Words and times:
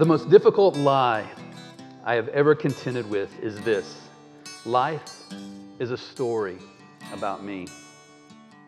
The 0.00 0.06
most 0.06 0.30
difficult 0.30 0.78
lie 0.78 1.28
I 2.06 2.14
have 2.14 2.28
ever 2.28 2.54
contended 2.54 3.10
with 3.10 3.38
is 3.42 3.60
this 3.60 4.00
life 4.64 5.02
is 5.78 5.90
a 5.90 5.96
story 5.98 6.56
about 7.12 7.44
me. 7.44 7.66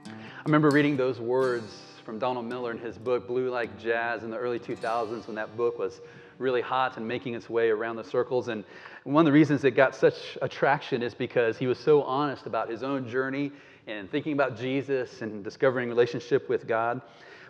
I 0.07 0.43
remember 0.45 0.69
reading 0.69 0.95
those 0.95 1.21
words 1.21 1.81
from 2.05 2.19
Donald 2.19 2.45
Miller 2.45 2.71
in 2.71 2.77
his 2.77 2.99
book, 2.99 3.27
Blue 3.27 3.49
Like 3.49 3.79
Jazz, 3.79 4.25
in 4.25 4.31
the 4.31 4.37
early 4.37 4.59
2000s 4.59 5.27
when 5.27 5.35
that 5.37 5.57
book 5.57 5.79
was 5.79 6.03
really 6.37 6.61
hot 6.61 6.99
and 6.99 7.09
making 7.09 7.33
its 7.33 7.49
way 7.49 7.71
around 7.71 7.97
the 7.97 8.05
circles. 8.05 8.49
And 8.49 8.63
one 9.05 9.23
of 9.23 9.33
the 9.33 9.33
reasons 9.33 9.65
it 9.65 9.71
got 9.71 9.95
such 9.95 10.37
attraction 10.43 11.03
is 11.03 11.15
because 11.15 11.57
he 11.57 11.67
was 11.67 11.79
so 11.79 12.03
honest 12.03 12.45
about 12.45 12.69
his 12.69 12.83
own 12.83 13.09
journey 13.09 13.53
and 13.87 14.11
thinking 14.11 14.35
about 14.35 14.59
Jesus 14.59 15.23
and 15.23 15.43
discovering 15.43 15.89
relationship 15.89 16.51
with 16.51 16.69
God. 16.69 17.01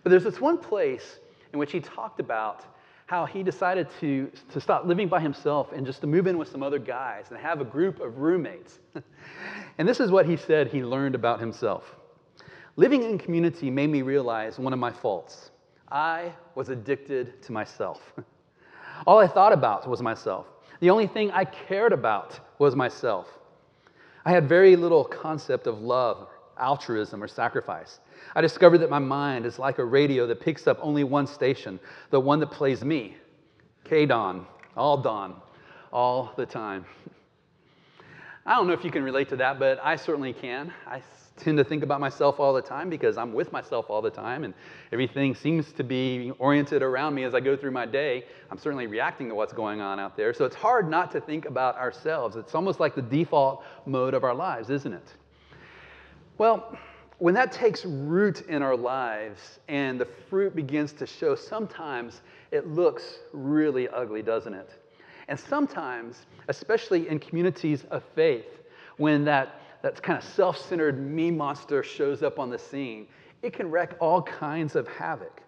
But 0.05 0.11
there's 0.11 0.23
this 0.23 0.41
one 0.41 0.59
place 0.59 1.19
in 1.53 1.59
which 1.59 1.73
he 1.73 1.81
talked 1.81 2.21
about 2.21 2.65
how 3.07 3.27
he 3.27 3.43
decided 3.43 3.89
to, 4.01 4.31
to 4.51 4.61
stop 4.61 4.87
living 4.87 5.09
by 5.09 5.21
himself 5.21 5.73
and 5.73 5.85
just 5.85 6.01
to 6.01 6.07
move 6.07 6.27
in 6.27 6.39
with 6.39 6.49
some 6.49 6.63
other 6.63 6.79
guys 6.79 7.27
and 7.31 7.39
have 7.39 7.61
a 7.61 7.65
group 7.65 8.01
of 8.01 8.19
roommates. 8.19 8.79
and 9.79 9.89
this 9.89 10.01
is 10.01 10.11
what 10.11 10.27
he 10.27 10.37
said 10.37 10.69
he 10.69 10.83
learned 10.83 11.15
about 11.15 11.41
himself. 11.41 11.97
Living 12.77 13.03
in 13.03 13.19
community 13.19 13.71
made 13.71 13.91
me 13.91 14.03
realize 14.03 14.59
one 14.59 14.73
of 14.73 14.79
my 14.79 14.91
faults. 14.91 15.51
I 15.91 16.33
was 16.55 16.71
addicted 16.71 17.43
to 17.43 17.53
myself. 17.53 18.01
All 19.07 19.19
I 19.19 19.27
thought 19.27 19.53
about 19.53 19.87
was 19.87 20.01
myself. 20.01 20.47
The 20.81 20.91
only 20.91 21.07
thing 21.07 21.31
I 21.33 21.45
cared 21.45 21.93
about 21.93 22.41
was 22.59 22.75
myself. 22.75 23.27
I 24.25 24.31
had 24.31 24.49
very 24.49 24.75
little 24.77 25.05
concept 25.05 25.67
of 25.67 25.81
love, 25.81 26.29
altruism, 26.59 27.23
or 27.23 27.29
sacrifice. 27.29 28.01
I 28.35 28.41
discovered 28.41 28.79
that 28.79 28.91
my 28.91 28.99
mind 28.99 29.47
is 29.47 29.59
like 29.59 29.79
a 29.79 29.85
radio 29.85 30.27
that 30.27 30.41
picks 30.41 30.67
up 30.67 30.79
only 30.81 31.05
one 31.05 31.27
station, 31.27 31.79
the 32.11 32.21
one 32.21 32.41
that 32.41 32.51
plays 32.51 32.85
me. 32.85 33.17
K 33.85 34.07
Don, 34.07 34.47
all 34.77 34.97
Don, 34.97 35.35
all 35.93 36.33
the 36.37 36.47
time. 36.47 36.85
I 38.47 38.57
don't 38.57 38.67
know 38.67 38.73
if 38.73 38.85
you 38.85 38.91
can 38.91 39.05
relate 39.05 39.29
to 39.29 39.37
that, 39.37 39.59
but 39.59 39.79
I 39.83 39.97
certainly 39.97 40.33
can. 40.33 40.73
I 40.87 41.01
tend 41.37 41.59
to 41.59 41.65
think 41.65 41.83
about 41.83 42.01
myself 42.01 42.41
all 42.41 42.53
the 42.53 42.63
time 42.63 42.91
because 42.91 43.17
I'm 43.17 43.33
with 43.33 43.53
myself 43.53 43.87
all 43.89 44.03
the 44.03 44.11
time 44.11 44.45
and 44.45 44.55
everything 44.93 45.35
seems 45.35 45.73
to 45.73 45.85
be 45.85 46.33
oriented 46.39 46.83
around 46.83 47.15
me 47.15 47.25
as 47.25 47.35
I 47.35 47.41
go 47.41 47.57
through 47.57 47.71
my 47.71 47.87
day. 47.87 48.25
I'm 48.51 48.59
certainly 48.59 48.87
reacting 48.87 49.29
to 49.29 49.35
what's 49.35 49.53
going 49.53 49.81
on 49.81 49.99
out 49.99 50.17
there. 50.17 50.35
So 50.35 50.45
it's 50.45 50.57
hard 50.57 50.89
not 50.89 51.11
to 51.13 51.21
think 51.21 51.47
about 51.47 51.77
ourselves. 51.77 52.37
It's 52.37 52.55
almost 52.55 52.81
like 52.81 52.95
the 52.95 53.03
default 53.03 53.65
mode 53.87 54.15
of 54.15 54.25
our 54.25 54.35
lives, 54.35 54.71
isn't 54.71 54.93
it? 54.93 55.15
Well, 56.39 56.77
when 57.23 57.35
that 57.35 57.53
takes 57.53 57.85
root 57.85 58.41
in 58.49 58.63
our 58.63 58.77
lives 58.77 59.61
and 59.69 60.01
the 60.01 60.09
fruit 60.29 60.57
begins 60.57 60.93
to 60.93 61.07
show, 61.07 61.37
sometimes 61.37 62.21
it 62.51 62.67
looks 62.67 63.21
really 63.33 63.89
ugly, 63.91 64.23
doesn't 64.23 64.53
it? 64.53 64.71
And 65.29 65.39
sometimes, 65.39 66.27
especially 66.49 67.09
in 67.09 67.21
communities 67.21 67.85
of 67.93 68.03
faith, 68.17 68.65
when 68.97 69.25
that 69.27 69.61
that 69.83 70.03
kind 70.03 70.19
of 70.19 70.25
self 70.25 70.59
centered 70.59 70.99
me 70.99 71.31
monster 71.31 71.85
shows 71.85 72.25
up 72.25 72.41
on 72.41 72.51
the 72.51 72.59
scene, 72.59 73.07
it 73.43 73.53
can 73.53 73.71
wreak 73.71 73.91
all 74.01 74.23
kinds 74.23 74.75
of 74.75 74.89
havoc. 74.89 75.43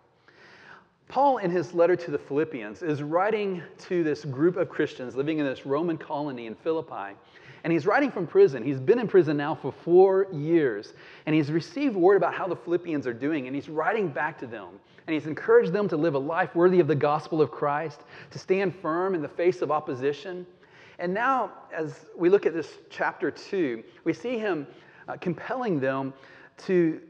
Paul, 1.09 1.39
in 1.39 1.51
his 1.51 1.75
letter 1.75 1.97
to 1.97 2.11
the 2.13 2.19
Philippians, 2.19 2.83
is 2.83 3.03
writing 3.03 3.61
to 3.89 4.05
this 4.05 4.25
group 4.25 4.57
of 4.57 4.69
Christians 4.69 5.17
living 5.17 5.39
in 5.39 5.45
this 5.45 5.67
Roman 5.67 5.99
colony 5.99 6.47
in 6.47 6.55
Philippi. 6.55 7.17
And 7.65 7.73
he's 7.73 7.87
writing 7.87 8.13
from 8.13 8.27
prison. 8.27 8.63
He's 8.63 8.79
been 8.79 8.99
in 9.01 9.09
prison 9.09 9.37
now 9.37 9.55
for 9.55 9.73
four 9.73 10.29
years. 10.33 10.95
And 11.27 11.35
he's 11.35 11.51
received 11.51 11.97
word 11.97 12.17
about 12.17 12.35
how 12.35 12.47
the 12.47 12.57
Philippians 12.57 13.07
are 13.07 13.15
doing. 13.15 13.47
And 13.47 13.57
he's 13.57 13.69
writing 13.69 14.09
back 14.09 14.39
to 14.41 14.47
them. 14.47 14.69
And 15.07 15.15
he's 15.15 15.27
encouraged 15.27 15.73
them 15.73 15.89
to 15.89 15.97
live 15.97 16.15
a 16.15 16.19
life 16.19 16.55
worthy 16.55 16.79
of 16.79 16.87
the 16.87 16.95
gospel 16.95 17.43
of 17.43 17.51
Christ, 17.51 18.03
to 18.31 18.39
stand 18.39 18.75
firm 18.77 19.15
in 19.15 19.23
the 19.23 19.29
face 19.29 19.63
of 19.63 19.71
opposition, 19.71 20.47
and 20.99 21.13
now, 21.13 21.53
as 21.75 22.07
we 22.17 22.29
look 22.29 22.47
at 22.47 22.55
this 22.55 22.79
chapter 22.89 23.31
two, 23.31 23.83
we 24.05 24.13
see 24.13 24.39
him 24.39 24.67
uh, 25.09 25.17
compelling 25.21 25.81
them 25.81 26.15
to, 26.67 27.01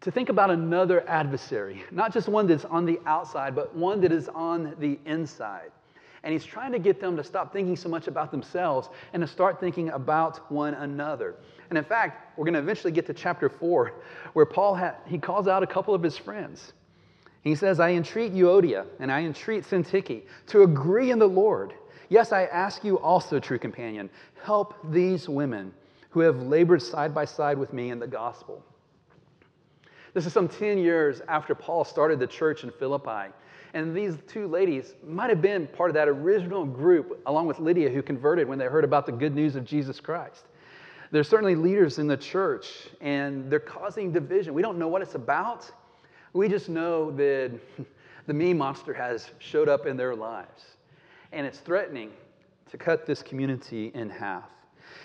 to 0.00 0.10
think 0.10 0.28
about 0.28 0.50
another 0.50 1.08
adversary, 1.08 1.82
not 1.90 2.12
just 2.12 2.28
one 2.28 2.46
that's 2.46 2.64
on 2.64 2.84
the 2.84 3.00
outside, 3.06 3.54
but 3.54 3.74
one 3.74 4.00
that 4.02 4.12
is 4.12 4.28
on 4.28 4.74
the 4.78 4.98
inside. 5.04 5.72
And 6.24 6.32
he's 6.32 6.44
trying 6.44 6.72
to 6.72 6.80
get 6.80 7.00
them 7.00 7.16
to 7.16 7.22
stop 7.22 7.52
thinking 7.52 7.76
so 7.76 7.88
much 7.88 8.08
about 8.08 8.32
themselves 8.32 8.88
and 9.12 9.20
to 9.20 9.26
start 9.26 9.60
thinking 9.60 9.90
about 9.90 10.50
one 10.50 10.74
another. 10.74 11.36
And 11.70 11.78
in 11.78 11.84
fact, 11.84 12.36
we're 12.36 12.44
going 12.44 12.54
to 12.54 12.60
eventually 12.60 12.92
get 12.92 13.06
to 13.06 13.14
chapter 13.14 13.48
four, 13.48 13.92
where 14.32 14.46
Paul 14.46 14.74
ha- 14.74 14.96
he 15.06 15.18
calls 15.18 15.46
out 15.46 15.62
a 15.62 15.66
couple 15.66 15.94
of 15.94 16.02
his 16.02 16.18
friends. 16.18 16.72
He 17.42 17.54
says, 17.54 17.78
I 17.78 17.90
entreat 17.90 18.34
Euodia 18.34 18.86
and 18.98 19.12
I 19.12 19.20
entreat 19.20 19.64
Syntyche 19.64 20.22
to 20.48 20.62
agree 20.62 21.12
in 21.12 21.18
the 21.20 21.28
Lord 21.28 21.74
Yes, 22.08 22.32
I 22.32 22.44
ask 22.44 22.84
you 22.84 22.98
also, 22.98 23.40
true 23.40 23.58
companion, 23.58 24.10
help 24.42 24.74
these 24.92 25.28
women 25.28 25.72
who 26.10 26.20
have 26.20 26.42
labored 26.42 26.82
side 26.82 27.14
by 27.14 27.24
side 27.24 27.58
with 27.58 27.72
me 27.72 27.90
in 27.90 27.98
the 27.98 28.06
gospel. 28.06 28.64
This 30.12 30.26
is 30.26 30.32
some 30.32 30.46
10 30.46 30.78
years 30.78 31.22
after 31.26 31.54
Paul 31.54 31.84
started 31.84 32.20
the 32.20 32.26
church 32.26 32.62
in 32.62 32.70
Philippi. 32.70 33.32
And 33.74 33.94
these 33.94 34.16
two 34.26 34.46
ladies 34.46 34.94
might 35.06 35.28
have 35.28 35.42
been 35.42 35.66
part 35.66 35.90
of 35.90 35.94
that 35.94 36.08
original 36.08 36.64
group, 36.64 37.20
along 37.26 37.46
with 37.46 37.58
Lydia, 37.58 37.90
who 37.90 38.02
converted 38.02 38.48
when 38.48 38.58
they 38.58 38.66
heard 38.66 38.84
about 38.84 39.04
the 39.04 39.12
good 39.12 39.34
news 39.34 39.56
of 39.56 39.64
Jesus 39.64 40.00
Christ. 40.00 40.44
They're 41.10 41.24
certainly 41.24 41.54
leaders 41.54 41.98
in 41.98 42.06
the 42.06 42.16
church, 42.16 42.88
and 43.00 43.50
they're 43.50 43.60
causing 43.60 44.12
division. 44.12 44.54
We 44.54 44.62
don't 44.62 44.78
know 44.78 44.88
what 44.88 45.02
it's 45.02 45.16
about. 45.16 45.70
We 46.32 46.48
just 46.48 46.68
know 46.68 47.10
that 47.12 47.52
the 48.26 48.34
me 48.34 48.54
monster 48.54 48.94
has 48.94 49.30
showed 49.38 49.68
up 49.68 49.86
in 49.86 49.96
their 49.96 50.14
lives 50.14 50.64
and 51.34 51.46
it's 51.46 51.58
threatening 51.58 52.12
to 52.70 52.78
cut 52.78 53.04
this 53.06 53.22
community 53.22 53.90
in 53.94 54.08
half. 54.08 54.48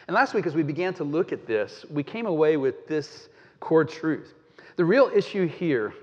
And 0.07 0.15
last 0.15 0.33
week, 0.33 0.45
as 0.45 0.55
we 0.55 0.63
began 0.63 0.93
to 0.95 1.03
look 1.03 1.33
at 1.33 1.45
this, 1.45 1.85
we 1.89 2.03
came 2.03 2.27
away 2.27 2.55
with 2.55 2.87
this 2.87 3.29
core 3.59 3.83
truth. 3.83 4.35
The 4.75 4.85
real 4.85 5.11
issue 5.13 5.47
here 5.47 5.93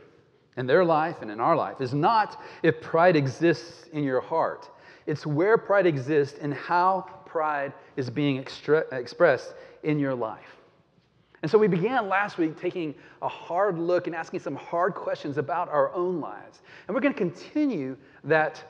in 0.56 0.67
their 0.67 0.84
life 0.84 1.17
and 1.22 1.31
in 1.31 1.41
our 1.41 1.56
life 1.56 1.81
is 1.81 1.93
not 1.93 2.43
if 2.62 2.81
pride 2.81 3.17
exists 3.17 3.87
in 3.93 4.05
your 4.05 4.21
heart, 4.21 4.69
it's 5.06 5.27
where 5.27 5.59
pride 5.59 5.87
exists 5.87 6.39
and 6.41 6.53
how 6.55 7.06
pride 7.27 7.72
is 7.97 8.11
being 8.11 8.39
extra- 8.39 8.84
expressed 8.93 9.55
in 9.83 9.99
your 9.99 10.15
life. 10.15 10.56
And 11.43 11.50
so 11.50 11.59
we 11.59 11.69
began 11.69 12.09
last 12.09 12.39
week 12.39 12.59
taking 12.59 12.94
a 13.22 13.28
hard 13.28 13.78
look 13.78 14.06
and 14.06 14.17
asking 14.17 14.41
some 14.41 14.56
hard 14.56 14.94
questions 14.94 15.39
about 15.39 15.69
our 15.69 15.93
own 15.93 16.21
lives. 16.21 16.61
And 16.88 16.94
we're 16.94 17.00
going 17.00 17.12
to 17.12 17.19
continue 17.19 17.97
that 18.25 18.65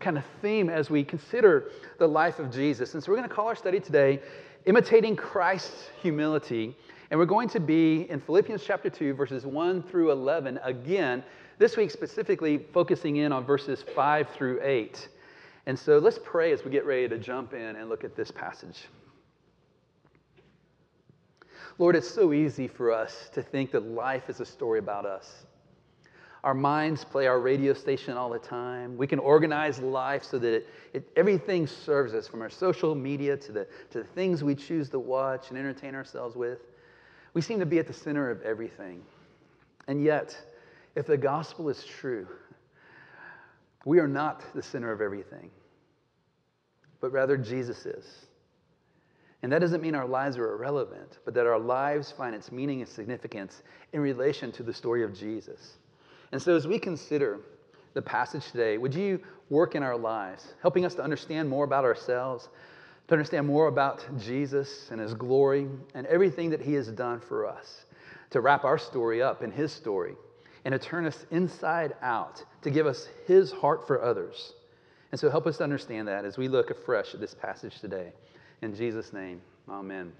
kind 0.00 0.16
of 0.16 0.24
theme 0.40 0.70
as 0.70 0.90
we 0.90 1.04
consider 1.04 1.70
the 1.98 2.06
life 2.06 2.38
of 2.38 2.50
Jesus. 2.50 2.94
And 2.94 3.02
so 3.02 3.10
we're 3.10 3.18
going 3.18 3.28
to 3.28 3.34
call 3.34 3.48
our 3.48 3.56
study 3.56 3.80
today 3.80 4.20
Imitating 4.66 5.16
Christ's 5.16 5.90
Humility. 6.00 6.74
And 7.10 7.20
we're 7.20 7.26
going 7.26 7.48
to 7.50 7.60
be 7.60 8.08
in 8.10 8.20
Philippians 8.20 8.64
chapter 8.64 8.88
2, 8.88 9.14
verses 9.14 9.44
1 9.44 9.82
through 9.82 10.10
11. 10.10 10.58
Again, 10.62 11.22
this 11.58 11.76
week 11.76 11.90
specifically 11.90 12.58
focusing 12.72 13.16
in 13.16 13.30
on 13.32 13.44
verses 13.44 13.84
5 13.94 14.28
through 14.30 14.60
8. 14.62 15.08
And 15.66 15.78
so 15.78 15.98
let's 15.98 16.18
pray 16.22 16.52
as 16.52 16.64
we 16.64 16.70
get 16.70 16.86
ready 16.86 17.08
to 17.08 17.18
jump 17.18 17.52
in 17.52 17.76
and 17.76 17.88
look 17.88 18.04
at 18.04 18.16
this 18.16 18.30
passage. 18.30 18.84
Lord, 21.78 21.96
it's 21.96 22.08
so 22.08 22.32
easy 22.32 22.68
for 22.68 22.92
us 22.92 23.30
to 23.34 23.42
think 23.42 23.72
that 23.72 23.84
life 23.84 24.30
is 24.30 24.40
a 24.40 24.46
story 24.46 24.78
about 24.78 25.04
us. 25.04 25.44
Our 26.44 26.54
minds 26.54 27.04
play 27.04 27.26
our 27.26 27.40
radio 27.40 27.72
station 27.72 28.16
all 28.16 28.30
the 28.30 28.38
time. 28.38 28.98
We 28.98 29.06
can 29.06 29.18
organize 29.18 29.78
life 29.78 30.22
so 30.22 30.38
that 30.38 30.54
it, 30.54 30.68
it, 30.92 31.08
everything 31.16 31.66
serves 31.66 32.12
us 32.12 32.28
from 32.28 32.42
our 32.42 32.50
social 32.50 32.94
media 32.94 33.36
to 33.38 33.52
the, 33.52 33.66
to 33.90 33.98
the 33.98 34.04
things 34.04 34.44
we 34.44 34.54
choose 34.54 34.90
to 34.90 34.98
watch 34.98 35.48
and 35.48 35.58
entertain 35.58 35.94
ourselves 35.94 36.36
with. 36.36 36.58
We 37.34 37.40
seem 37.40 37.58
to 37.58 37.66
be 37.66 37.78
at 37.78 37.86
the 37.86 37.92
center 37.92 38.30
of 38.30 38.40
everything. 38.42 39.02
And 39.88 40.02
yet, 40.02 40.36
if 40.94 41.06
the 41.06 41.16
gospel 41.16 41.68
is 41.68 41.84
true, 41.84 42.26
we 43.84 43.98
are 43.98 44.08
not 44.08 44.42
the 44.54 44.62
center 44.62 44.90
of 44.92 45.00
everything, 45.00 45.50
but 47.00 47.12
rather 47.12 47.36
Jesus 47.36 47.84
is. 47.84 48.26
And 49.42 49.52
that 49.52 49.58
doesn't 49.58 49.82
mean 49.82 49.94
our 49.94 50.06
lives 50.06 50.38
are 50.38 50.52
irrelevant, 50.52 51.18
but 51.26 51.34
that 51.34 51.46
our 51.46 51.58
lives 51.58 52.10
find 52.10 52.34
its 52.34 52.50
meaning 52.50 52.80
and 52.80 52.88
significance 52.88 53.62
in 53.92 54.00
relation 54.00 54.50
to 54.52 54.62
the 54.62 54.72
story 54.72 55.04
of 55.04 55.12
Jesus. 55.12 55.74
And 56.32 56.40
so, 56.40 56.56
as 56.56 56.66
we 56.66 56.78
consider 56.78 57.40
the 57.92 58.00
passage 58.00 58.50
today, 58.50 58.78
would 58.78 58.94
you 58.94 59.20
work 59.50 59.74
in 59.74 59.82
our 59.82 59.98
lives, 59.98 60.54
helping 60.62 60.86
us 60.86 60.94
to 60.94 61.02
understand 61.02 61.48
more 61.48 61.64
about 61.64 61.84
ourselves, 61.84 62.48
to 63.08 63.14
understand 63.14 63.46
more 63.46 63.68
about 63.68 64.04
Jesus 64.18 64.88
and 64.90 65.00
his 65.00 65.14
glory 65.14 65.68
and 65.94 66.06
everything 66.06 66.50
that 66.50 66.60
he 66.60 66.74
has 66.74 66.88
done 66.88 67.20
for 67.20 67.46
us, 67.46 67.84
to 68.30 68.40
wrap 68.40 68.64
our 68.64 68.78
story 68.78 69.22
up 69.22 69.42
in 69.42 69.50
his 69.50 69.72
story, 69.72 70.14
and 70.64 70.72
to 70.72 70.78
turn 70.78 71.04
us 71.04 71.26
inside 71.30 71.94
out, 72.00 72.42
to 72.62 72.70
give 72.70 72.86
us 72.86 73.08
his 73.26 73.52
heart 73.52 73.86
for 73.86 74.02
others. 74.02 74.54
And 75.12 75.20
so, 75.20 75.30
help 75.30 75.46
us 75.46 75.58
to 75.58 75.64
understand 75.64 76.08
that 76.08 76.24
as 76.24 76.38
we 76.38 76.48
look 76.48 76.70
afresh 76.70 77.14
at 77.14 77.20
this 77.20 77.34
passage 77.34 77.80
today. 77.80 78.12
In 78.62 78.74
Jesus' 78.74 79.12
name, 79.12 79.40
amen. 79.68 80.12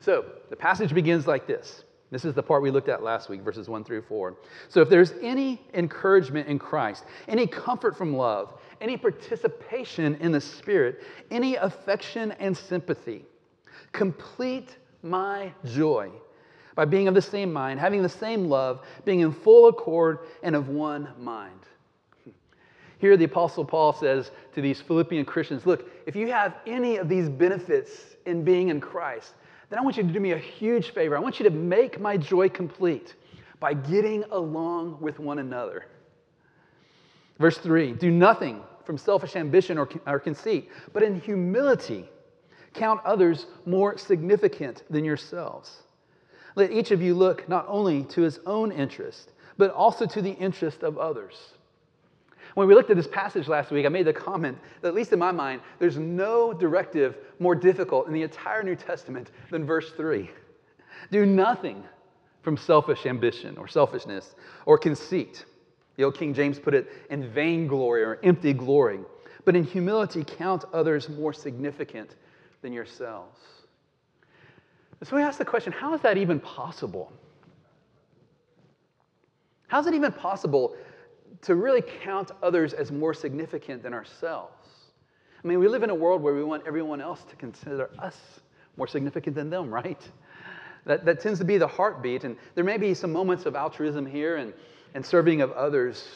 So, 0.00 0.26
the 0.50 0.56
passage 0.56 0.94
begins 0.94 1.26
like 1.26 1.46
this 1.46 1.82
This 2.14 2.24
is 2.24 2.32
the 2.32 2.44
part 2.44 2.62
we 2.62 2.70
looked 2.70 2.88
at 2.88 3.02
last 3.02 3.28
week, 3.28 3.40
verses 3.40 3.68
1 3.68 3.82
through 3.82 4.02
4. 4.02 4.36
So, 4.68 4.80
if 4.80 4.88
there's 4.88 5.14
any 5.20 5.60
encouragement 5.74 6.46
in 6.46 6.60
Christ, 6.60 7.06
any 7.26 7.44
comfort 7.44 7.98
from 7.98 8.16
love, 8.16 8.54
any 8.80 8.96
participation 8.96 10.14
in 10.20 10.30
the 10.30 10.40
Spirit, 10.40 11.02
any 11.32 11.56
affection 11.56 12.30
and 12.38 12.56
sympathy, 12.56 13.24
complete 13.90 14.76
my 15.02 15.52
joy 15.64 16.08
by 16.76 16.84
being 16.84 17.08
of 17.08 17.14
the 17.14 17.22
same 17.22 17.52
mind, 17.52 17.80
having 17.80 18.00
the 18.00 18.08
same 18.08 18.44
love, 18.48 18.86
being 19.04 19.18
in 19.18 19.32
full 19.32 19.66
accord 19.66 20.20
and 20.44 20.54
of 20.54 20.68
one 20.68 21.08
mind. 21.18 21.58
Here, 22.98 23.16
the 23.16 23.24
Apostle 23.24 23.64
Paul 23.64 23.92
says 23.92 24.30
to 24.54 24.60
these 24.60 24.80
Philippian 24.80 25.24
Christians 25.24 25.66
Look, 25.66 25.90
if 26.06 26.14
you 26.14 26.28
have 26.28 26.58
any 26.64 26.96
of 26.96 27.08
these 27.08 27.28
benefits 27.28 28.14
in 28.24 28.44
being 28.44 28.68
in 28.68 28.80
Christ, 28.80 29.34
then 29.70 29.78
I 29.78 29.82
want 29.82 29.96
you 29.96 30.02
to 30.02 30.12
do 30.12 30.20
me 30.20 30.32
a 30.32 30.38
huge 30.38 30.90
favor. 30.90 31.16
I 31.16 31.20
want 31.20 31.38
you 31.38 31.44
to 31.44 31.50
make 31.50 32.00
my 32.00 32.16
joy 32.16 32.48
complete 32.48 33.14
by 33.60 33.74
getting 33.74 34.24
along 34.30 34.98
with 35.00 35.18
one 35.18 35.38
another. 35.38 35.86
Verse 37.38 37.58
3 37.58 37.92
Do 37.92 38.10
nothing 38.10 38.62
from 38.84 38.98
selfish 38.98 39.36
ambition 39.36 39.78
or, 39.78 39.88
or 40.06 40.18
conceit, 40.18 40.70
but 40.92 41.02
in 41.02 41.20
humility 41.20 42.08
count 42.74 43.00
others 43.04 43.46
more 43.64 43.96
significant 43.96 44.82
than 44.90 45.04
yourselves. 45.04 45.82
Let 46.56 46.70
each 46.70 46.90
of 46.90 47.00
you 47.00 47.14
look 47.14 47.48
not 47.48 47.64
only 47.68 48.04
to 48.04 48.22
his 48.22 48.40
own 48.46 48.70
interest, 48.70 49.32
but 49.56 49.70
also 49.70 50.06
to 50.06 50.22
the 50.22 50.32
interest 50.32 50.82
of 50.82 50.98
others. 50.98 51.34
When 52.54 52.68
we 52.68 52.74
looked 52.74 52.90
at 52.90 52.96
this 52.96 53.08
passage 53.08 53.48
last 53.48 53.70
week, 53.70 53.84
I 53.84 53.88
made 53.88 54.06
the 54.06 54.12
comment 54.12 54.58
that, 54.80 54.88
at 54.88 54.94
least 54.94 55.12
in 55.12 55.18
my 55.18 55.32
mind, 55.32 55.60
there's 55.80 55.98
no 55.98 56.52
directive 56.52 57.16
more 57.40 57.54
difficult 57.54 58.06
in 58.06 58.12
the 58.12 58.22
entire 58.22 58.62
New 58.62 58.76
Testament 58.76 59.30
than 59.50 59.64
verse 59.64 59.90
3. 59.96 60.30
Do 61.10 61.26
nothing 61.26 61.82
from 62.42 62.56
selfish 62.56 63.06
ambition 63.06 63.56
or 63.58 63.66
selfishness 63.66 64.36
or 64.66 64.78
conceit. 64.78 65.44
The 65.96 66.04
old 66.04 66.16
King 66.16 66.32
James 66.32 66.58
put 66.58 66.74
it 66.74 66.88
in 67.10 67.28
vainglory 67.32 68.04
or 68.04 68.20
empty 68.22 68.52
glory, 68.52 69.00
but 69.44 69.56
in 69.56 69.64
humility 69.64 70.24
count 70.24 70.64
others 70.72 71.08
more 71.08 71.32
significant 71.32 72.14
than 72.62 72.72
yourselves. 72.72 73.40
So 75.02 75.16
we 75.16 75.22
ask 75.22 75.38
the 75.38 75.44
question 75.44 75.72
how 75.72 75.92
is 75.92 76.00
that 76.00 76.16
even 76.16 76.40
possible? 76.40 77.12
How 79.66 79.80
is 79.80 79.86
it 79.86 79.94
even 79.94 80.12
possible 80.12 80.76
to 81.42 81.54
really 81.54 81.82
count 81.82 82.30
others 82.42 82.72
as 82.72 82.90
more 82.90 83.14
significant 83.14 83.82
than 83.82 83.94
ourselves? 83.94 84.52
I 85.42 85.46
mean, 85.46 85.58
we 85.58 85.68
live 85.68 85.82
in 85.82 85.90
a 85.90 85.94
world 85.94 86.22
where 86.22 86.34
we 86.34 86.42
want 86.42 86.62
everyone 86.66 87.00
else 87.00 87.22
to 87.24 87.36
consider 87.36 87.90
us 87.98 88.16
more 88.76 88.86
significant 88.86 89.36
than 89.36 89.50
them, 89.50 89.72
right? 89.72 90.00
That, 90.86 91.04
that 91.04 91.20
tends 91.20 91.38
to 91.38 91.44
be 91.44 91.58
the 91.58 91.66
heartbeat. 91.66 92.24
And 92.24 92.36
there 92.54 92.64
may 92.64 92.78
be 92.78 92.94
some 92.94 93.12
moments 93.12 93.46
of 93.46 93.54
altruism 93.54 94.06
here 94.06 94.36
and, 94.36 94.52
and 94.94 95.04
serving 95.04 95.42
of 95.42 95.52
others, 95.52 96.08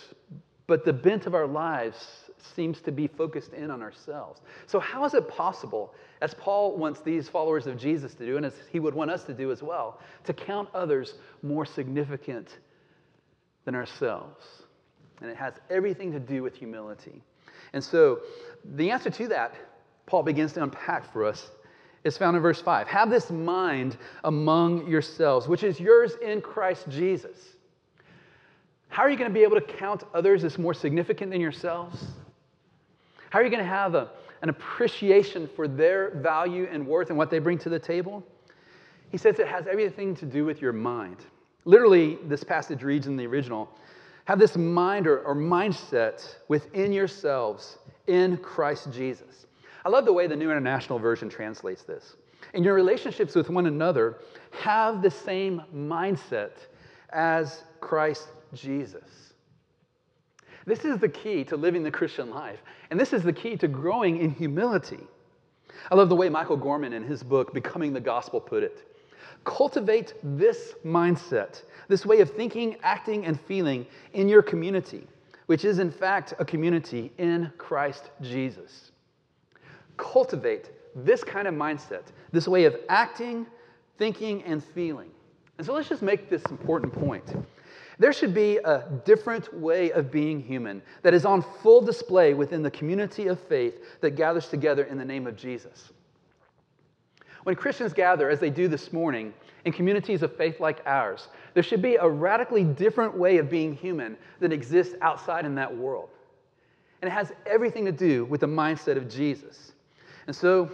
but 0.66 0.84
the 0.84 0.92
bent 0.92 1.26
of 1.26 1.34
our 1.34 1.46
lives 1.46 2.28
seems 2.54 2.80
to 2.82 2.92
be 2.92 3.06
focused 3.06 3.52
in 3.52 3.70
on 3.70 3.82
ourselves. 3.82 4.40
So, 4.66 4.78
how 4.78 5.04
is 5.04 5.14
it 5.14 5.28
possible, 5.28 5.94
as 6.20 6.34
Paul 6.34 6.76
wants 6.76 7.00
these 7.00 7.28
followers 7.28 7.66
of 7.66 7.76
Jesus 7.76 8.14
to 8.14 8.24
do, 8.24 8.36
and 8.36 8.46
as 8.46 8.54
he 8.70 8.80
would 8.80 8.94
want 8.94 9.10
us 9.10 9.24
to 9.24 9.34
do 9.34 9.50
as 9.50 9.62
well, 9.62 10.00
to 10.24 10.32
count 10.32 10.68
others 10.74 11.14
more 11.42 11.66
significant 11.66 12.58
than 13.64 13.74
ourselves? 13.74 14.44
And 15.20 15.30
it 15.30 15.36
has 15.36 15.54
everything 15.70 16.12
to 16.12 16.20
do 16.20 16.42
with 16.42 16.54
humility. 16.54 17.22
And 17.72 17.82
so, 17.82 18.20
the 18.64 18.90
answer 18.90 19.10
to 19.10 19.28
that, 19.28 19.54
Paul 20.06 20.22
begins 20.22 20.52
to 20.54 20.62
unpack 20.62 21.12
for 21.12 21.24
us, 21.24 21.50
is 22.04 22.16
found 22.16 22.36
in 22.36 22.42
verse 22.42 22.60
5. 22.60 22.86
Have 22.86 23.10
this 23.10 23.30
mind 23.30 23.96
among 24.24 24.86
yourselves, 24.88 25.48
which 25.48 25.62
is 25.62 25.78
yours 25.78 26.12
in 26.22 26.40
Christ 26.40 26.88
Jesus. 26.88 27.38
How 28.88 29.02
are 29.02 29.10
you 29.10 29.16
going 29.16 29.30
to 29.30 29.34
be 29.34 29.42
able 29.42 29.60
to 29.60 29.66
count 29.66 30.04
others 30.14 30.44
as 30.44 30.58
more 30.58 30.74
significant 30.74 31.30
than 31.30 31.40
yourselves? 31.40 32.02
How 33.30 33.40
are 33.40 33.44
you 33.44 33.50
going 33.50 33.62
to 33.62 33.68
have 33.68 33.94
a, 33.94 34.10
an 34.42 34.48
appreciation 34.48 35.48
for 35.54 35.68
their 35.68 36.10
value 36.16 36.66
and 36.70 36.86
worth 36.86 37.10
and 37.10 37.18
what 37.18 37.30
they 37.30 37.38
bring 37.38 37.58
to 37.58 37.68
the 37.68 37.78
table? 37.78 38.24
He 39.10 39.18
says 39.18 39.38
it 39.38 39.48
has 39.48 39.66
everything 39.66 40.14
to 40.16 40.26
do 40.26 40.44
with 40.44 40.62
your 40.62 40.72
mind. 40.72 41.18
Literally, 41.64 42.18
this 42.24 42.44
passage 42.44 42.82
reads 42.82 43.06
in 43.06 43.16
the 43.16 43.26
original 43.26 43.68
have 44.28 44.38
this 44.38 44.58
mind 44.58 45.06
or, 45.06 45.20
or 45.20 45.34
mindset 45.34 46.22
within 46.48 46.92
yourselves 46.92 47.78
in 48.08 48.36
Christ 48.36 48.92
Jesus. 48.92 49.46
I 49.86 49.88
love 49.88 50.04
the 50.04 50.12
way 50.12 50.26
the 50.26 50.36
New 50.36 50.50
International 50.50 50.98
Version 50.98 51.30
translates 51.30 51.84
this. 51.84 52.14
In 52.52 52.62
your 52.62 52.74
relationships 52.74 53.34
with 53.34 53.48
one 53.48 53.64
another, 53.64 54.18
have 54.50 55.00
the 55.00 55.10
same 55.10 55.62
mindset 55.74 56.50
as 57.08 57.62
Christ 57.80 58.28
Jesus. 58.52 59.32
This 60.66 60.84
is 60.84 60.98
the 60.98 61.08
key 61.08 61.42
to 61.44 61.56
living 61.56 61.82
the 61.82 61.90
Christian 61.90 62.28
life. 62.28 62.58
And 62.90 63.00
this 63.00 63.14
is 63.14 63.22
the 63.22 63.32
key 63.32 63.56
to 63.56 63.66
growing 63.66 64.18
in 64.18 64.30
humility. 64.30 65.06
I 65.90 65.94
love 65.94 66.10
the 66.10 66.16
way 66.16 66.28
Michael 66.28 66.58
Gorman 66.58 66.92
in 66.92 67.02
his 67.02 67.22
book, 67.22 67.54
Becoming 67.54 67.94
the 67.94 68.00
Gospel, 68.00 68.42
put 68.42 68.62
it. 68.62 68.88
Cultivate 69.44 70.12
this 70.22 70.74
mindset, 70.84 71.62
this 71.88 72.06
way 72.06 72.20
of 72.20 72.30
thinking, 72.30 72.76
acting, 72.82 73.26
and 73.26 73.40
feeling 73.40 73.86
in 74.12 74.28
your 74.28 74.42
community, 74.42 75.06
which 75.46 75.64
is 75.64 75.78
in 75.78 75.90
fact 75.90 76.34
a 76.38 76.44
community 76.44 77.10
in 77.18 77.50
Christ 77.58 78.10
Jesus. 78.20 78.92
Cultivate 79.96 80.70
this 80.94 81.24
kind 81.24 81.48
of 81.48 81.54
mindset, 81.54 82.04
this 82.32 82.46
way 82.46 82.64
of 82.64 82.76
acting, 82.88 83.46
thinking, 83.96 84.42
and 84.44 84.62
feeling. 84.62 85.10
And 85.56 85.66
so 85.66 85.72
let's 85.72 85.88
just 85.88 86.02
make 86.02 86.30
this 86.30 86.42
important 86.50 86.92
point. 86.92 87.34
There 87.98 88.12
should 88.12 88.32
be 88.32 88.58
a 88.58 88.84
different 89.04 89.52
way 89.52 89.90
of 89.90 90.12
being 90.12 90.40
human 90.40 90.82
that 91.02 91.14
is 91.14 91.24
on 91.24 91.44
full 91.62 91.80
display 91.80 92.32
within 92.32 92.62
the 92.62 92.70
community 92.70 93.26
of 93.26 93.40
faith 93.40 94.00
that 94.00 94.10
gathers 94.12 94.48
together 94.48 94.84
in 94.84 94.98
the 94.98 95.04
name 95.04 95.26
of 95.26 95.36
Jesus. 95.36 95.92
When 97.44 97.54
Christians 97.54 97.92
gather, 97.92 98.30
as 98.30 98.40
they 98.40 98.50
do 98.50 98.68
this 98.68 98.92
morning, 98.92 99.32
in 99.64 99.72
communities 99.72 100.22
of 100.22 100.36
faith 100.36 100.60
like 100.60 100.80
ours, 100.86 101.28
there 101.54 101.62
should 101.62 101.82
be 101.82 101.96
a 101.96 102.08
radically 102.08 102.64
different 102.64 103.16
way 103.16 103.38
of 103.38 103.50
being 103.50 103.74
human 103.74 104.16
that 104.40 104.52
exists 104.52 104.94
outside 105.02 105.44
in 105.44 105.54
that 105.56 105.74
world. 105.74 106.10
And 107.00 107.10
it 107.10 107.12
has 107.12 107.32
everything 107.46 107.84
to 107.84 107.92
do 107.92 108.24
with 108.24 108.40
the 108.40 108.46
mindset 108.46 108.96
of 108.96 109.08
Jesus. 109.08 109.72
And 110.26 110.34
so, 110.34 110.70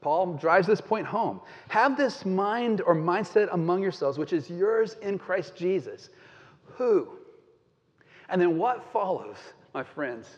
Paul 0.00 0.34
drives 0.34 0.66
this 0.66 0.80
point 0.80 1.06
home. 1.06 1.40
Have 1.68 1.96
this 1.96 2.24
mind 2.24 2.80
or 2.80 2.94
mindset 2.94 3.48
among 3.52 3.82
yourselves, 3.82 4.18
which 4.18 4.32
is 4.32 4.48
yours 4.48 4.96
in 5.02 5.18
Christ 5.18 5.56
Jesus, 5.56 6.10
who? 6.64 7.08
And 8.28 8.40
then 8.40 8.56
what 8.56 8.84
follows, 8.92 9.36
my 9.74 9.82
friends, 9.82 10.28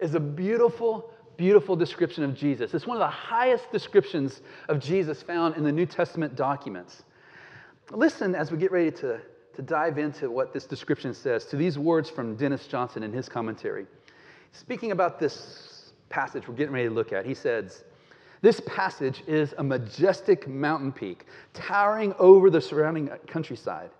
is 0.00 0.14
a 0.14 0.20
beautiful, 0.20 1.10
beautiful 1.36 1.76
description 1.76 2.24
of 2.24 2.34
Jesus. 2.34 2.74
It's 2.74 2.86
one 2.86 2.96
of 2.96 3.00
the 3.00 3.08
highest 3.08 3.70
descriptions 3.70 4.40
of 4.68 4.80
Jesus 4.80 5.22
found 5.22 5.56
in 5.56 5.64
the 5.64 5.72
New 5.72 5.86
Testament 5.86 6.36
documents. 6.36 7.02
Listen 7.90 8.34
as 8.34 8.50
we 8.50 8.58
get 8.58 8.72
ready 8.72 8.90
to, 8.90 9.20
to 9.54 9.62
dive 9.62 9.98
into 9.98 10.30
what 10.30 10.52
this 10.52 10.66
description 10.66 11.14
says 11.14 11.44
to 11.46 11.56
these 11.56 11.78
words 11.78 12.10
from 12.10 12.36
Dennis 12.36 12.66
Johnson 12.66 13.02
in 13.02 13.12
his 13.12 13.28
commentary. 13.28 13.86
Speaking 14.52 14.92
about 14.92 15.18
this 15.18 15.92
passage 16.08 16.48
we're 16.48 16.54
getting 16.54 16.74
ready 16.74 16.88
to 16.88 16.94
look 16.94 17.12
at, 17.12 17.26
he 17.26 17.34
says, 17.34 17.84
This 18.40 18.60
passage 18.66 19.22
is 19.26 19.54
a 19.58 19.62
majestic 19.62 20.48
mountain 20.48 20.92
peak 20.92 21.26
towering 21.54 22.14
over 22.18 22.50
the 22.50 22.60
surrounding 22.60 23.10
countryside. 23.26 23.90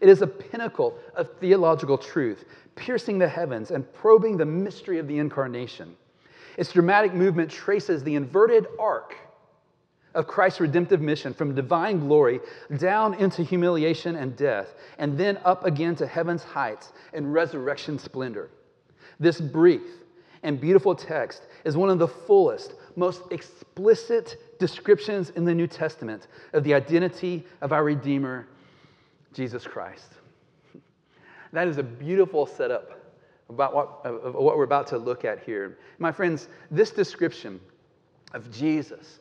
It 0.00 0.08
is 0.08 0.22
a 0.22 0.26
pinnacle 0.26 0.98
of 1.14 1.30
theological 1.38 1.98
truth, 1.98 2.44
piercing 2.74 3.18
the 3.18 3.28
heavens 3.28 3.70
and 3.70 3.90
probing 3.92 4.36
the 4.36 4.46
mystery 4.46 4.98
of 4.98 5.06
the 5.06 5.18
incarnation. 5.18 5.96
Its 6.60 6.72
dramatic 6.72 7.14
movement 7.14 7.50
traces 7.50 8.04
the 8.04 8.14
inverted 8.14 8.66
arc 8.78 9.16
of 10.14 10.26
Christ's 10.26 10.60
redemptive 10.60 11.00
mission 11.00 11.32
from 11.32 11.54
divine 11.54 12.00
glory 12.00 12.38
down 12.76 13.14
into 13.14 13.42
humiliation 13.42 14.14
and 14.14 14.36
death, 14.36 14.74
and 14.98 15.16
then 15.16 15.38
up 15.46 15.64
again 15.64 15.96
to 15.96 16.06
heaven's 16.06 16.44
heights 16.44 16.92
and 17.14 17.32
resurrection 17.32 17.98
splendor. 17.98 18.50
This 19.18 19.40
brief 19.40 19.80
and 20.42 20.60
beautiful 20.60 20.94
text 20.94 21.46
is 21.64 21.78
one 21.78 21.88
of 21.88 21.98
the 21.98 22.08
fullest, 22.08 22.74
most 22.94 23.22
explicit 23.30 24.58
descriptions 24.58 25.30
in 25.30 25.46
the 25.46 25.54
New 25.54 25.66
Testament 25.66 26.26
of 26.52 26.62
the 26.62 26.74
identity 26.74 27.46
of 27.62 27.72
our 27.72 27.84
Redeemer 27.84 28.46
Jesus 29.32 29.66
Christ. 29.66 30.12
That 31.52 31.68
is 31.68 31.78
a 31.78 31.82
beautiful 31.82 32.44
setup 32.46 32.99
about 33.50 33.74
what, 33.74 34.34
what 34.34 34.56
we're 34.56 34.64
about 34.64 34.86
to 34.88 34.98
look 34.98 35.24
at 35.24 35.42
here. 35.42 35.78
My 35.98 36.10
friends, 36.10 36.48
this 36.70 36.90
description 36.90 37.60
of 38.32 38.50
Jesus 38.50 39.20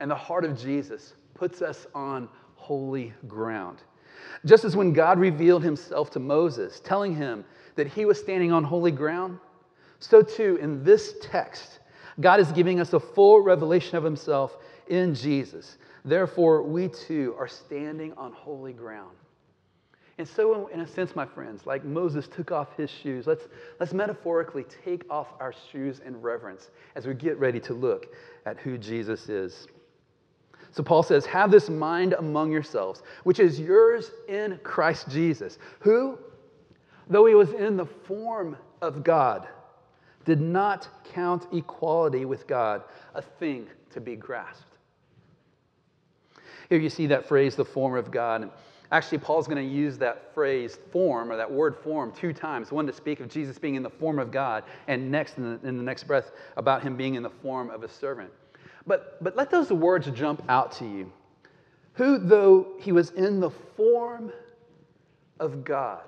and 0.00 0.10
the 0.10 0.16
heart 0.16 0.44
of 0.44 0.58
Jesus 0.58 1.14
puts 1.34 1.62
us 1.62 1.86
on 1.94 2.28
holy 2.54 3.12
ground. 3.28 3.82
Just 4.44 4.64
as 4.64 4.76
when 4.76 4.92
God 4.92 5.18
revealed 5.18 5.62
himself 5.62 6.10
to 6.12 6.20
Moses, 6.20 6.80
telling 6.80 7.14
him 7.14 7.44
that 7.76 7.86
he 7.86 8.04
was 8.04 8.18
standing 8.18 8.52
on 8.52 8.64
holy 8.64 8.90
ground, 8.90 9.38
so 9.98 10.22
too 10.22 10.56
in 10.56 10.82
this 10.82 11.14
text, 11.20 11.80
God 12.20 12.40
is 12.40 12.52
giving 12.52 12.80
us 12.80 12.92
a 12.92 13.00
full 13.00 13.40
revelation 13.40 13.96
of 13.96 14.04
himself 14.04 14.56
in 14.88 15.14
Jesus 15.14 15.76
Therefore, 16.04 16.62
we 16.62 16.88
too 16.88 17.34
are 17.38 17.48
standing 17.48 18.12
on 18.14 18.32
holy 18.32 18.74
ground. 18.74 19.16
And 20.16 20.28
so, 20.28 20.68
in 20.68 20.80
a 20.80 20.86
sense, 20.86 21.16
my 21.16 21.26
friends, 21.26 21.66
like 21.66 21.84
Moses 21.84 22.28
took 22.28 22.52
off 22.52 22.76
his 22.76 22.88
shoes, 22.88 23.26
let's, 23.26 23.48
let's 23.80 23.92
metaphorically 23.92 24.64
take 24.84 25.04
off 25.10 25.28
our 25.40 25.52
shoes 25.72 26.00
in 26.06 26.20
reverence 26.20 26.70
as 26.94 27.06
we 27.06 27.14
get 27.14 27.36
ready 27.38 27.58
to 27.60 27.74
look 27.74 28.14
at 28.46 28.58
who 28.60 28.78
Jesus 28.78 29.28
is. 29.28 29.66
So, 30.70 30.84
Paul 30.84 31.02
says, 31.02 31.26
Have 31.26 31.50
this 31.50 31.68
mind 31.68 32.12
among 32.12 32.52
yourselves, 32.52 33.02
which 33.24 33.40
is 33.40 33.58
yours 33.58 34.12
in 34.28 34.60
Christ 34.62 35.08
Jesus, 35.08 35.58
who, 35.80 36.16
though 37.08 37.26
he 37.26 37.34
was 37.34 37.52
in 37.52 37.76
the 37.76 37.86
form 37.86 38.56
of 38.82 39.02
God, 39.02 39.48
did 40.24 40.40
not 40.40 40.88
count 41.12 41.48
equality 41.52 42.24
with 42.24 42.46
God 42.46 42.82
a 43.14 43.22
thing 43.22 43.66
to 43.90 44.00
be 44.00 44.14
grasped. 44.14 44.78
Here 46.68 46.78
you 46.78 46.90
see 46.90 47.08
that 47.08 47.26
phrase, 47.26 47.56
the 47.56 47.64
form 47.64 47.96
of 47.96 48.10
God. 48.10 48.50
Actually, 48.94 49.18
Paul's 49.18 49.48
going 49.48 49.58
to 49.58 49.74
use 49.74 49.98
that 49.98 50.32
phrase, 50.34 50.78
form, 50.92 51.32
or 51.32 51.36
that 51.36 51.50
word 51.50 51.74
form, 51.74 52.12
two 52.12 52.32
times. 52.32 52.70
One 52.70 52.86
to 52.86 52.92
speak 52.92 53.18
of 53.18 53.28
Jesus 53.28 53.58
being 53.58 53.74
in 53.74 53.82
the 53.82 53.90
form 53.90 54.20
of 54.20 54.30
God, 54.30 54.62
and 54.86 55.10
next, 55.10 55.36
in 55.36 55.42
the, 55.42 55.68
in 55.68 55.76
the 55.76 55.82
next 55.82 56.04
breath, 56.04 56.30
about 56.56 56.80
him 56.84 56.96
being 56.96 57.16
in 57.16 57.24
the 57.24 57.30
form 57.42 57.70
of 57.70 57.82
a 57.82 57.88
servant. 57.88 58.30
But, 58.86 59.20
but 59.20 59.34
let 59.34 59.50
those 59.50 59.72
words 59.72 60.08
jump 60.12 60.44
out 60.48 60.70
to 60.76 60.84
you. 60.84 61.10
Who, 61.94 62.18
though 62.18 62.68
he 62.78 62.92
was 62.92 63.10
in 63.10 63.40
the 63.40 63.50
form 63.50 64.32
of 65.40 65.64
God. 65.64 66.04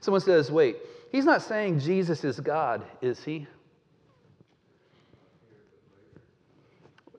Someone 0.00 0.20
says, 0.20 0.52
wait, 0.52 0.76
he's 1.10 1.24
not 1.24 1.40
saying 1.40 1.80
Jesus 1.80 2.24
is 2.24 2.38
God, 2.40 2.84
is 3.00 3.24
he? 3.24 3.46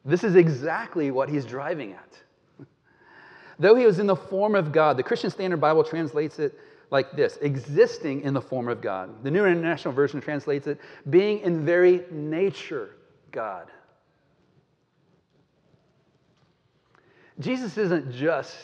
This 0.05 0.24
is 0.24 0.36
exactly 0.36 1.10
what 1.10 1.29
he's 1.29 1.45
driving 1.45 1.93
at. 1.93 2.22
Though 3.59 3.75
he 3.75 3.85
was 3.85 4.00
in 4.00 4.07
the 4.07 4.15
form 4.15 4.55
of 4.55 4.71
God, 4.71 4.97
the 4.97 5.03
Christian 5.03 5.29
Standard 5.29 5.62
Bible 5.62 5.83
translates 5.83 6.39
it 6.39 6.59
like 6.91 7.12
this 7.13 7.38
existing 7.41 8.21
in 8.21 8.33
the 8.33 8.41
form 8.41 8.67
of 8.67 8.81
God. 8.81 9.24
The 9.24 9.31
New 9.31 9.45
International 9.45 9.93
Version 9.93 10.21
translates 10.21 10.67
it 10.67 10.79
being 11.09 11.39
in 11.39 11.65
very 11.65 12.03
nature 12.12 12.91
God. 13.31 13.67
Jesus 17.39 17.77
isn't 17.77 18.13
just 18.13 18.55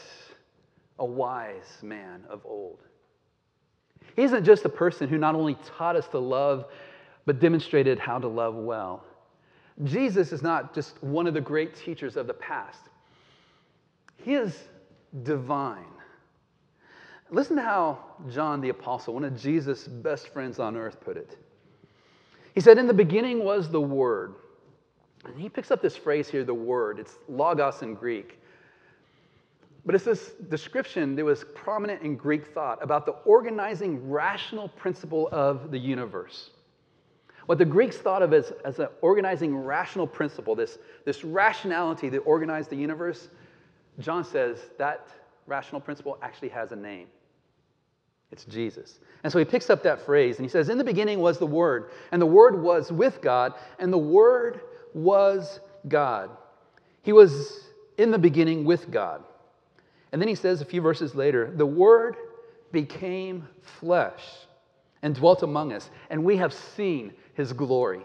a 1.00 1.06
wise 1.06 1.78
man 1.82 2.24
of 2.30 2.42
old. 2.46 2.80
He 4.16 4.24
isn't 4.24 4.46
just 4.46 4.66
a 4.66 4.70
person 4.70 5.10
who 5.10 5.18
not 5.18 5.36
only 5.36 5.56
taught 5.78 5.96
us 5.96 6.08
to 6.10 6.20
love, 6.20 6.66
but 7.26 7.40
demonstrated 7.40 8.00
how 8.00 8.20
to 8.20 8.28
love 8.28 8.56
well. 8.56 9.04
Jesus 9.84 10.32
is 10.32 10.42
not 10.42 10.74
just 10.76 11.02
one 11.02 11.28
of 11.28 11.34
the 11.34 11.42
great 11.42 11.76
teachers 11.76 12.18
of 12.18 12.28
the 12.28 12.34
past, 12.34 12.82
he 14.18 14.36
is 14.36 14.58
divine. 15.24 15.86
Listen 17.30 17.56
to 17.56 17.62
how 17.62 18.00
John 18.30 18.60
the 18.60 18.70
Apostle, 18.70 19.14
one 19.14 19.24
of 19.24 19.40
Jesus' 19.40 19.88
best 19.88 20.28
friends 20.30 20.60
on 20.60 20.76
earth, 20.76 21.00
put 21.00 21.16
it. 21.16 21.38
He 22.54 22.60
said, 22.60 22.78
In 22.78 22.88
the 22.88 22.94
beginning 22.94 23.44
was 23.44 23.70
the 23.70 23.82
Word. 23.82 24.36
And 25.26 25.40
he 25.40 25.48
picks 25.48 25.72
up 25.72 25.82
this 25.82 25.96
phrase 25.96 26.28
here, 26.28 26.44
the 26.44 26.54
Word. 26.54 27.00
It's 27.00 27.18
logos 27.30 27.84
in 27.84 27.94
Greek. 27.94 28.40
But 29.86 29.96
it's 29.96 30.04
this 30.04 30.32
description 30.50 31.16
that 31.16 31.26
was 31.26 31.46
prominent 31.56 32.02
in 32.02 32.16
Greek 32.16 32.48
thought 32.48 32.84
about 32.84 33.06
the 33.06 33.14
organizing 33.26 34.10
rational 34.10 34.68
principle 34.70 35.30
of 35.32 35.72
the 35.72 35.78
universe. 35.78 36.52
What 37.48 37.58
the 37.58 37.66
Greeks 37.66 37.98
thought 37.98 38.22
of 38.22 38.34
as, 38.34 38.54
as 38.64 38.80
an 38.80 38.88
organizing 39.02 39.58
rational 39.58 40.06
principle, 40.06 40.56
this, 40.56 40.78
this 41.06 41.24
rationality 41.24 42.10
that 42.10 42.20
organized 42.20 42.70
the 42.70 42.76
universe, 42.76 43.30
John 44.00 44.24
says 44.24 44.58
that 44.78 45.08
rational 45.48 45.82
principle 45.82 46.18
actually 46.22 46.50
has 46.50 46.72
a 46.72 46.76
name. 46.76 47.08
It's 48.32 48.46
Jesus. 48.46 49.00
And 49.24 49.32
so 49.32 49.40
he 49.40 49.46
picks 49.46 49.70
up 49.70 49.84
that 49.84 50.06
phrase 50.06 50.38
and 50.38 50.46
he 50.46 50.50
says, 50.50 50.70
In 50.70 50.78
the 50.78 50.84
beginning 50.84 51.20
was 51.20 51.38
the 51.38 51.46
Word, 51.46 51.92
and 52.12 52.22
the 52.22 52.26
Word 52.26 52.62
was 52.62 52.92
with 52.92 53.22
God, 53.22 53.54
and 53.80 53.92
the 53.92 53.98
Word 53.98 54.62
was 54.94 55.60
God. 55.88 56.30
He 57.02 57.12
was 57.12 57.66
in 57.98 58.12
the 58.12 58.20
beginning 58.20 58.64
with 58.64 58.90
God. 58.90 59.24
And 60.12 60.22
then 60.22 60.30
he 60.30 60.36
says 60.36 60.62
a 60.62 60.66
few 60.66 60.82
verses 60.82 61.14
later, 61.14 61.52
The 61.54 61.66
Word 61.66 62.16
became 62.72 63.48
flesh 63.80 64.22
and 65.02 65.16
dwelt 65.16 65.44
among 65.44 65.74
us, 65.74 65.90
and 66.10 66.24
we 66.24 66.38
have 66.38 66.54
seen 66.54 67.14
his 67.34 67.52
glory. 67.52 68.02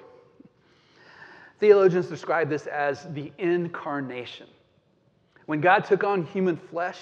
Theologians 1.60 2.06
describe 2.06 2.48
this 2.48 2.66
as 2.66 3.06
the 3.14 3.32
incarnation. 3.38 4.46
When 5.46 5.60
God 5.60 5.84
took 5.84 6.04
on 6.04 6.24
human 6.26 6.56
flesh, 6.56 6.98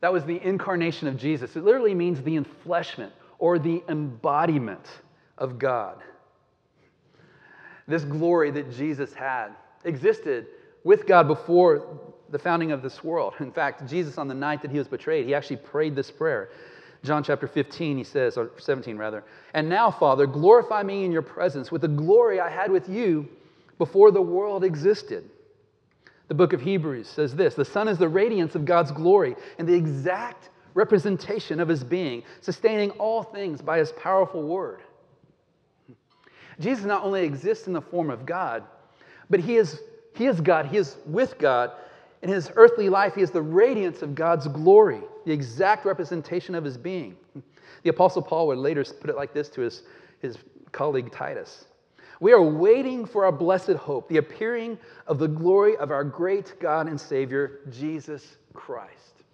that 0.00 0.12
was 0.12 0.24
the 0.24 0.42
incarnation 0.42 1.06
of 1.06 1.16
Jesus. 1.16 1.54
It 1.54 1.64
literally 1.64 1.94
means 1.94 2.20
the 2.22 2.36
enfleshment 2.36 3.12
or 3.38 3.58
the 3.58 3.82
embodiment 3.88 4.86
of 5.38 5.58
God. 5.58 6.02
This 7.86 8.04
glory 8.04 8.50
that 8.52 8.72
Jesus 8.72 9.12
had 9.12 9.50
existed 9.84 10.46
with 10.84 11.06
God 11.06 11.28
before 11.28 12.00
the 12.30 12.38
founding 12.38 12.72
of 12.72 12.82
this 12.82 13.04
world. 13.04 13.34
In 13.40 13.52
fact, 13.52 13.86
Jesus, 13.86 14.18
on 14.18 14.26
the 14.26 14.34
night 14.34 14.62
that 14.62 14.70
he 14.70 14.78
was 14.78 14.88
betrayed, 14.88 15.26
he 15.26 15.34
actually 15.34 15.56
prayed 15.56 15.94
this 15.94 16.10
prayer. 16.10 16.50
John 17.04 17.22
chapter 17.22 17.46
15, 17.46 17.98
he 17.98 18.04
says, 18.04 18.36
or 18.36 18.50
17 18.58 18.96
rather, 18.96 19.24
and 19.54 19.68
now, 19.68 19.90
Father, 19.90 20.26
glorify 20.26 20.82
me 20.82 21.04
in 21.04 21.12
your 21.12 21.22
presence 21.22 21.70
with 21.70 21.82
the 21.82 21.88
glory 21.88 22.40
I 22.40 22.48
had 22.48 22.70
with 22.70 22.88
you 22.88 23.28
before 23.78 24.12
the 24.12 24.22
world 24.22 24.64
existed. 24.64 25.28
The 26.32 26.38
book 26.38 26.54
of 26.54 26.62
Hebrews 26.62 27.08
says 27.08 27.36
this 27.36 27.52
The 27.52 27.62
sun 27.62 27.88
is 27.88 27.98
the 27.98 28.08
radiance 28.08 28.54
of 28.54 28.64
God's 28.64 28.90
glory 28.90 29.36
and 29.58 29.68
the 29.68 29.74
exact 29.74 30.48
representation 30.72 31.60
of 31.60 31.68
his 31.68 31.84
being, 31.84 32.22
sustaining 32.40 32.90
all 32.92 33.22
things 33.22 33.60
by 33.60 33.76
his 33.76 33.92
powerful 33.92 34.42
word. 34.42 34.80
Jesus 36.58 36.86
not 36.86 37.04
only 37.04 37.24
exists 37.24 37.66
in 37.66 37.74
the 37.74 37.82
form 37.82 38.08
of 38.08 38.24
God, 38.24 38.64
but 39.28 39.40
he 39.40 39.56
is, 39.56 39.82
he 40.14 40.24
is 40.24 40.40
God, 40.40 40.64
he 40.64 40.78
is 40.78 40.96
with 41.04 41.36
God. 41.36 41.72
In 42.22 42.30
his 42.30 42.50
earthly 42.56 42.88
life, 42.88 43.14
he 43.14 43.20
is 43.20 43.30
the 43.30 43.42
radiance 43.42 44.00
of 44.00 44.14
God's 44.14 44.48
glory, 44.48 45.02
the 45.26 45.32
exact 45.32 45.84
representation 45.84 46.54
of 46.54 46.64
his 46.64 46.78
being. 46.78 47.14
The 47.82 47.90
Apostle 47.90 48.22
Paul 48.22 48.46
would 48.46 48.56
later 48.56 48.84
put 48.84 49.10
it 49.10 49.16
like 49.16 49.34
this 49.34 49.50
to 49.50 49.60
his, 49.60 49.82
his 50.22 50.38
colleague 50.72 51.12
Titus 51.12 51.66
We 52.22 52.32
are 52.32 52.40
waiting 52.40 53.04
for 53.04 53.24
our 53.24 53.32
blessed 53.32 53.72
hope, 53.72 54.08
the 54.08 54.18
appearing 54.18 54.78
of 55.08 55.18
the 55.18 55.26
glory 55.26 55.76
of 55.76 55.90
our 55.90 56.04
great 56.04 56.54
God 56.60 56.86
and 56.86 56.98
Savior, 56.98 57.58
Jesus 57.68 58.36
Christ. 58.52 59.24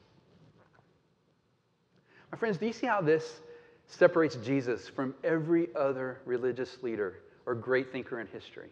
My 2.33 2.39
friends, 2.39 2.57
do 2.57 2.65
you 2.65 2.73
see 2.73 2.87
how 2.87 3.03
this 3.03 3.41
separates 3.89 4.37
Jesus 4.37 4.89
from 4.89 5.15
every 5.23 5.69
other 5.77 6.23
religious 6.25 6.79
leader 6.83 7.19
or 7.45 7.55
great 7.55 7.93
thinker 7.93 8.21
in 8.21 8.27
history? 8.27 8.71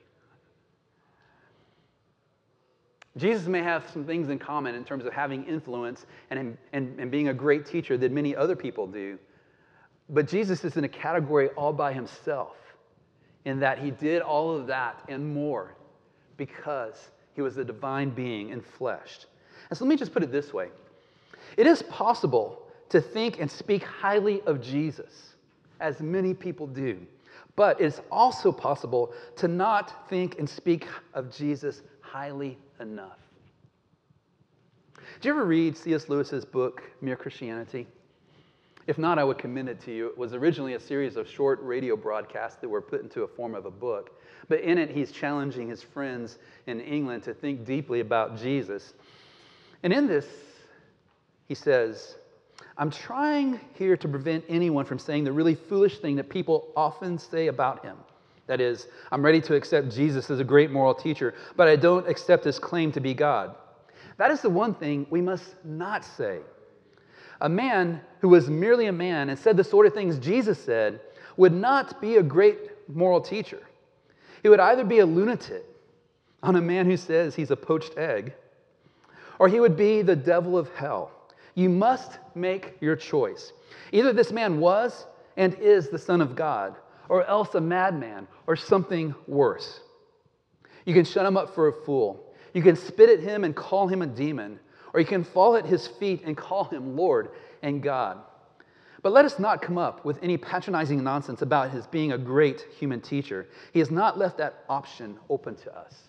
Jesus 3.18 3.46
may 3.46 3.62
have 3.62 3.86
some 3.90 4.06
things 4.06 4.30
in 4.30 4.38
common 4.38 4.74
in 4.74 4.82
terms 4.82 5.04
of 5.04 5.12
having 5.12 5.44
influence 5.44 6.06
and, 6.30 6.56
and, 6.72 6.98
and 6.98 7.10
being 7.10 7.28
a 7.28 7.34
great 7.34 7.66
teacher 7.66 7.98
that 7.98 8.12
many 8.12 8.34
other 8.34 8.56
people 8.56 8.86
do. 8.86 9.18
But 10.08 10.26
Jesus 10.26 10.64
is 10.64 10.78
in 10.78 10.84
a 10.84 10.88
category 10.88 11.50
all 11.50 11.74
by 11.74 11.92
himself 11.92 12.56
in 13.46 13.60
that 13.60 13.78
he 13.78 13.90
did 13.92 14.20
all 14.20 14.54
of 14.54 14.66
that 14.66 15.02
and 15.08 15.32
more 15.32 15.74
because 16.36 17.10
he 17.34 17.40
was 17.40 17.56
a 17.56 17.64
divine 17.64 18.10
being 18.10 18.50
in 18.50 18.60
flesh. 18.60 19.20
And 19.70 19.78
so 19.78 19.84
let 19.84 19.90
me 19.90 19.96
just 19.96 20.12
put 20.12 20.22
it 20.22 20.30
this 20.30 20.52
way 20.52 20.68
it 21.56 21.66
is 21.66 21.82
possible 21.84 22.62
to 22.90 23.00
think 23.00 23.40
and 23.40 23.50
speak 23.50 23.82
highly 23.82 24.42
of 24.42 24.60
Jesus, 24.60 25.34
as 25.80 26.00
many 26.00 26.34
people 26.34 26.66
do, 26.66 26.98
but 27.54 27.80
it's 27.80 28.00
also 28.10 28.52
possible 28.52 29.14
to 29.36 29.48
not 29.48 30.08
think 30.08 30.38
and 30.38 30.48
speak 30.48 30.86
of 31.14 31.34
Jesus 31.34 31.82
highly 32.00 32.58
enough. 32.80 33.18
Did 35.20 35.24
you 35.24 35.30
ever 35.30 35.44
read 35.44 35.76
C.S. 35.76 36.08
Lewis's 36.08 36.44
book, 36.44 36.82
Mere 37.00 37.16
Christianity? 37.16 37.86
If 38.86 38.98
not, 38.98 39.18
I 39.18 39.24
would 39.24 39.38
commend 39.38 39.68
it 39.68 39.80
to 39.82 39.92
you. 39.92 40.06
It 40.06 40.16
was 40.16 40.32
originally 40.32 40.74
a 40.74 40.80
series 40.80 41.16
of 41.16 41.28
short 41.28 41.58
radio 41.62 41.96
broadcasts 41.96 42.60
that 42.60 42.68
were 42.68 42.80
put 42.80 43.02
into 43.02 43.22
a 43.22 43.28
form 43.28 43.54
of 43.54 43.66
a 43.66 43.70
book. 43.70 44.20
But 44.48 44.60
in 44.60 44.78
it, 44.78 44.90
he's 44.90 45.10
challenging 45.10 45.68
his 45.68 45.82
friends 45.82 46.38
in 46.68 46.80
England 46.80 47.24
to 47.24 47.34
think 47.34 47.64
deeply 47.64 48.00
about 48.00 48.38
Jesus. 48.38 48.94
And 49.82 49.92
in 49.92 50.06
this, 50.06 50.26
he 51.48 51.54
says, 51.54 52.16
I'm 52.78 52.90
trying 52.90 53.60
here 53.74 53.96
to 53.96 54.08
prevent 54.08 54.44
anyone 54.48 54.84
from 54.84 54.98
saying 54.98 55.24
the 55.24 55.32
really 55.32 55.56
foolish 55.56 55.98
thing 55.98 56.14
that 56.16 56.28
people 56.28 56.68
often 56.76 57.18
say 57.18 57.48
about 57.48 57.84
him. 57.84 57.96
That 58.46 58.60
is, 58.60 58.86
I'm 59.10 59.24
ready 59.24 59.40
to 59.42 59.56
accept 59.56 59.90
Jesus 59.90 60.30
as 60.30 60.38
a 60.38 60.44
great 60.44 60.70
moral 60.70 60.94
teacher, 60.94 61.34
but 61.56 61.66
I 61.66 61.74
don't 61.74 62.08
accept 62.08 62.44
his 62.44 62.60
claim 62.60 62.92
to 62.92 63.00
be 63.00 63.14
God. 63.14 63.56
That 64.18 64.30
is 64.30 64.40
the 64.40 64.50
one 64.50 64.74
thing 64.74 65.06
we 65.10 65.20
must 65.20 65.56
not 65.64 66.04
say. 66.04 66.38
A 67.40 67.48
man 67.48 68.00
who 68.20 68.28
was 68.28 68.48
merely 68.48 68.86
a 68.86 68.92
man 68.92 69.28
and 69.28 69.38
said 69.38 69.56
the 69.56 69.64
sort 69.64 69.86
of 69.86 69.94
things 69.94 70.18
Jesus 70.18 70.58
said 70.58 71.00
would 71.36 71.52
not 71.52 72.00
be 72.00 72.16
a 72.16 72.22
great 72.22 72.70
moral 72.88 73.20
teacher. 73.20 73.62
He 74.42 74.48
would 74.48 74.60
either 74.60 74.84
be 74.84 75.00
a 75.00 75.06
lunatic 75.06 75.64
on 76.42 76.56
a 76.56 76.60
man 76.60 76.86
who 76.86 76.96
says 76.96 77.34
he's 77.34 77.50
a 77.50 77.56
poached 77.56 77.96
egg, 77.96 78.32
or 79.38 79.48
he 79.48 79.60
would 79.60 79.76
be 79.76 80.02
the 80.02 80.16
devil 80.16 80.56
of 80.56 80.72
hell. 80.74 81.10
You 81.54 81.68
must 81.68 82.18
make 82.34 82.76
your 82.80 82.96
choice. 82.96 83.52
Either 83.92 84.12
this 84.12 84.32
man 84.32 84.60
was 84.60 85.06
and 85.36 85.54
is 85.54 85.88
the 85.88 85.98
Son 85.98 86.20
of 86.20 86.36
God, 86.36 86.76
or 87.08 87.24
else 87.24 87.54
a 87.54 87.60
madman 87.60 88.26
or 88.46 88.56
something 88.56 89.14
worse. 89.26 89.80
You 90.84 90.94
can 90.94 91.04
shut 91.04 91.26
him 91.26 91.36
up 91.36 91.54
for 91.54 91.68
a 91.68 91.72
fool. 91.72 92.34
You 92.54 92.62
can 92.62 92.76
spit 92.76 93.10
at 93.10 93.20
him 93.20 93.44
and 93.44 93.54
call 93.54 93.88
him 93.88 94.02
a 94.02 94.06
demon, 94.06 94.60
or 94.96 95.00
you 95.00 95.06
can 95.06 95.22
fall 95.22 95.56
at 95.56 95.66
his 95.66 95.86
feet 95.86 96.22
and 96.24 96.34
call 96.38 96.64
him 96.64 96.96
Lord 96.96 97.28
and 97.62 97.82
God. 97.82 98.16
But 99.02 99.12
let 99.12 99.26
us 99.26 99.38
not 99.38 99.60
come 99.60 99.76
up 99.76 100.06
with 100.06 100.18
any 100.22 100.38
patronizing 100.38 101.04
nonsense 101.04 101.42
about 101.42 101.70
his 101.70 101.86
being 101.86 102.12
a 102.12 102.18
great 102.18 102.64
human 102.78 103.02
teacher. 103.02 103.46
He 103.74 103.78
has 103.78 103.90
not 103.90 104.16
left 104.16 104.38
that 104.38 104.64
option 104.70 105.18
open 105.28 105.54
to 105.56 105.78
us. 105.78 106.08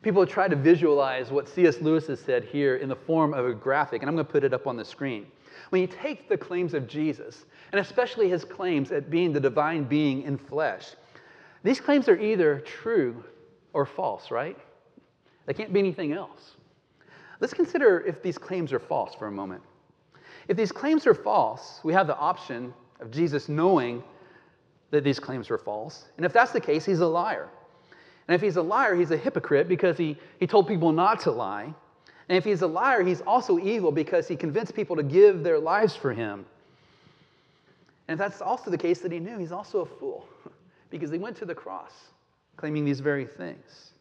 People 0.00 0.26
tried 0.26 0.52
to 0.52 0.56
visualize 0.56 1.30
what 1.30 1.50
C.S. 1.50 1.82
Lewis 1.82 2.06
has 2.06 2.18
said 2.18 2.44
here 2.44 2.76
in 2.76 2.88
the 2.88 2.96
form 2.96 3.34
of 3.34 3.44
a 3.44 3.52
graphic, 3.52 4.00
and 4.00 4.08
I'm 4.08 4.16
going 4.16 4.26
to 4.26 4.32
put 4.32 4.42
it 4.42 4.54
up 4.54 4.66
on 4.66 4.78
the 4.78 4.84
screen. 4.84 5.26
When 5.68 5.82
you 5.82 5.88
take 5.88 6.30
the 6.30 6.38
claims 6.38 6.72
of 6.72 6.88
Jesus, 6.88 7.44
and 7.72 7.78
especially 7.78 8.30
his 8.30 8.42
claims 8.42 8.90
at 8.90 9.10
being 9.10 9.34
the 9.34 9.40
divine 9.40 9.84
being 9.84 10.22
in 10.22 10.38
flesh, 10.38 10.86
these 11.62 11.78
claims 11.78 12.08
are 12.08 12.18
either 12.18 12.60
true 12.60 13.22
or 13.74 13.84
false, 13.84 14.30
right? 14.30 14.56
They 15.44 15.52
can't 15.52 15.74
be 15.74 15.78
anything 15.78 16.14
else. 16.14 16.52
Let's 17.42 17.52
consider 17.52 18.00
if 18.06 18.22
these 18.22 18.38
claims 18.38 18.72
are 18.72 18.78
false 18.78 19.16
for 19.16 19.26
a 19.26 19.32
moment. 19.32 19.62
If 20.46 20.56
these 20.56 20.70
claims 20.70 21.08
are 21.08 21.14
false, 21.14 21.80
we 21.82 21.92
have 21.92 22.06
the 22.06 22.16
option 22.16 22.72
of 23.00 23.10
Jesus 23.10 23.48
knowing 23.48 24.04
that 24.92 25.02
these 25.02 25.18
claims 25.18 25.50
were 25.50 25.58
false. 25.58 26.04
And 26.16 26.24
if 26.24 26.32
that's 26.32 26.52
the 26.52 26.60
case, 26.60 26.84
he's 26.84 27.00
a 27.00 27.06
liar. 27.06 27.48
And 28.28 28.36
if 28.36 28.40
he's 28.40 28.54
a 28.54 28.62
liar, 28.62 28.94
he's 28.94 29.10
a 29.10 29.16
hypocrite 29.16 29.66
because 29.66 29.98
he, 29.98 30.16
he 30.38 30.46
told 30.46 30.68
people 30.68 30.92
not 30.92 31.18
to 31.22 31.32
lie. 31.32 31.74
And 32.28 32.38
if 32.38 32.44
he's 32.44 32.62
a 32.62 32.66
liar, 32.68 33.02
he's 33.02 33.22
also 33.22 33.58
evil 33.58 33.90
because 33.90 34.28
he 34.28 34.36
convinced 34.36 34.76
people 34.76 34.94
to 34.94 35.02
give 35.02 35.42
their 35.42 35.58
lives 35.58 35.96
for 35.96 36.12
him. 36.12 36.46
And 38.06 38.14
if 38.14 38.18
that's 38.20 38.40
also 38.40 38.70
the 38.70 38.78
case 38.78 39.00
that 39.00 39.10
he 39.10 39.18
knew, 39.18 39.36
he's 39.36 39.50
also 39.50 39.80
a 39.80 39.86
fool 39.86 40.28
because 40.90 41.10
he 41.10 41.18
went 41.18 41.36
to 41.38 41.44
the 41.44 41.56
cross 41.56 41.92
claiming 42.56 42.84
these 42.84 43.00
very 43.00 43.26
things. 43.26 43.91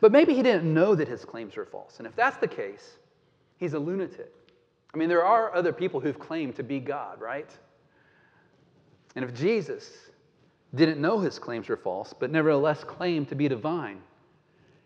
But 0.00 0.12
maybe 0.12 0.34
he 0.34 0.42
didn't 0.42 0.72
know 0.72 0.94
that 0.94 1.08
his 1.08 1.24
claims 1.24 1.56
were 1.56 1.66
false. 1.66 1.98
And 1.98 2.06
if 2.06 2.14
that's 2.16 2.36
the 2.36 2.48
case, 2.48 2.98
he's 3.58 3.74
a 3.74 3.78
lunatic. 3.78 4.32
I 4.94 4.98
mean, 4.98 5.08
there 5.08 5.24
are 5.24 5.54
other 5.54 5.72
people 5.72 6.00
who've 6.00 6.18
claimed 6.18 6.56
to 6.56 6.62
be 6.62 6.78
God, 6.78 7.20
right? 7.20 7.50
And 9.16 9.24
if 9.24 9.34
Jesus 9.34 9.90
didn't 10.74 11.00
know 11.00 11.18
his 11.18 11.38
claims 11.38 11.68
were 11.68 11.76
false, 11.76 12.14
but 12.18 12.30
nevertheless 12.30 12.84
claimed 12.84 13.28
to 13.28 13.34
be 13.34 13.48
divine, 13.48 14.00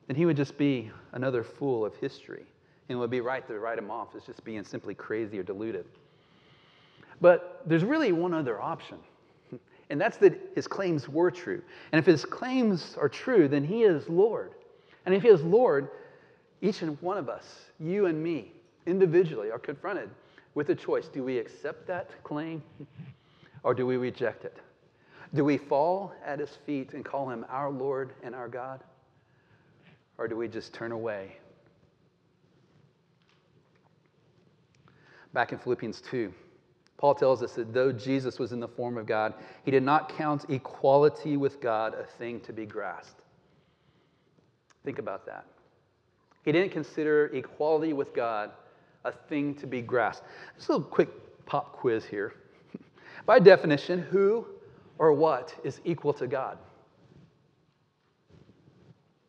then 0.07 0.17
he 0.17 0.27
would 0.27 0.37
just 0.37 0.57
be 0.57 0.91
another 1.13 1.43
fool 1.43 1.85
of 1.85 1.95
history. 1.97 2.45
And 2.89 2.97
it 2.97 3.01
would 3.01 3.11
be 3.11 3.21
right 3.21 3.47
to 3.49 3.59
write 3.59 3.79
him 3.79 3.91
off 3.91 4.15
as 4.17 4.25
just 4.25 4.45
being 4.45 4.65
simply 4.65 4.95
crazy 4.95 5.39
or 5.39 5.43
deluded. 5.43 5.87
But 7.21 7.63
there's 7.67 7.85
really 7.85 8.13
one 8.13 8.35
other 8.35 8.61
option, 8.61 8.99
and 9.91 10.01
that's 10.01 10.19
that 10.19 10.39
his 10.55 10.69
claims 10.69 11.09
were 11.09 11.31
true. 11.31 11.63
And 11.93 11.99
if 11.99 12.07
his 12.07 12.25
claims 12.25 12.97
are 13.01 13.09
true, 13.09 13.49
then 13.49 13.65
he 13.65 13.83
is 13.83 14.09
Lord. 14.09 14.53
And 15.07 15.15
if 15.15 15.23
he 15.23 15.29
is 15.29 15.43
Lord, 15.43 15.89
each 16.61 16.83
and 16.83 17.01
one 17.01 17.17
of 17.17 17.29
us, 17.29 17.71
you 17.79 18.07
and 18.07 18.23
me, 18.23 18.53
individually 18.87 19.51
are 19.51 19.59
confronted 19.59 20.11
with 20.55 20.69
a 20.71 20.75
choice. 20.75 21.07
Do 21.07 21.23
we 21.23 21.39
accept 21.39 21.87
that 21.87 22.11
claim 22.25 22.63
or 23.63 23.73
do 23.73 23.87
we 23.87 23.97
reject 23.97 24.45
it? 24.45 24.59
Do 25.35 25.45
we 25.45 25.59
fall 25.59 26.13
at 26.25 26.41
his 26.41 26.51
feet 26.67 26.93
and 26.93 27.05
call 27.05 27.31
him 27.31 27.47
our 27.49 27.71
Lord 27.71 28.15
and 28.23 28.35
our 28.35 28.49
God? 28.49 28.83
Or 30.19 30.29
do 30.29 30.37
we 30.37 30.49
just 30.49 30.73
turn 30.73 30.93
away? 30.93 31.37
Back 35.33 35.53
in 35.53 35.59
Philippians 35.59 36.01
2, 36.01 36.33
Paul 36.97 37.15
tells 37.15 37.43
us 37.43 37.53
that 37.53 37.75
though 37.75 37.93
Jesus 37.93 38.39
was 38.39 38.53
in 38.53 38.61
the 38.61 38.69
form 38.69 38.97
of 38.97 39.05
God, 39.05 39.35
he 39.65 39.71
did 39.71 39.83
not 39.83 40.17
count 40.17 40.47
equality 40.49 41.37
with 41.37 41.61
God 41.61 41.95
a 41.95 42.05
thing 42.05 42.41
to 42.41 42.53
be 42.53 42.65
grasped. 42.65 43.26
Think 44.87 45.01
about 45.01 45.27
that. 45.27 45.45
He 46.45 46.53
didn't 46.53 46.71
consider 46.71 47.27
equality 47.35 47.93
with 47.93 48.15
God 48.15 48.53
a 49.05 49.11
thing 49.11 49.53
to 49.57 49.67
be 49.67 49.83
grasped. 49.83 50.25
Just 50.55 50.69
a 50.69 50.73
little 50.73 50.87
quick 50.87 51.09
pop 51.45 51.73
quiz 51.73 52.05
here. 52.05 52.35
By 53.27 53.41
definition, 53.41 53.99
who 54.01 54.47
or 54.99 55.13
what 55.13 55.53
is 55.65 55.81
equal 55.85 56.13
to 56.15 56.29
God? 56.29 56.59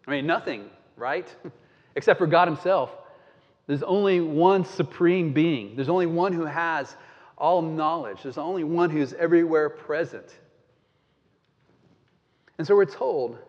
I 0.06 0.12
mean, 0.12 0.28
nothing, 0.28 0.70
right? 0.96 1.28
Except 1.96 2.20
for 2.20 2.28
God 2.28 2.48
Himself. 2.48 2.92
There's 3.66 3.82
only 3.82 4.22
one 4.22 4.64
supreme 4.64 5.34
being, 5.34 5.76
there's 5.76 5.90
only 5.90 6.06
one 6.06 6.34
who 6.34 6.46
has 6.46 6.96
all 7.36 7.64
knowledge, 7.64 8.22
there's 8.22 8.38
only 8.38 8.64
one 8.64 8.92
who's 8.92 9.14
everywhere 9.14 9.72
present. 9.72 10.38
And 12.60 12.68
so 12.68 12.76
we're 12.76 12.86
told 12.86 13.40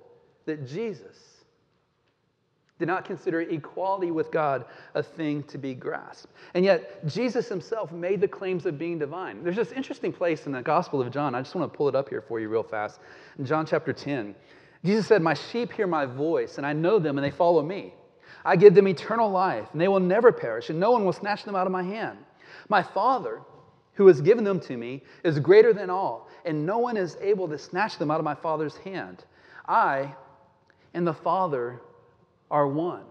that 0.46 0.66
Jesus 0.66 1.37
did 2.78 2.86
not 2.86 3.04
consider 3.04 3.40
equality 3.40 4.10
with 4.10 4.30
God 4.30 4.64
a 4.94 5.02
thing 5.02 5.42
to 5.44 5.58
be 5.58 5.74
grasped. 5.74 6.32
And 6.54 6.64
yet, 6.64 7.06
Jesus 7.06 7.48
himself 7.48 7.90
made 7.90 8.20
the 8.20 8.28
claims 8.28 8.66
of 8.66 8.78
being 8.78 8.98
divine. 8.98 9.42
There's 9.42 9.56
this 9.56 9.72
interesting 9.72 10.12
place 10.12 10.46
in 10.46 10.52
the 10.52 10.62
Gospel 10.62 11.00
of 11.00 11.10
John. 11.10 11.34
I 11.34 11.42
just 11.42 11.54
want 11.54 11.70
to 11.72 11.76
pull 11.76 11.88
it 11.88 11.96
up 11.96 12.08
here 12.08 12.22
for 12.22 12.38
you 12.38 12.48
real 12.48 12.62
fast. 12.62 13.00
In 13.38 13.44
John 13.44 13.66
chapter 13.66 13.92
10, 13.92 14.34
Jesus 14.84 15.06
said, 15.06 15.22
My 15.22 15.34
sheep 15.34 15.72
hear 15.72 15.88
my 15.88 16.06
voice, 16.06 16.56
and 16.56 16.66
I 16.66 16.72
know 16.72 16.98
them, 16.98 17.18
and 17.18 17.24
they 17.24 17.30
follow 17.30 17.62
me. 17.62 17.94
I 18.44 18.54
give 18.54 18.74
them 18.74 18.86
eternal 18.86 19.30
life, 19.30 19.68
and 19.72 19.80
they 19.80 19.88
will 19.88 20.00
never 20.00 20.30
perish, 20.30 20.70
and 20.70 20.78
no 20.78 20.92
one 20.92 21.04
will 21.04 21.12
snatch 21.12 21.44
them 21.44 21.56
out 21.56 21.66
of 21.66 21.72
my 21.72 21.82
hand. 21.82 22.18
My 22.68 22.82
Father, 22.82 23.40
who 23.94 24.06
has 24.06 24.20
given 24.20 24.44
them 24.44 24.60
to 24.60 24.76
me, 24.76 25.02
is 25.24 25.40
greater 25.40 25.72
than 25.72 25.90
all, 25.90 26.28
and 26.44 26.64
no 26.64 26.78
one 26.78 26.96
is 26.96 27.16
able 27.20 27.48
to 27.48 27.58
snatch 27.58 27.98
them 27.98 28.10
out 28.10 28.20
of 28.20 28.24
my 28.24 28.36
Father's 28.36 28.76
hand. 28.76 29.24
I 29.66 30.14
and 30.94 31.06
the 31.06 31.14
Father 31.14 31.80
are 32.50 32.66
one. 32.66 33.04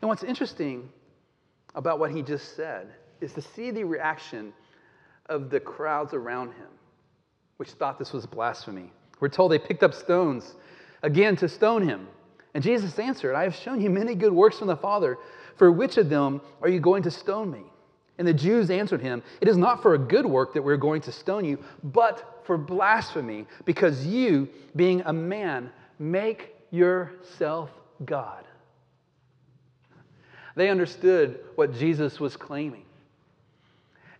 And 0.00 0.08
what's 0.08 0.22
interesting 0.22 0.88
about 1.74 1.98
what 1.98 2.10
he 2.10 2.22
just 2.22 2.56
said 2.56 2.88
is 3.20 3.32
to 3.34 3.42
see 3.42 3.70
the 3.70 3.84
reaction 3.84 4.52
of 5.26 5.50
the 5.50 5.60
crowds 5.60 6.14
around 6.14 6.48
him, 6.48 6.68
which 7.58 7.70
thought 7.70 7.98
this 7.98 8.12
was 8.12 8.26
blasphemy. 8.26 8.92
We're 9.20 9.28
told 9.28 9.52
they 9.52 9.58
picked 9.58 9.82
up 9.82 9.94
stones 9.94 10.54
again 11.02 11.36
to 11.36 11.48
stone 11.48 11.86
him. 11.86 12.08
And 12.54 12.64
Jesus 12.64 12.98
answered, 12.98 13.34
I 13.34 13.44
have 13.44 13.54
shown 13.54 13.80
you 13.80 13.90
many 13.90 14.14
good 14.14 14.32
works 14.32 14.58
from 14.58 14.68
the 14.68 14.76
Father. 14.76 15.18
For 15.56 15.70
which 15.70 15.98
of 15.98 16.08
them 16.08 16.40
are 16.62 16.68
you 16.68 16.80
going 16.80 17.02
to 17.04 17.10
stone 17.10 17.50
me? 17.50 17.62
And 18.18 18.26
the 18.26 18.34
Jews 18.34 18.70
answered 18.70 19.00
him, 19.00 19.22
It 19.40 19.48
is 19.48 19.56
not 19.56 19.82
for 19.82 19.94
a 19.94 19.98
good 19.98 20.26
work 20.26 20.54
that 20.54 20.62
we're 20.62 20.76
going 20.76 21.00
to 21.02 21.12
stone 21.12 21.44
you, 21.44 21.58
but 21.84 22.42
for 22.44 22.58
blasphemy, 22.58 23.46
because 23.64 24.06
you, 24.06 24.48
being 24.74 25.02
a 25.06 25.12
man, 25.12 25.70
make 25.98 26.54
yourself 26.70 27.70
God. 28.04 28.44
They 30.56 30.68
understood 30.68 31.40
what 31.54 31.74
Jesus 31.74 32.20
was 32.20 32.36
claiming. 32.36 32.84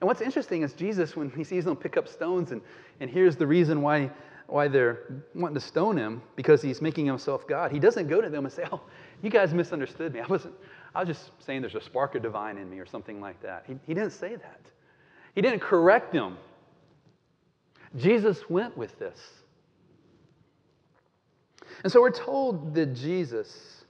And 0.01 0.09
what's 0.09 0.21
interesting 0.21 0.63
is 0.63 0.73
Jesus, 0.73 1.15
when 1.15 1.31
he 1.31 1.45
sees 1.45 1.65
them 1.65 1.77
pick 1.77 1.97
up 1.97 2.09
stones 2.09 2.53
and, 2.53 2.63
and 3.01 3.11
hears 3.11 3.37
the 3.37 3.47
reason 3.47 3.83
why, 3.83 4.11
why 4.47 4.69
they're 4.69 5.23
wanting 5.35 5.55
to 5.55 5.61
stone 5.61 5.97
him, 5.97 6.23
because 6.37 6.63
he's 6.63 6.81
making 6.81 7.05
himself 7.05 7.47
God, 7.47 7.71
he 7.71 7.79
doesn't 7.79 8.09
go 8.09 8.21
to 8.21 8.31
them 8.31 8.45
and 8.47 8.53
say, 8.53 8.65
Oh, 8.73 8.81
you 9.23 9.29
guys 9.29 9.53
misunderstood 9.53 10.15
me. 10.15 10.21
I 10.21 10.27
wasn't, 10.27 10.55
I 10.95 11.01
was 11.01 11.09
just 11.09 11.31
saying 11.45 11.61
there's 11.61 11.75
a 11.75 11.81
spark 11.83 12.15
of 12.15 12.23
divine 12.23 12.57
in 12.57 12.71
me 12.71 12.79
or 12.79 12.87
something 12.87 13.21
like 13.21 13.41
that. 13.43 13.65
He, 13.67 13.77
he 13.87 13.95
didn't 13.95 14.13
say 14.13 14.37
that. 14.37 14.61
He 15.35 15.43
didn't 15.43 15.61
correct 15.61 16.13
them. 16.13 16.39
Jesus 17.97 18.49
went 18.49 18.77
with 18.77 18.99
this. 18.99 19.19
And 21.83 21.93
so 21.93 22.01
we're 22.01 22.11
told 22.11 22.75
that 22.75 22.95
Jesus, 22.95 23.85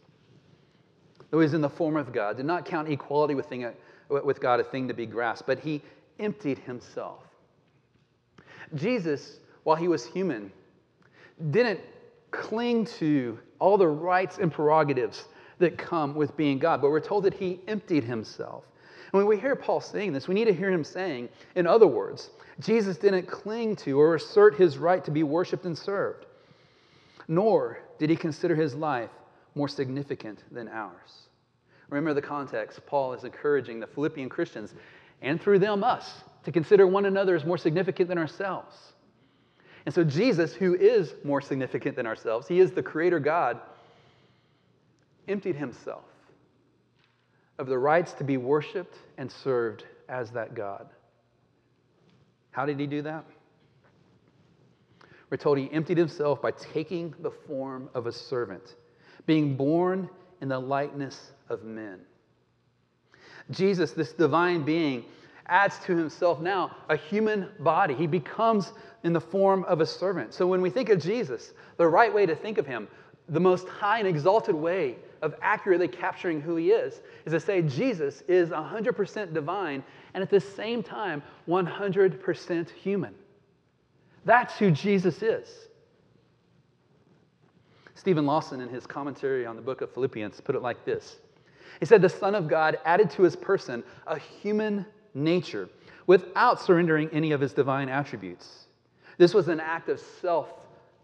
though 1.30 1.40
he's 1.40 1.54
in 1.54 1.60
the 1.60 1.70
form 1.70 1.96
of 1.96 2.12
God, 2.12 2.36
did 2.36 2.46
not 2.46 2.64
count 2.64 2.88
equality 2.88 3.34
with, 3.34 3.46
thing, 3.46 3.66
with 4.08 4.40
God 4.40 4.60
a 4.60 4.64
thing 4.64 4.88
to 4.88 4.94
be 4.94 5.06
grasped, 5.06 5.46
but 5.46 5.58
he 5.58 5.82
emptied 6.18 6.58
himself. 6.58 7.24
Jesus, 8.74 9.38
while 9.64 9.76
he 9.76 9.88
was 9.88 10.06
human, 10.06 10.52
didn't 11.50 11.80
cling 12.30 12.84
to 12.84 13.38
all 13.58 13.76
the 13.76 13.86
rights 13.86 14.38
and 14.38 14.52
prerogatives 14.52 15.24
that 15.58 15.76
come 15.76 16.14
with 16.14 16.36
being 16.36 16.58
God, 16.58 16.80
but 16.80 16.90
we're 16.90 17.00
told 17.00 17.24
that 17.24 17.34
he 17.34 17.60
emptied 17.66 18.04
himself. 18.04 18.64
And 19.12 19.18
when 19.18 19.26
we 19.26 19.36
hear 19.36 19.56
Paul 19.56 19.80
saying 19.80 20.12
this, 20.12 20.28
we 20.28 20.34
need 20.34 20.44
to 20.44 20.54
hear 20.54 20.70
him 20.70 20.84
saying, 20.84 21.28
in 21.56 21.66
other 21.66 21.88
words, 21.88 22.30
Jesus 22.60 22.96
didn't 22.96 23.26
cling 23.26 23.74
to 23.76 23.98
or 23.98 24.14
assert 24.14 24.54
his 24.54 24.78
right 24.78 25.04
to 25.04 25.10
be 25.10 25.24
worshiped 25.24 25.64
and 25.64 25.76
served 25.76 26.26
nor 27.28 27.78
did 27.98 28.10
he 28.10 28.16
consider 28.16 28.54
his 28.54 28.74
life 28.74 29.10
more 29.54 29.68
significant 29.68 30.40
than 30.52 30.68
ours. 30.68 31.28
Remember 31.88 32.14
the 32.14 32.22
context. 32.22 32.80
Paul 32.86 33.12
is 33.12 33.24
encouraging 33.24 33.80
the 33.80 33.86
Philippian 33.86 34.28
Christians, 34.28 34.74
and 35.22 35.40
through 35.40 35.58
them 35.58 35.82
us, 35.82 36.22
to 36.44 36.52
consider 36.52 36.86
one 36.86 37.06
another 37.06 37.34
as 37.34 37.44
more 37.44 37.58
significant 37.58 38.08
than 38.08 38.18
ourselves. 38.18 38.74
And 39.86 39.94
so, 39.94 40.04
Jesus, 40.04 40.54
who 40.54 40.74
is 40.74 41.14
more 41.24 41.40
significant 41.40 41.96
than 41.96 42.06
ourselves, 42.06 42.46
he 42.46 42.60
is 42.60 42.72
the 42.72 42.82
creator 42.82 43.18
God, 43.18 43.60
emptied 45.28 45.56
himself 45.56 46.04
of 47.58 47.66
the 47.66 47.78
rights 47.78 48.12
to 48.14 48.24
be 48.24 48.36
worshiped 48.36 48.96
and 49.18 49.30
served 49.30 49.84
as 50.08 50.30
that 50.30 50.54
God. 50.54 50.88
How 52.52 52.66
did 52.66 52.80
he 52.80 52.86
do 52.86 53.02
that? 53.02 53.24
We're 55.30 55.36
told 55.36 55.58
he 55.58 55.70
emptied 55.72 55.96
himself 55.96 56.42
by 56.42 56.50
taking 56.50 57.14
the 57.20 57.30
form 57.30 57.88
of 57.94 58.06
a 58.06 58.12
servant, 58.12 58.74
being 59.26 59.56
born 59.56 60.10
in 60.40 60.48
the 60.48 60.58
likeness 60.58 61.32
of 61.48 61.62
men. 61.62 62.00
Jesus, 63.50 63.92
this 63.92 64.12
divine 64.12 64.64
being, 64.64 65.04
adds 65.46 65.78
to 65.80 65.96
himself 65.96 66.40
now 66.40 66.76
a 66.88 66.96
human 66.96 67.48
body. 67.60 67.94
He 67.94 68.06
becomes 68.06 68.72
in 69.04 69.12
the 69.12 69.20
form 69.20 69.64
of 69.64 69.80
a 69.80 69.86
servant. 69.86 70.34
So 70.34 70.46
when 70.46 70.60
we 70.60 70.70
think 70.70 70.88
of 70.88 71.00
Jesus, 71.00 71.52
the 71.76 71.86
right 71.86 72.12
way 72.12 72.26
to 72.26 72.34
think 72.34 72.58
of 72.58 72.66
him, 72.66 72.88
the 73.28 73.40
most 73.40 73.68
high 73.68 73.98
and 73.98 74.08
exalted 74.08 74.54
way 74.54 74.96
of 75.22 75.34
accurately 75.42 75.88
capturing 75.88 76.40
who 76.40 76.56
he 76.56 76.70
is, 76.70 77.02
is 77.24 77.32
to 77.32 77.40
say 77.40 77.62
Jesus 77.62 78.22
is 78.22 78.50
100% 78.50 79.34
divine 79.34 79.84
and 80.14 80.22
at 80.22 80.30
the 80.30 80.40
same 80.40 80.82
time 80.82 81.22
100% 81.48 82.70
human. 82.70 83.14
That's 84.24 84.58
who 84.58 84.70
Jesus 84.70 85.22
is. 85.22 85.48
Stephen 87.94 88.24
Lawson, 88.24 88.60
in 88.60 88.68
his 88.68 88.86
commentary 88.86 89.44
on 89.44 89.56
the 89.56 89.62
book 89.62 89.82
of 89.82 89.92
Philippians, 89.92 90.40
put 90.40 90.54
it 90.54 90.62
like 90.62 90.84
this 90.84 91.18
He 91.80 91.86
said, 91.86 92.00
The 92.02 92.08
Son 92.08 92.34
of 92.34 92.48
God 92.48 92.78
added 92.84 93.10
to 93.10 93.22
his 93.22 93.36
person 93.36 93.82
a 94.06 94.18
human 94.18 94.86
nature 95.14 95.68
without 96.06 96.60
surrendering 96.60 97.10
any 97.12 97.32
of 97.32 97.40
his 97.40 97.52
divine 97.52 97.88
attributes. 97.88 98.66
This 99.18 99.34
was 99.34 99.48
an 99.48 99.60
act 99.60 99.88
of 99.88 100.00
self 100.00 100.48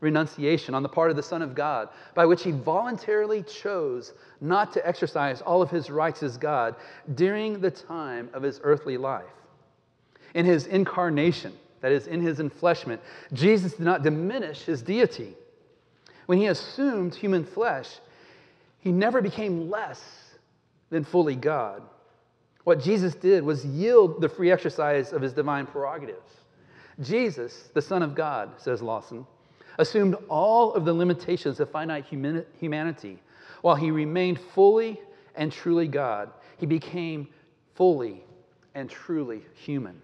renunciation 0.00 0.74
on 0.74 0.82
the 0.82 0.88
part 0.88 1.10
of 1.10 1.16
the 1.16 1.22
Son 1.22 1.42
of 1.42 1.54
God, 1.54 1.88
by 2.14 2.26
which 2.26 2.42
he 2.42 2.50
voluntarily 2.50 3.42
chose 3.42 4.12
not 4.40 4.72
to 4.72 4.86
exercise 4.86 5.40
all 5.42 5.62
of 5.62 5.70
his 5.70 5.90
rights 5.90 6.22
as 6.22 6.36
God 6.36 6.76
during 7.14 7.60
the 7.60 7.70
time 7.70 8.28
of 8.32 8.42
his 8.42 8.60
earthly 8.62 8.96
life. 8.96 9.24
In 10.34 10.44
his 10.44 10.66
incarnation, 10.66 11.52
that 11.80 11.92
is, 11.92 12.06
in 12.06 12.20
his 12.20 12.38
enfleshment, 12.38 12.98
Jesus 13.32 13.72
did 13.72 13.84
not 13.84 14.02
diminish 14.02 14.62
his 14.62 14.82
deity. 14.82 15.34
When 16.26 16.38
he 16.38 16.46
assumed 16.46 17.14
human 17.14 17.44
flesh, 17.44 17.88
he 18.78 18.92
never 18.92 19.20
became 19.22 19.70
less 19.70 20.02
than 20.90 21.04
fully 21.04 21.36
God. 21.36 21.82
What 22.64 22.80
Jesus 22.80 23.14
did 23.14 23.44
was 23.44 23.64
yield 23.64 24.20
the 24.20 24.28
free 24.28 24.50
exercise 24.50 25.12
of 25.12 25.22
his 25.22 25.32
divine 25.32 25.66
prerogatives. 25.66 26.32
Jesus, 27.00 27.70
the 27.74 27.82
Son 27.82 28.02
of 28.02 28.14
God, 28.14 28.50
says 28.58 28.82
Lawson, 28.82 29.26
assumed 29.78 30.16
all 30.28 30.72
of 30.72 30.84
the 30.84 30.92
limitations 30.92 31.60
of 31.60 31.70
finite 31.70 32.06
humanity. 32.06 33.22
While 33.60 33.76
he 33.76 33.90
remained 33.90 34.40
fully 34.54 35.00
and 35.34 35.52
truly 35.52 35.86
God, 35.86 36.30
he 36.58 36.66
became 36.66 37.28
fully 37.74 38.24
and 38.74 38.88
truly 38.88 39.42
human. 39.54 40.00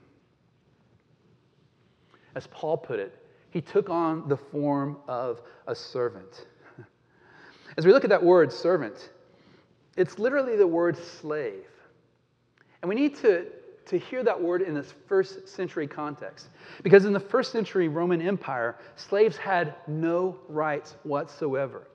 As 2.35 2.47
Paul 2.49 2.77
put 2.77 2.99
it, 2.99 3.19
he 3.51 3.61
took 3.61 3.91
on 3.91 4.29
the 4.29 4.37
form 4.37 4.97
of 5.07 5.43
a 5.67 5.75
servant. 5.75 6.47
As 7.77 7.85
we 7.85 7.93
look 7.93 8.05
at 8.05 8.11
that 8.11 8.23
word 8.23 8.53
servant, 8.53 9.11
it's 9.97 10.19
literally 10.19 10.57
the 10.57 10.67
word 10.67 10.97
slave. 10.97 11.67
And 12.81 12.89
we 12.89 12.95
need 12.95 13.17
to, 13.17 13.47
to 13.87 13.99
hear 13.99 14.25
that 14.25 14.41
word 14.41 14.63
in 14.63 14.75
this 14.75 14.95
first 15.07 15.49
century 15.49 15.87
context. 15.87 16.49
Because 16.83 17.05
in 17.05 17.13
the 17.13 17.21
first 17.21 17.53
century 17.53 17.89
Roman 17.89 18.23
Empire, 18.23 18.77
slaves 18.97 19.37
had 19.37 19.75
no 19.87 20.39
rights 20.49 20.97
whatsoever. 21.03 21.87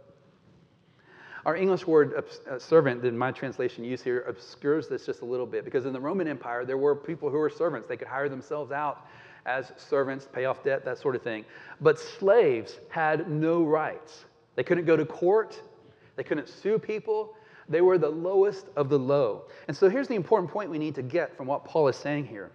Our 1.48 1.56
English 1.56 1.88
word 1.88 2.26
uh, 2.50 2.60
servant, 2.60 3.04
in 3.06 3.18
my 3.18 3.32
translation 3.32 3.84
used 3.84 4.04
here, 4.04 4.26
obscures 4.28 4.88
this 4.90 5.06
just 5.06 5.22
a 5.22 5.26
little 5.26 5.46
bit 5.46 5.64
because 5.64 5.86
in 5.86 5.94
the 5.94 6.00
Roman 6.00 6.28
Empire, 6.28 6.66
there 6.66 6.78
were 6.78 6.94
people 6.94 7.30
who 7.30 7.38
were 7.38 7.50
servants. 7.50 7.88
They 7.88 7.96
could 7.96 8.10
hire 8.10 8.28
themselves 8.28 8.72
out 8.72 9.08
as 9.48 9.72
servants, 9.78 10.28
pay 10.32 10.46
off 10.46 10.64
debt, 10.64 10.86
that 10.86 11.00
sort 11.00 11.16
of 11.16 11.24
thing. 11.24 11.46
But 11.82 11.98
slaves 11.98 12.80
had 12.90 13.30
no 13.32 13.64
rights. 13.64 14.26
They 14.56 14.64
couldn't 14.64 14.86
go 14.86 14.98
to 14.98 15.06
court, 15.06 15.60
they 16.16 16.24
couldn't 16.24 16.50
sue 16.50 16.78
people, 16.78 17.36
they 17.70 17.82
were 17.82 17.98
the 17.98 18.10
lowest 18.10 18.68
of 18.76 18.90
the 18.90 19.00
low. 19.00 19.44
And 19.68 19.76
so 19.76 19.90
here's 19.90 20.08
the 20.08 20.16
important 20.16 20.52
point 20.52 20.70
we 20.70 20.78
need 20.78 20.96
to 20.96 21.02
get 21.02 21.36
from 21.36 21.48
what 21.48 21.64
Paul 21.64 21.88
is 21.88 21.96
saying 21.96 22.28
here 22.28 22.52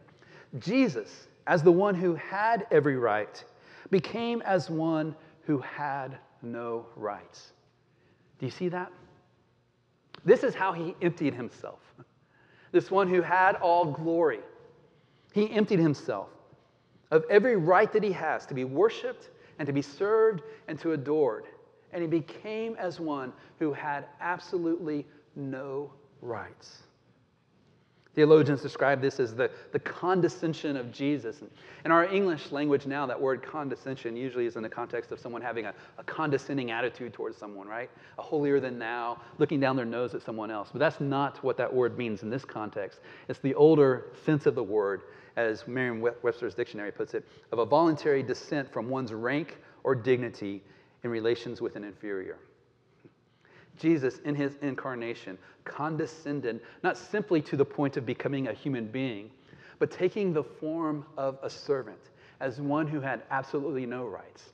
Jesus, 0.58 1.28
as 1.46 1.62
the 1.62 1.72
one 1.72 1.94
who 1.94 2.14
had 2.14 2.66
every 2.70 2.96
right, 2.96 3.42
became 3.90 4.42
as 4.42 4.70
one 4.70 5.16
who 5.44 5.58
had 5.58 6.18
no 6.42 6.86
rights. 6.96 7.52
Do 8.38 8.46
you 8.46 8.52
see 8.52 8.68
that? 8.68 8.92
This 10.24 10.42
is 10.42 10.54
how 10.54 10.72
he 10.72 10.94
emptied 11.02 11.34
himself. 11.34 11.80
This 12.70 12.90
one 12.90 13.08
who 13.08 13.22
had 13.22 13.56
all 13.56 13.84
glory. 13.84 14.40
He 15.32 15.50
emptied 15.50 15.78
himself 15.78 16.28
of 17.12 17.24
every 17.30 17.54
right 17.54 17.92
that 17.92 18.02
he 18.02 18.10
has 18.10 18.44
to 18.46 18.54
be 18.54 18.64
worshiped 18.64 19.30
and 19.60 19.66
to 19.66 19.72
be 19.72 19.82
served 19.82 20.42
and 20.66 20.76
to 20.80 20.92
adored 20.92 21.44
and 21.92 22.02
he 22.02 22.08
became 22.08 22.74
as 22.76 22.98
one 22.98 23.32
who 23.58 23.72
had 23.72 24.06
absolutely 24.20 25.06
no 25.36 25.92
rights. 26.20 26.82
Theologians 28.14 28.60
describe 28.60 29.00
this 29.00 29.18
as 29.20 29.34
the, 29.34 29.50
the 29.72 29.78
condescension 29.78 30.76
of 30.76 30.92
Jesus. 30.92 31.42
In 31.86 31.90
our 31.90 32.04
English 32.04 32.52
language 32.52 32.84
now, 32.84 33.06
that 33.06 33.18
word 33.18 33.42
condescension 33.42 34.14
usually 34.16 34.44
is 34.44 34.56
in 34.56 34.62
the 34.62 34.68
context 34.68 35.12
of 35.12 35.18
someone 35.18 35.40
having 35.40 35.64
a, 35.64 35.72
a 35.96 36.04
condescending 36.04 36.70
attitude 36.70 37.14
towards 37.14 37.38
someone, 37.38 37.66
right? 37.66 37.88
A 38.18 38.22
holier 38.22 38.60
than 38.60 38.78
thou, 38.78 39.18
looking 39.38 39.60
down 39.60 39.76
their 39.76 39.86
nose 39.86 40.14
at 40.14 40.20
someone 40.20 40.50
else. 40.50 40.68
But 40.70 40.80
that's 40.80 41.00
not 41.00 41.42
what 41.42 41.56
that 41.56 41.72
word 41.72 41.96
means 41.96 42.22
in 42.22 42.28
this 42.28 42.44
context. 42.44 43.00
It's 43.28 43.38
the 43.38 43.54
older 43.54 44.08
sense 44.26 44.44
of 44.44 44.54
the 44.54 44.62
word, 44.62 45.04
as 45.36 45.66
Merriam 45.66 46.00
Webster's 46.00 46.54
dictionary 46.54 46.92
puts 46.92 47.14
it, 47.14 47.26
of 47.52 47.58
a 47.58 47.64
voluntary 47.64 48.22
descent 48.22 48.70
from 48.72 48.88
one's 48.88 49.12
rank 49.12 49.58
or 49.84 49.94
dignity 49.94 50.62
in 51.04 51.10
relations 51.10 51.60
with 51.60 51.76
an 51.76 51.84
inferior. 51.84 52.38
Jesus, 53.78 54.18
in 54.24 54.34
his 54.34 54.56
incarnation, 54.62 55.38
condescended 55.64 56.60
not 56.82 56.96
simply 56.96 57.40
to 57.42 57.56
the 57.56 57.64
point 57.64 57.96
of 57.96 58.04
becoming 58.04 58.48
a 58.48 58.52
human 58.52 58.86
being, 58.86 59.30
but 59.78 59.90
taking 59.90 60.32
the 60.32 60.44
form 60.44 61.04
of 61.16 61.38
a 61.42 61.50
servant 61.50 62.10
as 62.40 62.60
one 62.60 62.86
who 62.86 63.00
had 63.00 63.22
absolutely 63.30 63.86
no 63.86 64.06
rights. 64.06 64.50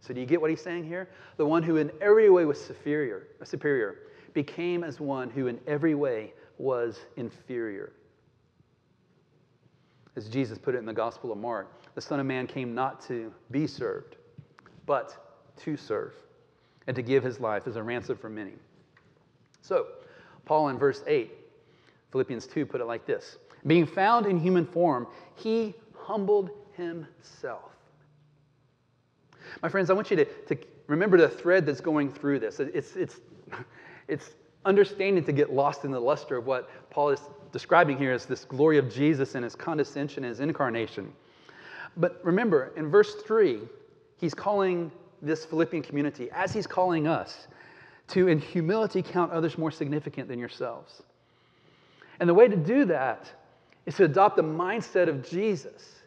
So, 0.00 0.14
do 0.14 0.20
you 0.20 0.26
get 0.26 0.40
what 0.40 0.50
he's 0.50 0.60
saying 0.60 0.84
here? 0.84 1.08
The 1.36 1.46
one 1.46 1.62
who 1.62 1.76
in 1.76 1.90
every 2.00 2.30
way 2.30 2.44
was 2.44 2.62
superior, 2.62 3.28
superior 3.44 3.96
became 4.34 4.84
as 4.84 5.00
one 5.00 5.30
who 5.30 5.46
in 5.46 5.58
every 5.66 5.94
way 5.94 6.32
was 6.58 7.00
inferior. 7.16 7.92
As 10.16 10.28
Jesus 10.28 10.56
put 10.56 10.74
it 10.74 10.78
in 10.78 10.86
the 10.86 10.94
Gospel 10.94 11.30
of 11.30 11.38
Mark, 11.38 11.68
the 11.94 12.00
Son 12.00 12.18
of 12.18 12.26
Man 12.26 12.46
came 12.46 12.74
not 12.74 13.02
to 13.06 13.32
be 13.50 13.66
served, 13.66 14.16
but 14.86 15.16
to 15.58 15.76
serve 15.76 16.14
and 16.86 16.96
to 16.96 17.02
give 17.02 17.22
his 17.22 17.38
life 17.38 17.66
as 17.66 17.76
a 17.76 17.82
ransom 17.82 18.16
for 18.16 18.30
many. 18.30 18.54
So, 19.60 19.86
Paul 20.44 20.68
in 20.68 20.78
verse 20.78 21.02
8, 21.06 21.32
Philippians 22.12 22.46
2, 22.46 22.64
put 22.64 22.80
it 22.80 22.84
like 22.84 23.04
this 23.04 23.36
Being 23.66 23.86
found 23.86 24.26
in 24.26 24.38
human 24.38 24.64
form, 24.64 25.06
he 25.34 25.74
humbled 25.94 26.50
himself. 26.76 27.72
My 29.62 29.68
friends, 29.68 29.90
I 29.90 29.92
want 29.92 30.10
you 30.10 30.16
to, 30.16 30.24
to 30.24 30.56
remember 30.86 31.18
the 31.18 31.28
thread 31.28 31.66
that's 31.66 31.80
going 31.80 32.12
through 32.12 32.40
this. 32.40 32.60
It's, 32.60 32.96
it's, 32.96 33.20
it's 34.08 34.30
understanding 34.64 35.24
to 35.24 35.32
get 35.32 35.52
lost 35.52 35.84
in 35.84 35.90
the 35.90 36.00
luster 36.00 36.36
of 36.36 36.46
what 36.46 36.90
Paul 36.90 37.10
is 37.10 37.20
describing 37.52 37.98
here 37.98 38.12
as 38.12 38.26
this 38.26 38.44
glory 38.44 38.78
of 38.78 38.92
Jesus 38.92 39.34
and 39.34 39.44
his 39.44 39.54
condescension 39.54 40.24
and 40.24 40.30
his 40.30 40.40
incarnation. 40.40 41.12
But 41.96 42.20
remember, 42.22 42.72
in 42.76 42.90
verse 42.90 43.14
3, 43.26 43.60
he's 44.18 44.34
calling 44.34 44.90
this 45.22 45.44
Philippian 45.44 45.82
community, 45.82 46.30
as 46.30 46.52
he's 46.52 46.66
calling 46.66 47.06
us, 47.06 47.48
to 48.08 48.28
in 48.28 48.38
humility 48.38 49.02
count 49.02 49.32
others 49.32 49.58
more 49.58 49.70
significant 49.70 50.28
than 50.28 50.38
yourselves. 50.38 51.02
And 52.20 52.28
the 52.28 52.34
way 52.34 52.48
to 52.48 52.56
do 52.56 52.84
that 52.86 53.30
is 53.86 53.96
to 53.96 54.04
adopt 54.04 54.36
the 54.36 54.44
mindset 54.44 55.08
of 55.08 55.28
Jesus. 55.28 56.02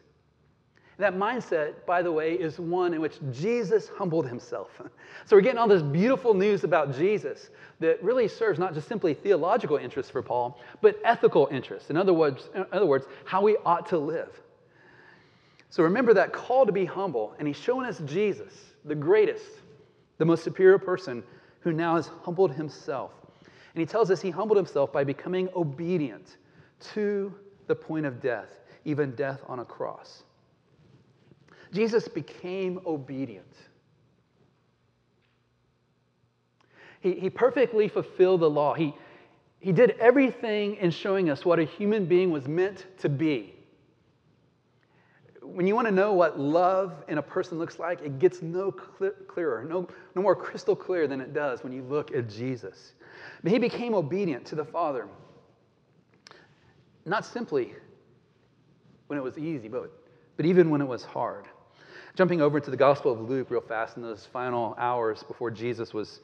That 1.00 1.14
mindset, 1.14 1.84
by 1.86 2.02
the 2.02 2.12
way, 2.12 2.34
is 2.34 2.58
one 2.58 2.94
in 2.94 3.00
which 3.00 3.18
Jesus 3.32 3.88
humbled 3.96 4.26
himself. 4.26 4.70
So 5.26 5.36
we're 5.36 5.42
getting 5.42 5.58
all 5.58 5.68
this 5.68 5.82
beautiful 5.82 6.34
news 6.34 6.64
about 6.64 6.96
Jesus 6.96 7.50
that 7.78 8.02
really 8.02 8.26
serves 8.26 8.58
not 8.58 8.74
just 8.74 8.88
simply 8.88 9.12
theological 9.12 9.76
interests 9.76 10.10
for 10.10 10.22
Paul, 10.22 10.58
but 10.80 10.98
ethical 11.04 11.48
interests. 11.52 11.90
In 11.90 11.96
other 11.96 12.12
words, 12.12 12.48
in 12.54 12.64
other 12.72 12.86
words, 12.86 13.06
how 13.24 13.42
we 13.42 13.56
ought 13.64 13.86
to 13.90 13.98
live. 13.98 14.40
So 15.68 15.82
remember 15.84 16.14
that 16.14 16.32
call 16.32 16.66
to 16.66 16.72
be 16.72 16.84
humble, 16.84 17.34
and 17.38 17.46
he's 17.46 17.58
showing 17.58 17.86
us 17.86 18.00
Jesus 18.06 18.52
the 18.84 18.94
greatest, 18.94 19.44
the 20.18 20.24
most 20.24 20.42
superior 20.42 20.78
person 20.78 21.22
who 21.60 21.72
now 21.72 21.96
has 21.96 22.08
humbled 22.22 22.52
himself. 22.52 23.12
And 23.74 23.80
he 23.80 23.86
tells 23.86 24.10
us 24.10 24.20
he 24.20 24.30
humbled 24.30 24.56
himself 24.56 24.92
by 24.92 25.04
becoming 25.04 25.48
obedient 25.54 26.38
to 26.92 27.32
the 27.66 27.74
point 27.74 28.06
of 28.06 28.20
death, 28.20 28.48
even 28.84 29.14
death 29.14 29.40
on 29.46 29.60
a 29.60 29.64
cross. 29.64 30.24
Jesus 31.72 32.08
became 32.08 32.80
obedient. 32.86 33.46
He, 37.00 37.14
he 37.14 37.30
perfectly 37.30 37.88
fulfilled 37.88 38.40
the 38.40 38.50
law. 38.50 38.74
He, 38.74 38.94
he 39.60 39.72
did 39.72 39.92
everything 40.00 40.76
in 40.76 40.90
showing 40.90 41.30
us 41.30 41.44
what 41.44 41.58
a 41.58 41.64
human 41.64 42.06
being 42.06 42.30
was 42.30 42.46
meant 42.46 42.86
to 42.98 43.08
be. 43.08 43.54
When 45.42 45.66
you 45.66 45.74
want 45.74 45.88
to 45.88 45.92
know 45.92 46.12
what 46.12 46.38
love 46.38 47.04
in 47.08 47.18
a 47.18 47.22
person 47.22 47.58
looks 47.58 47.78
like, 47.78 48.00
it 48.02 48.18
gets 48.18 48.42
no 48.42 48.70
clear, 48.70 49.14
clearer, 49.26 49.64
no, 49.64 49.88
no 50.14 50.22
more 50.22 50.36
crystal 50.36 50.76
clear 50.76 51.08
than 51.08 51.20
it 51.20 51.32
does 51.32 51.64
when 51.64 51.72
you 51.72 51.82
look 51.82 52.14
at 52.14 52.28
Jesus. 52.28 52.92
But 53.42 53.50
he 53.50 53.58
became 53.58 53.94
obedient 53.94 54.44
to 54.46 54.54
the 54.54 54.64
Father. 54.64 55.08
Not 57.04 57.24
simply 57.24 57.74
when 59.06 59.18
it 59.18 59.22
was 59.22 59.38
easy, 59.38 59.68
but, 59.68 59.90
but 60.36 60.46
even 60.46 60.70
when 60.70 60.80
it 60.80 60.86
was 60.86 61.02
hard. 61.02 61.46
Jumping 62.16 62.40
over 62.40 62.58
to 62.60 62.70
the 62.70 62.76
Gospel 62.76 63.12
of 63.12 63.28
Luke 63.28 63.50
real 63.50 63.60
fast 63.60 63.96
in 63.96 64.02
those 64.02 64.26
final 64.26 64.74
hours 64.78 65.22
before 65.22 65.50
Jesus 65.50 65.94
was, 65.94 66.20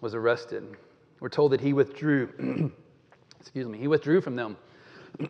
was 0.00 0.14
arrested, 0.14 0.76
we're 1.20 1.28
told 1.28 1.52
that 1.52 1.60
he 1.60 1.72
withdrew, 1.72 2.72
excuse 3.40 3.66
me, 3.66 3.78
he 3.78 3.88
withdrew 3.88 4.20
from 4.20 4.36
them 4.36 4.56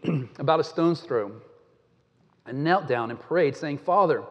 about 0.39 0.61
a 0.61 0.65
stone's 0.65 1.01
throw 1.01 1.33
and 2.47 2.65
knelt 2.65 2.89
down 2.89 3.11
and 3.11 3.21
prayed, 3.21 3.57
saying, 3.57 3.79
Father, 3.79 4.25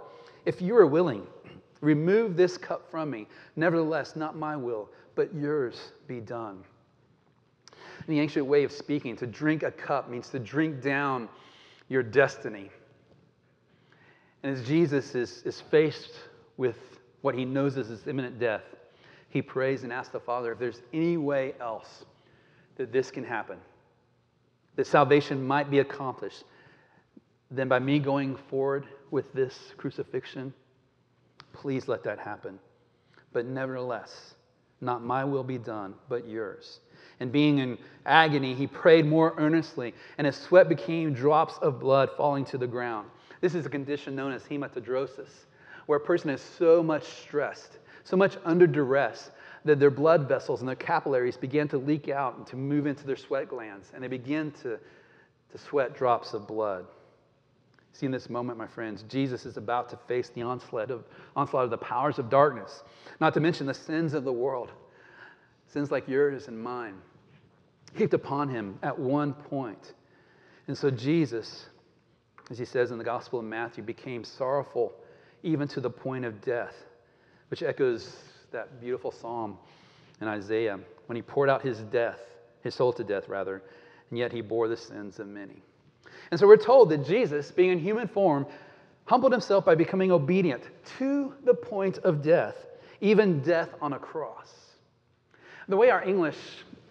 if 0.46 0.62
you 0.62 0.76
are 0.76 0.86
willing, 0.86 1.26
remove 1.82 2.36
this 2.36 2.58
cup 2.58 2.89
from 2.91 3.10
me. 3.10 3.28
Nevertheless, 3.56 4.15
not 4.15 4.36
my 4.36 4.56
will, 4.56 4.89
but 5.15 5.34
yours 5.34 5.93
be 6.08 6.20
done. 6.20 6.63
In 7.74 8.13
the 8.13 8.20
ancient 8.20 8.46
way 8.46 8.63
of 8.63 8.72
speaking, 8.72 9.15
to 9.17 9.28
drink 9.28 9.63
a 9.63 9.72
cup 9.72 10.10
means 10.10 10.30
to 10.30 10.39
drink 10.39 10.82
down 10.82 11.30
your 11.89 12.04
destiny. 12.04 12.70
And 14.48 14.58
as 14.58 14.66
Jesus 14.66 15.14
is, 15.14 15.44
is 15.44 15.60
faced 15.60 16.12
with 16.56 16.78
what 17.20 17.36
he 17.36 17.44
knows 17.44 17.76
is 17.76 17.90
his 17.90 18.08
imminent 18.08 18.40
death, 18.40 18.62
he 19.30 19.42
prays 19.42 19.84
and 19.84 19.92
asks 19.92 20.14
the 20.14 20.22
Father 20.22 20.54
if 20.54 20.58
there's 20.58 20.82
any 20.94 21.18
way 21.18 21.54
else 21.60 22.06
that 22.78 22.94
this 22.94 23.12
can 23.12 23.26
happen, 23.26 23.58
that 24.78 24.88
salvation 24.88 25.46
might 25.46 25.70
be 25.70 25.80
accomplished, 25.80 26.46
then 27.52 27.68
by 27.68 27.78
me 27.78 28.00
going 28.00 28.38
forward 28.50 28.88
with 29.12 29.34
this 29.34 29.74
crucifixion, 29.76 30.54
please 31.52 31.90
let 31.90 32.02
that 32.06 32.18
happen. 32.18 32.58
But 33.34 33.48
nevertheless, 33.48 34.36
not 34.80 35.04
my 35.04 35.26
will 35.26 35.44
be 35.44 35.58
done, 35.58 35.94
but 36.08 36.26
yours. 36.26 36.80
And 37.20 37.34
being 37.34 37.58
in 37.58 37.78
agony, 38.06 38.56
he 38.56 38.66
prayed 38.66 39.06
more 39.06 39.34
earnestly, 39.38 39.94
and 40.18 40.26
his 40.26 40.38
sweat 40.38 40.70
became 40.70 41.14
drops 41.14 41.58
of 41.58 41.82
blood 41.82 42.12
falling 42.16 42.46
to 42.46 42.58
the 42.58 42.68
ground. 42.68 43.10
This 43.41 43.56
is 43.56 43.65
a 43.65 43.69
condition 43.69 44.15
known 44.15 44.32
as 44.32 44.43
hematidrosis, 44.43 45.30
where 45.86 45.97
a 45.97 46.02
person 46.02 46.30
is 46.30 46.41
so 46.41 46.82
much 46.82 47.04
stressed, 47.04 47.80
so 48.04 48.17
much 48.17 48.38
under 48.45 48.67
duress, 48.67 49.32
that 49.65 49.80
their 49.80 49.91
blood 49.91 50.28
vessels 50.28 50.62
and 50.62 50.67
their 50.67 50.76
capillaries 50.76 51.38
begin 51.38 51.67
to 51.67 51.78
leak 51.78 52.10
out 52.10 52.38
and 52.38 52.47
to 52.47 52.56
move 52.56 52.88
into 52.88 53.06
their 53.06 53.15
sweat 53.15 53.50
glands, 53.50 53.91
and 53.93 54.04
they 54.04 54.08
begin 54.08 54.52
to, 54.52 54.80
to 55.52 55.58
sweat 55.58 55.95
drops 55.95 56.34
of 56.34 56.47
blood. 56.47 56.86
See, 57.93 58.06
in 58.06 58.12
this 58.12 58.30
moment, 58.30 58.58
my 58.58 58.67
friends, 58.67 59.04
Jesus 59.10 59.45
is 59.45 59.58
about 59.58 59.89
to 59.89 59.97
face 60.08 60.30
the 60.30 60.43
onslaught 60.43 60.91
of, 60.91 61.04
onslaught 61.36 61.63
of 61.63 61.71
the 61.71 61.78
powers 61.78 62.19
of 62.19 62.30
darkness, 62.30 62.84
not 63.19 63.34
to 63.34 63.39
mention 63.39 63.65
the 63.65 63.73
sins 63.73 64.13
of 64.13 64.23
the 64.23 64.32
world, 64.32 64.71
sins 65.67 65.89
like 65.89 66.08
yours 66.08 66.47
and 66.47 66.62
mine, 66.62 66.95
heaped 67.95 68.13
upon 68.13 68.50
him 68.50 68.78
at 68.84 68.97
one 68.97 69.34
point. 69.34 69.93
And 70.67 70.78
so 70.78 70.91
Jesus, 70.91 71.69
as 72.50 72.58
he 72.58 72.66
says 72.66 72.92
in 72.92 72.98
the 72.98 73.04
Gospel 73.04 73.40
of 73.40 73.46
Matthew, 73.46 73.84
became 73.84 74.24
sorrowful 74.24 74.94
even 75.44 75.68
to 75.70 75.82
the 75.82 75.90
point 75.90 76.26
of 76.26 76.42
death, 76.42 76.76
which 77.50 77.64
echoes 77.64 78.18
that 78.52 78.80
beautiful 78.80 79.12
psalm 79.12 79.58
in 80.22 80.28
Isaiah 80.28 80.80
when 81.08 81.16
he 81.16 81.22
poured 81.22 81.50
out 81.50 81.62
his 81.62 81.80
death, 81.80 82.20
his 82.62 82.74
soul 82.76 82.94
to 82.94 83.04
death, 83.04 83.28
rather, 83.28 83.62
and 84.10 84.18
yet 84.18 84.32
he 84.32 84.42
bore 84.42 84.68
the 84.68 84.78
sins 84.78 85.20
of 85.20 85.28
many. 85.28 85.62
And 86.32 86.40
so 86.40 86.48
we're 86.48 86.58
told 86.58 86.90
that 86.90 87.06
Jesus, 87.06 87.52
being 87.52 87.72
in 87.72 87.80
human 87.80 88.08
form, 88.08 88.46
humbled 89.06 89.32
himself 89.32 89.66
by 89.66 89.76
becoming 89.76 90.12
obedient 90.12 90.64
to 90.98 91.34
the 91.44 91.54
point 91.54 91.98
of 92.00 92.22
death, 92.22 92.56
even 93.02 93.42
death 93.42 93.70
on 93.82 93.94
a 93.94 94.00
cross. 94.00 94.54
The 95.70 95.78
way 95.78 95.90
our 95.90 96.04
English 96.04 96.38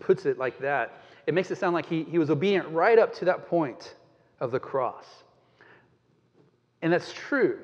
puts 0.01 0.27
it 0.27 0.39
like 0.39 0.59
that, 0.61 1.01
it 1.27 1.35
makes 1.35 1.51
it 1.51 1.59
sound 1.59 1.75
like 1.75 1.87
he, 1.87 2.05
he 2.05 2.19
was 2.19 2.31
obedient 2.31 2.69
right 2.69 2.99
up 2.99 3.15
to 3.15 3.25
that 3.25 3.49
point 3.49 3.95
of 4.41 4.51
the 4.51 4.61
cross. 4.61 5.07
And 6.83 6.93
that's 6.93 7.13
true. 7.13 7.59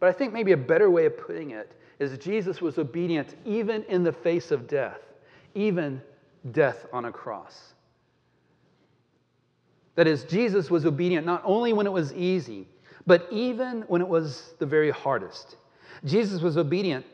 But 0.00 0.08
I 0.08 0.12
think 0.12 0.32
maybe 0.32 0.52
a 0.52 0.56
better 0.56 0.90
way 0.90 1.06
of 1.06 1.18
putting 1.18 1.50
it 1.50 1.72
is 1.98 2.16
Jesus 2.18 2.60
was 2.60 2.78
obedient 2.78 3.34
even 3.44 3.82
in 3.84 4.02
the 4.04 4.12
face 4.12 4.50
of 4.50 4.68
death, 4.68 5.00
even 5.54 6.00
death 6.52 6.86
on 6.92 7.06
a 7.06 7.12
cross. 7.12 7.74
That 9.94 10.06
is, 10.06 10.24
Jesus 10.24 10.70
was 10.70 10.84
obedient 10.84 11.24
not 11.24 11.42
only 11.44 11.72
when 11.72 11.86
it 11.86 11.92
was 11.92 12.12
easy, 12.12 12.68
but 13.06 13.26
even 13.30 13.82
when 13.82 14.02
it 14.02 14.08
was 14.08 14.54
the 14.58 14.66
very 14.66 14.90
hardest. 14.90 15.56
Jesus 16.04 16.42
was 16.42 16.58
obedient 16.58 17.06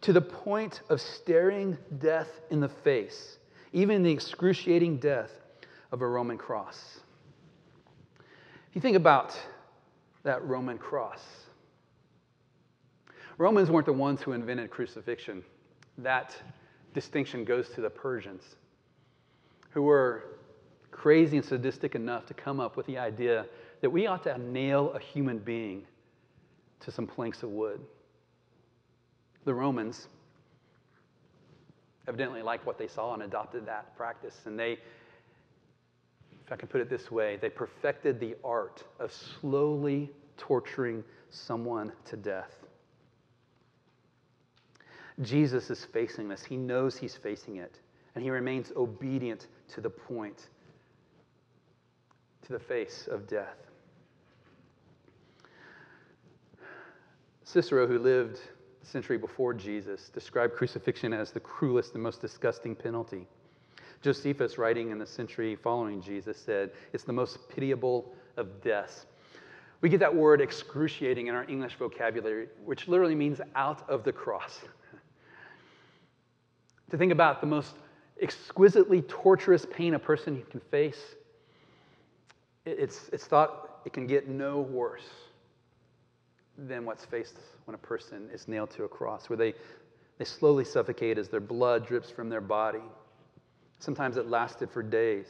to 0.00 0.12
the 0.14 0.20
point 0.20 0.80
of 0.88 1.00
staring 1.00 1.76
death 1.98 2.40
in 2.50 2.60
the 2.60 2.68
face, 2.68 3.36
even 3.72 4.02
the 4.02 4.10
excruciating 4.10 4.96
death 4.96 5.30
of 5.92 6.00
a 6.00 6.06
Roman 6.06 6.38
cross. 6.38 7.00
If 8.70 8.76
you 8.76 8.80
think 8.80 8.96
about 8.96 9.38
that 10.22 10.44
Roman 10.46 10.78
cross, 10.78 11.22
Romans 13.38 13.70
weren't 13.70 13.86
the 13.86 13.92
ones 13.92 14.20
who 14.20 14.32
invented 14.32 14.70
crucifixion. 14.70 15.42
That 15.98 16.36
distinction 16.92 17.44
goes 17.44 17.70
to 17.70 17.80
the 17.80 17.88
Persians, 17.88 18.42
who 19.70 19.82
were 19.82 20.24
crazy 20.90 21.38
and 21.38 21.46
sadistic 21.46 21.94
enough 21.94 22.26
to 22.26 22.34
come 22.34 22.60
up 22.60 22.76
with 22.76 22.86
the 22.86 22.98
idea 22.98 23.46
that 23.80 23.88
we 23.88 24.06
ought 24.06 24.22
to 24.24 24.36
nail 24.36 24.92
a 24.92 24.98
human 24.98 25.38
being 25.38 25.86
to 26.80 26.90
some 26.90 27.06
planks 27.06 27.42
of 27.42 27.50
wood. 27.50 27.80
The 29.44 29.54
Romans 29.54 30.08
evidently 32.06 32.42
liked 32.42 32.66
what 32.66 32.76
they 32.76 32.88
saw 32.88 33.14
and 33.14 33.22
adopted 33.22 33.64
that 33.66 33.96
practice. 33.96 34.36
And 34.44 34.58
they, 34.58 34.78
if 36.50 36.54
I 36.54 36.56
can 36.56 36.66
put 36.66 36.80
it 36.80 36.90
this 36.90 37.12
way, 37.12 37.38
they 37.40 37.48
perfected 37.48 38.18
the 38.18 38.34
art 38.42 38.82
of 38.98 39.12
slowly 39.12 40.10
torturing 40.36 41.04
someone 41.30 41.92
to 42.06 42.16
death. 42.16 42.52
Jesus 45.20 45.70
is 45.70 45.84
facing 45.84 46.28
this. 46.28 46.42
He 46.42 46.56
knows 46.56 46.96
he's 46.96 47.14
facing 47.14 47.58
it, 47.58 47.78
and 48.16 48.24
he 48.24 48.30
remains 48.30 48.72
obedient 48.74 49.46
to 49.68 49.80
the 49.80 49.90
point 49.90 50.48
to 52.46 52.52
the 52.52 52.58
face 52.58 53.06
of 53.08 53.28
death. 53.28 53.68
Cicero, 57.44 57.86
who 57.86 58.00
lived 58.00 58.40
a 58.82 58.86
century 58.86 59.18
before 59.18 59.54
Jesus, 59.54 60.08
described 60.08 60.54
crucifixion 60.56 61.12
as 61.12 61.30
the 61.30 61.38
cruelest 61.38 61.94
and 61.94 62.02
most 62.02 62.20
disgusting 62.20 62.74
penalty. 62.74 63.28
Josephus, 64.02 64.58
writing 64.58 64.90
in 64.90 64.98
the 64.98 65.06
century 65.06 65.56
following 65.56 66.00
Jesus, 66.00 66.36
said, 66.38 66.70
It's 66.92 67.04
the 67.04 67.12
most 67.12 67.48
pitiable 67.48 68.14
of 68.36 68.62
deaths. 68.62 69.06
We 69.80 69.88
get 69.88 70.00
that 70.00 70.14
word 70.14 70.40
excruciating 70.40 71.26
in 71.26 71.34
our 71.34 71.44
English 71.44 71.76
vocabulary, 71.76 72.48
which 72.64 72.88
literally 72.88 73.14
means 73.14 73.40
out 73.54 73.88
of 73.88 74.04
the 74.04 74.12
cross. 74.12 74.60
to 76.90 76.98
think 76.98 77.12
about 77.12 77.40
the 77.40 77.46
most 77.46 77.74
exquisitely 78.20 79.02
torturous 79.02 79.66
pain 79.70 79.94
a 79.94 79.98
person 79.98 80.42
can 80.50 80.60
face 80.60 81.14
it's, 82.66 83.08
it's 83.12 83.24
thought 83.24 83.80
it 83.84 83.92
can 83.92 84.06
get 84.06 84.28
no 84.28 84.60
worse 84.60 85.08
than 86.58 86.84
what's 86.84 87.04
faced 87.04 87.36
when 87.64 87.74
a 87.74 87.78
person 87.78 88.28
is 88.32 88.48
nailed 88.48 88.70
to 88.72 88.84
a 88.84 88.88
cross, 88.88 89.30
where 89.30 89.36
they, 89.36 89.54
they 90.18 90.24
slowly 90.24 90.64
suffocate 90.64 91.16
as 91.16 91.28
their 91.28 91.40
blood 91.40 91.86
drips 91.86 92.10
from 92.10 92.28
their 92.28 92.40
body. 92.40 92.82
Sometimes 93.80 94.16
it 94.16 94.28
lasted 94.28 94.70
for 94.70 94.82
days. 94.82 95.26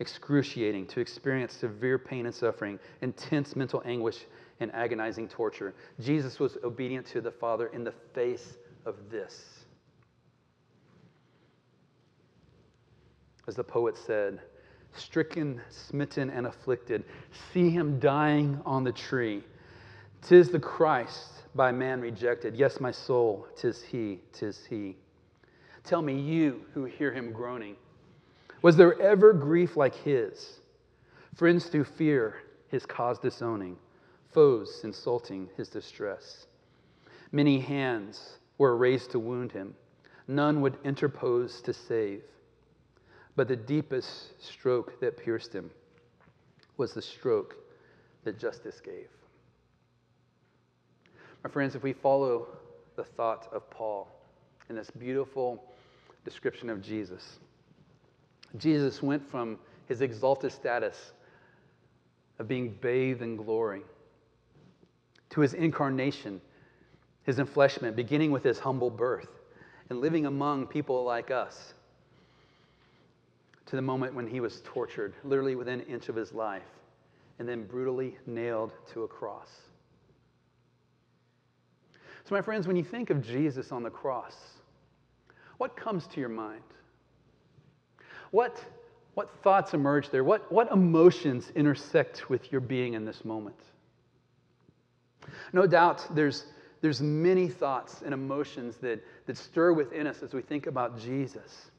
Excruciating 0.00 0.86
to 0.88 1.00
experience 1.00 1.54
severe 1.54 1.98
pain 1.98 2.26
and 2.26 2.34
suffering, 2.34 2.78
intense 3.00 3.56
mental 3.56 3.82
anguish, 3.86 4.26
and 4.60 4.74
agonizing 4.74 5.28
torture. 5.28 5.74
Jesus 6.00 6.38
was 6.38 6.58
obedient 6.64 7.06
to 7.06 7.20
the 7.20 7.30
Father 7.30 7.68
in 7.68 7.84
the 7.84 7.94
face 8.12 8.58
of 8.84 8.96
this. 9.10 9.64
As 13.48 13.54
the 13.54 13.64
poet 13.64 13.96
said, 13.96 14.40
stricken, 14.92 15.60
smitten, 15.70 16.30
and 16.30 16.46
afflicted. 16.46 17.04
See 17.52 17.70
him 17.70 18.00
dying 18.00 18.60
on 18.66 18.82
the 18.82 18.92
tree. 18.92 19.44
Tis 20.22 20.50
the 20.50 20.58
Christ 20.58 21.44
by 21.54 21.70
man 21.70 22.00
rejected. 22.00 22.56
Yes, 22.56 22.80
my 22.80 22.90
soul, 22.90 23.46
tis 23.56 23.82
he, 23.82 24.20
tis 24.32 24.66
he. 24.68 24.96
Tell 25.86 26.02
me, 26.02 26.18
you 26.18 26.62
who 26.74 26.84
hear 26.84 27.12
him 27.12 27.30
groaning, 27.32 27.76
was 28.60 28.76
there 28.76 29.00
ever 29.00 29.32
grief 29.32 29.76
like 29.76 29.94
his? 29.94 30.58
Friends 31.36 31.66
through 31.66 31.84
fear 31.84 32.34
his 32.68 32.84
cause 32.84 33.20
disowning, 33.20 33.76
foes 34.32 34.80
insulting 34.82 35.48
his 35.56 35.68
distress. 35.68 36.46
Many 37.30 37.60
hands 37.60 38.38
were 38.58 38.76
raised 38.76 39.12
to 39.12 39.20
wound 39.20 39.52
him, 39.52 39.76
none 40.26 40.60
would 40.60 40.76
interpose 40.82 41.60
to 41.60 41.72
save. 41.72 42.24
But 43.36 43.46
the 43.46 43.54
deepest 43.54 44.42
stroke 44.44 44.98
that 45.00 45.16
pierced 45.16 45.52
him 45.52 45.70
was 46.78 46.94
the 46.94 47.02
stroke 47.02 47.54
that 48.24 48.40
justice 48.40 48.80
gave. 48.80 49.08
My 51.44 51.50
friends, 51.50 51.76
if 51.76 51.84
we 51.84 51.92
follow 51.92 52.48
the 52.96 53.04
thought 53.04 53.46
of 53.52 53.70
Paul 53.70 54.08
in 54.68 54.74
this 54.74 54.90
beautiful 54.90 55.62
description 56.26 56.68
of 56.68 56.82
Jesus, 56.82 57.38
Jesus 58.56 59.00
went 59.00 59.26
from 59.30 59.58
his 59.88 60.00
exalted 60.00 60.50
status 60.50 61.12
of 62.40 62.48
being 62.48 62.76
bathed 62.80 63.22
in 63.22 63.36
glory 63.36 63.82
to 65.30 65.40
his 65.40 65.54
incarnation, 65.54 66.40
his 67.22 67.38
enfleshment, 67.38 67.94
beginning 67.94 68.32
with 68.32 68.42
his 68.42 68.58
humble 68.58 68.90
birth 68.90 69.28
and 69.88 70.00
living 70.00 70.26
among 70.26 70.66
people 70.66 71.04
like 71.04 71.30
us, 71.30 71.74
to 73.66 73.76
the 73.76 73.82
moment 73.82 74.12
when 74.14 74.26
he 74.26 74.40
was 74.40 74.60
tortured, 74.64 75.14
literally 75.22 75.54
within 75.54 75.80
an 75.80 75.86
inch 75.86 76.08
of 76.08 76.16
his 76.16 76.32
life, 76.32 76.62
and 77.38 77.48
then 77.48 77.64
brutally 77.64 78.16
nailed 78.26 78.72
to 78.92 79.04
a 79.04 79.08
cross. 79.08 79.48
So, 82.24 82.34
my 82.34 82.42
friends, 82.42 82.66
when 82.66 82.74
you 82.74 82.82
think 82.82 83.10
of 83.10 83.22
Jesus 83.22 83.70
on 83.70 83.84
the 83.84 83.90
cross, 83.90 84.55
what 85.58 85.76
comes 85.76 86.06
to 86.08 86.20
your 86.20 86.28
mind? 86.28 86.62
What, 88.30 88.62
what 89.14 89.30
thoughts 89.42 89.74
emerge 89.74 90.10
there? 90.10 90.24
What, 90.24 90.50
what 90.52 90.70
emotions 90.70 91.50
intersect 91.54 92.28
with 92.28 92.52
your 92.52 92.60
being 92.60 92.94
in 92.94 93.04
this 93.04 93.24
moment? 93.24 93.60
No 95.52 95.66
doubt 95.66 96.14
there's, 96.14 96.44
there's 96.80 97.00
many 97.00 97.48
thoughts 97.48 98.02
and 98.04 98.12
emotions 98.12 98.76
that, 98.78 99.02
that 99.26 99.36
stir 99.36 99.72
within 99.72 100.06
us 100.06 100.22
as 100.22 100.34
we 100.34 100.42
think 100.42 100.66
about 100.66 100.98
Jesus. 100.98 101.70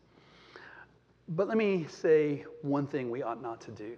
But 1.30 1.48
let 1.48 1.58
me 1.58 1.86
say 1.90 2.46
one 2.62 2.88
thing 2.88 3.10
we 3.12 3.22
ought 3.22 3.42
not 3.42 3.62
to 3.62 3.72
do. 3.72 3.98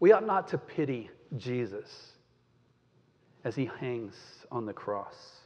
We 0.00 0.12
ought 0.12 0.26
not 0.26 0.48
to 0.48 0.58
pity 0.58 1.10
Jesus 1.36 2.12
as 3.44 3.54
he 3.54 3.70
hangs 3.80 4.16
on 4.50 4.66
the 4.66 4.72
cross. 4.72 5.38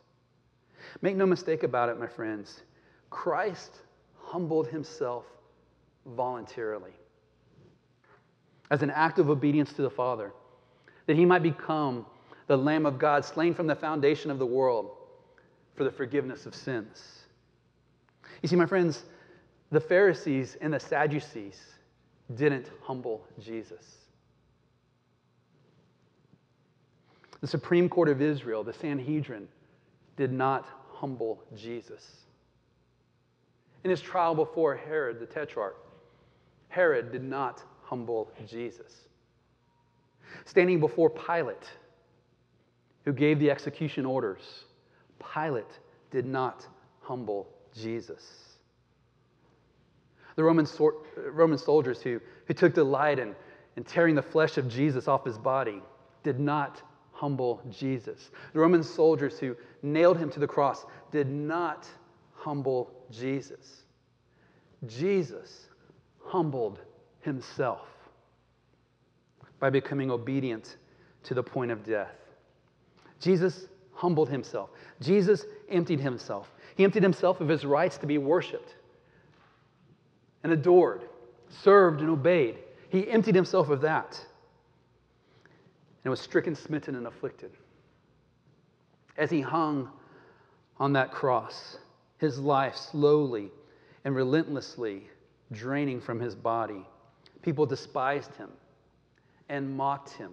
Make 1.01 1.17
no 1.17 1.27
mistake 1.27 1.63
about 1.63 1.89
it, 1.89 1.99
my 1.99 2.07
friends. 2.07 2.63
Christ 3.13 3.77
humbled 4.19 4.69
himself 4.69 5.27
voluntarily 6.07 6.93
as 8.71 8.83
an 8.83 8.91
act 8.91 9.19
of 9.19 9.29
obedience 9.29 9.73
to 9.75 9.83
the 9.83 9.91
Father, 9.91 10.33
that 11.07 11.15
he 11.15 11.27
might 11.27 11.43
become 11.43 12.07
the 12.47 12.57
Lamb 12.57 12.87
of 12.87 12.99
God, 12.99 13.25
slain 13.25 13.55
from 13.55 13.67
the 13.67 13.77
foundation 13.77 14.31
of 14.31 14.39
the 14.39 14.47
world 14.47 14.97
for 15.75 15.85
the 15.85 15.91
forgiveness 15.91 16.47
of 16.47 16.55
sins. 16.55 17.27
You 18.41 18.49
see, 18.49 18.57
my 18.57 18.67
friends, 18.67 19.05
the 19.71 19.81
Pharisees 19.81 20.57
and 20.61 20.73
the 20.73 20.81
Sadducees 20.81 21.61
didn't 22.35 22.71
humble 22.83 23.25
Jesus. 23.39 23.99
The 27.43 27.47
Supreme 27.47 27.89
Court 27.89 28.09
of 28.09 28.23
Israel, 28.23 28.65
the 28.65 28.73
Sanhedrin, 28.73 29.49
did 30.17 30.33
not 30.33 30.67
humble 30.95 31.43
Jesus. 31.55 32.23
In 33.85 33.91
his 33.91 34.01
trial 34.01 34.35
before 34.35 34.77
Herod 34.77 35.19
the 35.19 35.27
Tetrarch, 35.27 35.77
Herod 36.69 37.13
did 37.13 37.25
not 37.25 37.63
humble 37.83 38.31
Jesus. 38.47 39.09
Standing 40.45 40.81
before 40.81 41.11
Pilate, 41.11 41.69
who 43.05 43.13
gave 43.13 43.39
the 43.39 43.51
execution 43.51 44.07
orders, 44.07 44.65
Pilate 45.35 45.79
did 46.11 46.27
not 46.27 46.67
humble 47.01 47.49
Jesus. 47.75 48.53
The 50.37 50.45
Roman, 50.45 50.67
Roman 51.17 51.59
soldiers 51.59 52.01
who, 52.01 52.21
who 52.47 52.55
took 52.55 52.75
delight 52.75 53.19
in, 53.19 53.35
in 53.77 53.85
tearing 53.85 54.15
the 54.15 54.23
flesh 54.23 54.57
of 54.57 54.69
Jesus 54.69 55.09
off 55.09 55.25
his 55.25 55.37
body 55.37 55.83
did 56.23 56.39
not 56.41 56.83
humble 57.13 57.63
Jesus. 57.71 58.31
The 58.53 58.61
Roman 58.61 58.83
soldiers 58.83 59.39
who 59.39 59.57
nailed 59.83 60.19
him 60.19 60.31
to 60.31 60.41
the 60.41 60.47
cross 60.47 60.87
did 61.11 61.29
not 61.29 61.87
humble 62.43 62.91
Jesus. 63.11 63.83
Jesus 64.87 65.67
humbled 66.25 66.81
himself 67.21 67.87
by 69.61 69.71
becoming 69.71 70.11
obedient 70.11 70.77
to 71.23 71.35
the 71.35 71.43
point 71.43 71.71
of 71.71 71.85
death. 71.85 72.17
Jesus 73.21 73.67
humbled 73.95 74.29
himself. 74.29 74.71
Jesus 75.01 75.45
emptied 75.69 76.01
himself. 76.01 76.51
He 76.77 76.83
emptied 76.83 77.05
himself 77.05 77.41
of 77.41 77.49
his 77.49 77.65
rights 77.65 77.97
to 77.99 78.07
be 78.07 78.19
worshiped 78.19 78.75
and 80.43 80.53
adored, 80.53 81.03
served 81.63 82.01
and 82.01 82.11
obeyed. 82.11 82.59
He 82.89 83.09
emptied 83.09 83.37
himself 83.37 83.69
of 83.69 83.81
that 83.83 84.21
and 86.03 86.11
was 86.11 86.21
stricken, 86.21 86.57
smitten, 86.57 86.97
and 86.97 87.07
afflicted. 87.07 87.53
As 89.17 89.31
he 89.31 89.41
hung 89.41 89.89
on 90.79 90.93
that 90.95 91.13
cross, 91.13 91.79
his 92.23 92.39
life 92.39 92.77
slowly 92.77 93.51
and 94.05 94.15
relentlessly 94.15 95.03
draining 95.51 96.01
from 96.01 96.21
his 96.21 96.37
body, 96.37 96.87
people 97.43 97.67
despised 97.67 98.35
him 98.37 98.49
and 99.49 99.77
mocked 99.77 100.11
him 100.11 100.31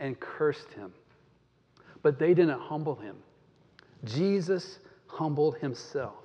and 0.00 0.18
cursed 0.18 0.72
him. 0.72 0.92
But 2.02 2.18
they 2.18 2.34
didn't 2.34 2.58
humble 2.58 2.96
him. 2.96 3.16
Jesus 4.04 4.80
humbled 5.06 5.58
himself. 5.58 6.24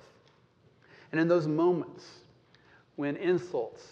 And 1.12 1.20
in 1.20 1.28
those 1.28 1.46
moments 1.46 2.04
when 2.96 3.16
insults 3.16 3.86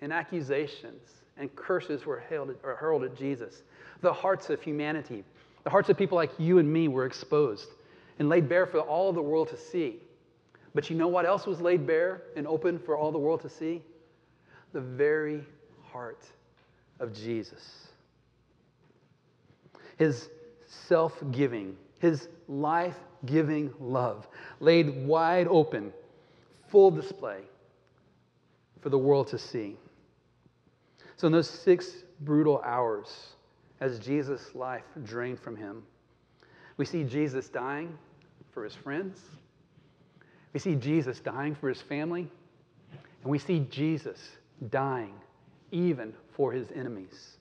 and 0.00 0.12
accusations 0.12 1.22
and 1.38 1.54
curses 1.54 2.04
were 2.04 2.18
hurled 2.18 3.04
at 3.04 3.16
Jesus, 3.16 3.62
the 4.00 4.12
hearts 4.12 4.50
of 4.50 4.60
humanity, 4.60 5.22
the 5.62 5.70
hearts 5.70 5.88
of 5.88 5.96
people 5.96 6.16
like 6.16 6.32
you 6.36 6.58
and 6.58 6.70
me 6.70 6.88
were 6.88 7.06
exposed 7.06 7.68
and 8.18 8.28
laid 8.28 8.48
bare 8.48 8.66
for 8.66 8.80
all 8.80 9.12
the 9.12 9.22
world 9.22 9.48
to 9.50 9.56
see. 9.56 10.00
But 10.76 10.90
you 10.90 10.96
know 10.96 11.08
what 11.08 11.24
else 11.24 11.46
was 11.46 11.58
laid 11.62 11.86
bare 11.86 12.20
and 12.36 12.46
open 12.46 12.78
for 12.78 12.98
all 12.98 13.10
the 13.10 13.18
world 13.18 13.40
to 13.40 13.48
see? 13.48 13.80
The 14.74 14.80
very 14.82 15.42
heart 15.82 16.22
of 17.00 17.14
Jesus. 17.14 17.88
His 19.96 20.28
self 20.66 21.22
giving, 21.30 21.78
his 21.98 22.28
life 22.46 22.98
giving 23.24 23.72
love 23.80 24.28
laid 24.60 25.06
wide 25.06 25.48
open, 25.48 25.94
full 26.68 26.90
display 26.90 27.40
for 28.82 28.90
the 28.90 28.98
world 28.98 29.28
to 29.28 29.38
see. 29.38 29.78
So, 31.16 31.26
in 31.26 31.32
those 31.32 31.48
six 31.48 32.04
brutal 32.20 32.60
hours, 32.62 33.28
as 33.80 33.98
Jesus' 33.98 34.54
life 34.54 34.84
drained 35.04 35.40
from 35.40 35.56
him. 35.56 35.84
We 36.76 36.84
see 36.84 37.02
Jesus 37.02 37.48
dying 37.48 37.96
for 38.52 38.62
his 38.62 38.74
friends. 38.74 39.22
We 40.56 40.60
see 40.60 40.74
Jesus 40.74 41.20
dying 41.20 41.54
for 41.54 41.68
his 41.68 41.82
family. 41.82 42.26
And 42.90 43.30
we 43.30 43.38
see 43.38 43.66
Jesus 43.68 44.18
dying 44.70 45.12
even 45.70 46.14
for 46.32 46.50
his 46.50 46.72
enemies. 46.74 47.36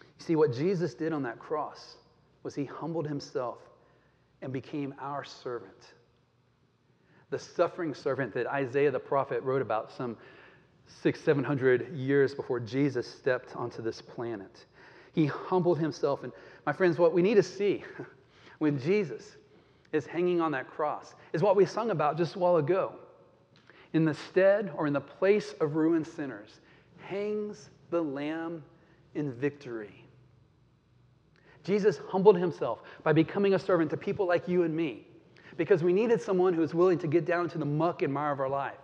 You 0.00 0.24
see, 0.26 0.34
what 0.34 0.52
Jesus 0.52 0.94
did 0.94 1.12
on 1.12 1.22
that 1.22 1.38
cross 1.38 1.94
was 2.42 2.56
he 2.56 2.64
humbled 2.64 3.06
himself 3.06 3.58
and 4.42 4.52
became 4.52 4.96
our 4.98 5.22
servant. 5.22 5.92
The 7.30 7.38
suffering 7.38 7.94
servant 7.94 8.34
that 8.34 8.48
Isaiah 8.48 8.90
the 8.90 8.98
prophet 8.98 9.40
wrote 9.44 9.62
about 9.62 9.92
some 9.92 10.16
six, 10.88 11.20
seven 11.20 11.44
hundred 11.44 11.94
years 11.94 12.34
before 12.34 12.58
Jesus 12.58 13.08
stepped 13.08 13.54
onto 13.54 13.80
this 13.80 14.02
planet. 14.02 14.66
He 15.12 15.26
humbled 15.26 15.78
himself. 15.78 16.24
And 16.24 16.32
my 16.66 16.72
friends, 16.72 16.98
what 16.98 17.12
we 17.12 17.22
need 17.22 17.36
to 17.36 17.44
see 17.44 17.84
when 18.58 18.76
Jesus 18.80 19.36
is 19.94 20.06
hanging 20.06 20.40
on 20.40 20.52
that 20.52 20.68
cross 20.68 21.14
is 21.32 21.42
what 21.42 21.56
we 21.56 21.64
sung 21.64 21.90
about 21.90 22.18
just 22.18 22.34
a 22.34 22.38
while 22.38 22.56
ago. 22.56 22.92
In 23.92 24.04
the 24.04 24.14
stead 24.14 24.72
or 24.76 24.86
in 24.86 24.92
the 24.92 25.00
place 25.00 25.54
of 25.60 25.76
ruined 25.76 26.06
sinners 26.06 26.60
hangs 26.98 27.70
the 27.90 28.02
Lamb 28.02 28.62
in 29.14 29.32
victory. 29.32 30.04
Jesus 31.62 32.00
humbled 32.08 32.36
himself 32.36 32.82
by 33.02 33.12
becoming 33.12 33.54
a 33.54 33.58
servant 33.58 33.90
to 33.90 33.96
people 33.96 34.26
like 34.26 34.48
you 34.48 34.64
and 34.64 34.74
me 34.74 35.06
because 35.56 35.84
we 35.84 35.92
needed 35.92 36.20
someone 36.20 36.52
who 36.52 36.60
was 36.60 36.74
willing 36.74 36.98
to 36.98 37.06
get 37.06 37.24
down 37.24 37.48
to 37.50 37.58
the 37.58 37.64
muck 37.64 38.02
and 38.02 38.12
mire 38.12 38.32
of 38.32 38.40
our 38.40 38.48
life. 38.48 38.74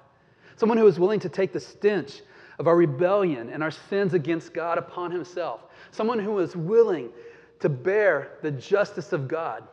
Someone 0.57 0.79
who 0.79 0.85
was 0.85 0.99
willing 0.99 1.21
to 1.21 1.29
take 1.29 1.53
the 1.53 1.61
stench 1.61 2.23
of 2.59 2.69
our 2.69 2.77
rebellion 2.77 3.51
and 3.51 3.63
our 3.63 3.71
sins 3.71 4.15
against 4.15 4.55
God 4.55 4.79
upon 4.79 5.11
himself. 5.11 5.63
Someone 5.91 6.19
who 6.19 6.33
was 6.33 6.55
willing 6.55 7.11
to 7.59 7.69
bear 7.69 8.39
the 8.43 8.51
justice 8.53 9.13
of 9.13 9.27
God 9.27 9.65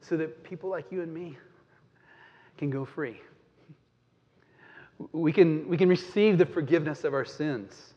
so 0.00 0.16
that 0.16 0.42
people 0.44 0.70
like 0.70 0.90
you 0.90 1.02
and 1.02 1.12
me 1.12 1.36
can 2.56 2.70
go 2.70 2.84
free. 2.84 3.20
We 5.12 5.32
can, 5.32 5.68
we 5.68 5.76
can 5.76 5.88
receive 5.88 6.38
the 6.38 6.46
forgiveness 6.46 7.04
of 7.04 7.14
our 7.14 7.24
sins. 7.24 7.94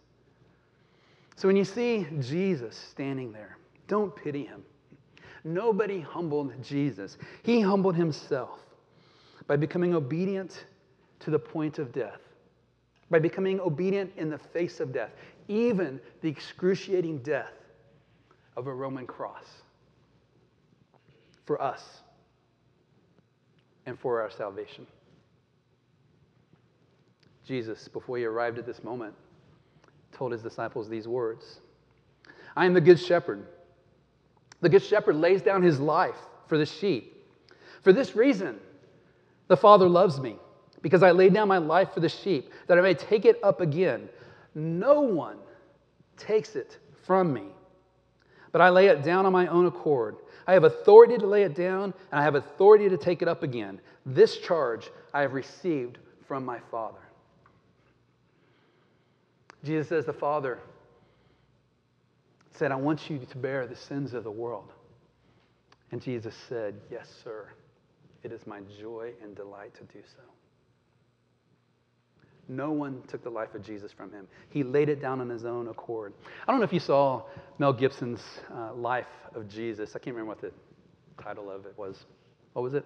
So 1.35 1.47
when 1.47 1.57
you 1.57 1.65
see 1.65 2.05
Jesus 2.19 2.75
standing 2.77 3.31
there, 3.31 3.57
don't 3.87 4.15
pity 4.15 4.45
him. 4.45 4.63
Nobody 5.43 5.99
humbled 5.99 6.53
Jesus. 6.63 7.17
He 7.41 7.61
humbled 7.61 7.95
himself 7.95 8.59
by 9.47 9.55
becoming 9.55 9.95
obedient 9.95 10.65
to 11.21 11.31
the 11.31 11.39
point 11.39 11.79
of 11.79 11.91
death, 11.91 12.19
by 13.09 13.17
becoming 13.17 13.59
obedient 13.59 14.11
in 14.17 14.29
the 14.29 14.37
face 14.37 14.79
of 14.79 14.93
death, 14.93 15.09
even 15.47 15.99
the 16.21 16.29
excruciating 16.29 17.19
death 17.19 17.53
of 18.55 18.67
a 18.67 18.73
Roman 18.73 19.07
cross 19.07 19.45
for 21.51 21.61
us 21.61 21.83
and 23.85 23.99
for 23.99 24.21
our 24.21 24.31
salvation. 24.31 24.87
Jesus, 27.45 27.89
before 27.89 28.17
he 28.17 28.23
arrived 28.23 28.57
at 28.57 28.65
this 28.65 28.85
moment, 28.85 29.13
told 30.13 30.31
his 30.31 30.41
disciples 30.41 30.87
these 30.87 31.09
words 31.09 31.59
I 32.55 32.65
am 32.65 32.73
the 32.73 32.79
good 32.79 32.97
shepherd. 32.97 33.45
The 34.61 34.69
good 34.69 34.81
shepherd 34.81 35.17
lays 35.17 35.41
down 35.41 35.61
his 35.61 35.77
life 35.77 36.15
for 36.47 36.57
the 36.57 36.65
sheep. 36.65 37.21
For 37.81 37.91
this 37.91 38.15
reason, 38.15 38.57
the 39.49 39.57
Father 39.57 39.89
loves 39.89 40.21
me, 40.21 40.37
because 40.81 41.03
I 41.03 41.11
laid 41.11 41.33
down 41.33 41.49
my 41.49 41.57
life 41.57 41.93
for 41.93 41.99
the 41.99 42.07
sheep, 42.07 42.49
that 42.67 42.77
I 42.77 42.81
may 42.81 42.93
take 42.93 43.25
it 43.25 43.43
up 43.43 43.59
again. 43.59 44.07
No 44.55 45.01
one 45.01 45.35
takes 46.15 46.55
it 46.55 46.77
from 47.03 47.33
me, 47.33 47.47
but 48.53 48.61
I 48.61 48.69
lay 48.69 48.87
it 48.87 49.03
down 49.03 49.25
on 49.25 49.33
my 49.33 49.47
own 49.47 49.65
accord. 49.65 50.15
I 50.51 50.53
have 50.53 50.65
authority 50.65 51.17
to 51.17 51.25
lay 51.25 51.43
it 51.43 51.55
down, 51.55 51.93
and 52.11 52.19
I 52.19 52.23
have 52.23 52.35
authority 52.35 52.89
to 52.89 52.97
take 52.97 53.21
it 53.21 53.29
up 53.29 53.41
again. 53.41 53.79
This 54.05 54.37
charge 54.37 54.91
I 55.13 55.21
have 55.21 55.31
received 55.31 55.97
from 56.27 56.43
my 56.43 56.59
Father. 56.69 56.99
Jesus 59.63 59.87
says, 59.87 60.05
The 60.05 60.11
Father 60.11 60.59
said, 62.51 62.73
I 62.73 62.75
want 62.75 63.09
you 63.09 63.17
to 63.19 63.37
bear 63.37 63.65
the 63.65 63.77
sins 63.77 64.13
of 64.13 64.25
the 64.25 64.31
world. 64.31 64.73
And 65.93 66.01
Jesus 66.01 66.35
said, 66.49 66.75
Yes, 66.91 67.07
sir. 67.23 67.47
It 68.21 68.33
is 68.33 68.45
my 68.45 68.59
joy 68.77 69.13
and 69.23 69.33
delight 69.33 69.73
to 69.75 69.83
do 69.83 70.03
so. 70.05 70.23
No 72.51 72.71
one 72.71 73.01
took 73.07 73.23
the 73.23 73.29
life 73.29 73.55
of 73.55 73.63
Jesus 73.63 73.91
from 73.91 74.11
him. 74.11 74.27
He 74.49 74.61
laid 74.63 74.89
it 74.89 75.01
down 75.01 75.21
on 75.21 75.29
his 75.29 75.45
own 75.45 75.69
accord. 75.69 76.13
I 76.45 76.51
don't 76.51 76.59
know 76.59 76.65
if 76.65 76.73
you 76.73 76.79
saw 76.79 77.23
Mel 77.59 77.71
Gibson's 77.71 78.21
uh, 78.53 78.73
Life 78.73 79.07
of 79.33 79.47
Jesus. 79.47 79.95
I 79.95 79.99
can't 79.99 80.15
remember 80.15 80.29
what 80.29 80.41
the 80.41 80.51
title 81.23 81.49
of 81.49 81.65
it 81.65 81.73
was. 81.77 82.05
What 82.53 82.63
was 82.63 82.73
it? 82.73 82.85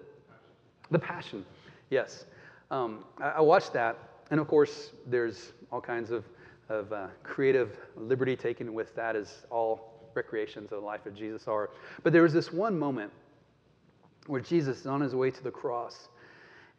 The 0.92 0.98
Passion. 1.00 1.44
Yes. 1.90 2.26
Um, 2.70 3.04
I, 3.18 3.30
I 3.30 3.40
watched 3.40 3.72
that, 3.72 3.98
and 4.30 4.38
of 4.38 4.46
course, 4.46 4.92
there's 5.06 5.52
all 5.72 5.80
kinds 5.80 6.10
of 6.10 6.24
of 6.68 6.92
uh, 6.92 7.06
creative 7.22 7.76
liberty 7.96 8.36
taken 8.36 8.74
with 8.74 8.94
that, 8.96 9.14
as 9.16 9.46
all 9.50 10.10
recreations 10.14 10.72
of 10.72 10.80
the 10.80 10.86
life 10.86 11.06
of 11.06 11.14
Jesus 11.14 11.46
are. 11.46 11.70
But 12.02 12.12
there 12.12 12.22
was 12.22 12.32
this 12.32 12.52
one 12.52 12.78
moment 12.78 13.12
where 14.26 14.40
Jesus 14.40 14.80
is 14.80 14.86
on 14.86 15.00
his 15.00 15.14
way 15.14 15.30
to 15.30 15.44
the 15.44 15.50
cross. 15.50 16.08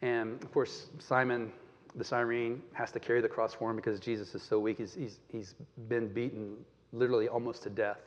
And 0.02 0.42
of 0.42 0.52
course, 0.52 0.88
Simon 0.98 1.52
the 1.98 2.04
Cyrene 2.04 2.62
has 2.72 2.92
to 2.92 3.00
carry 3.00 3.20
the 3.20 3.28
cross 3.28 3.54
for 3.54 3.70
him 3.70 3.76
because 3.76 3.98
Jesus 3.98 4.34
is 4.34 4.42
so 4.42 4.58
weak. 4.58 4.78
He's, 4.78 4.94
he's, 4.94 5.18
he's 5.30 5.54
been 5.88 6.08
beaten 6.08 6.56
literally 6.92 7.28
almost 7.28 7.64
to 7.64 7.70
death. 7.70 7.98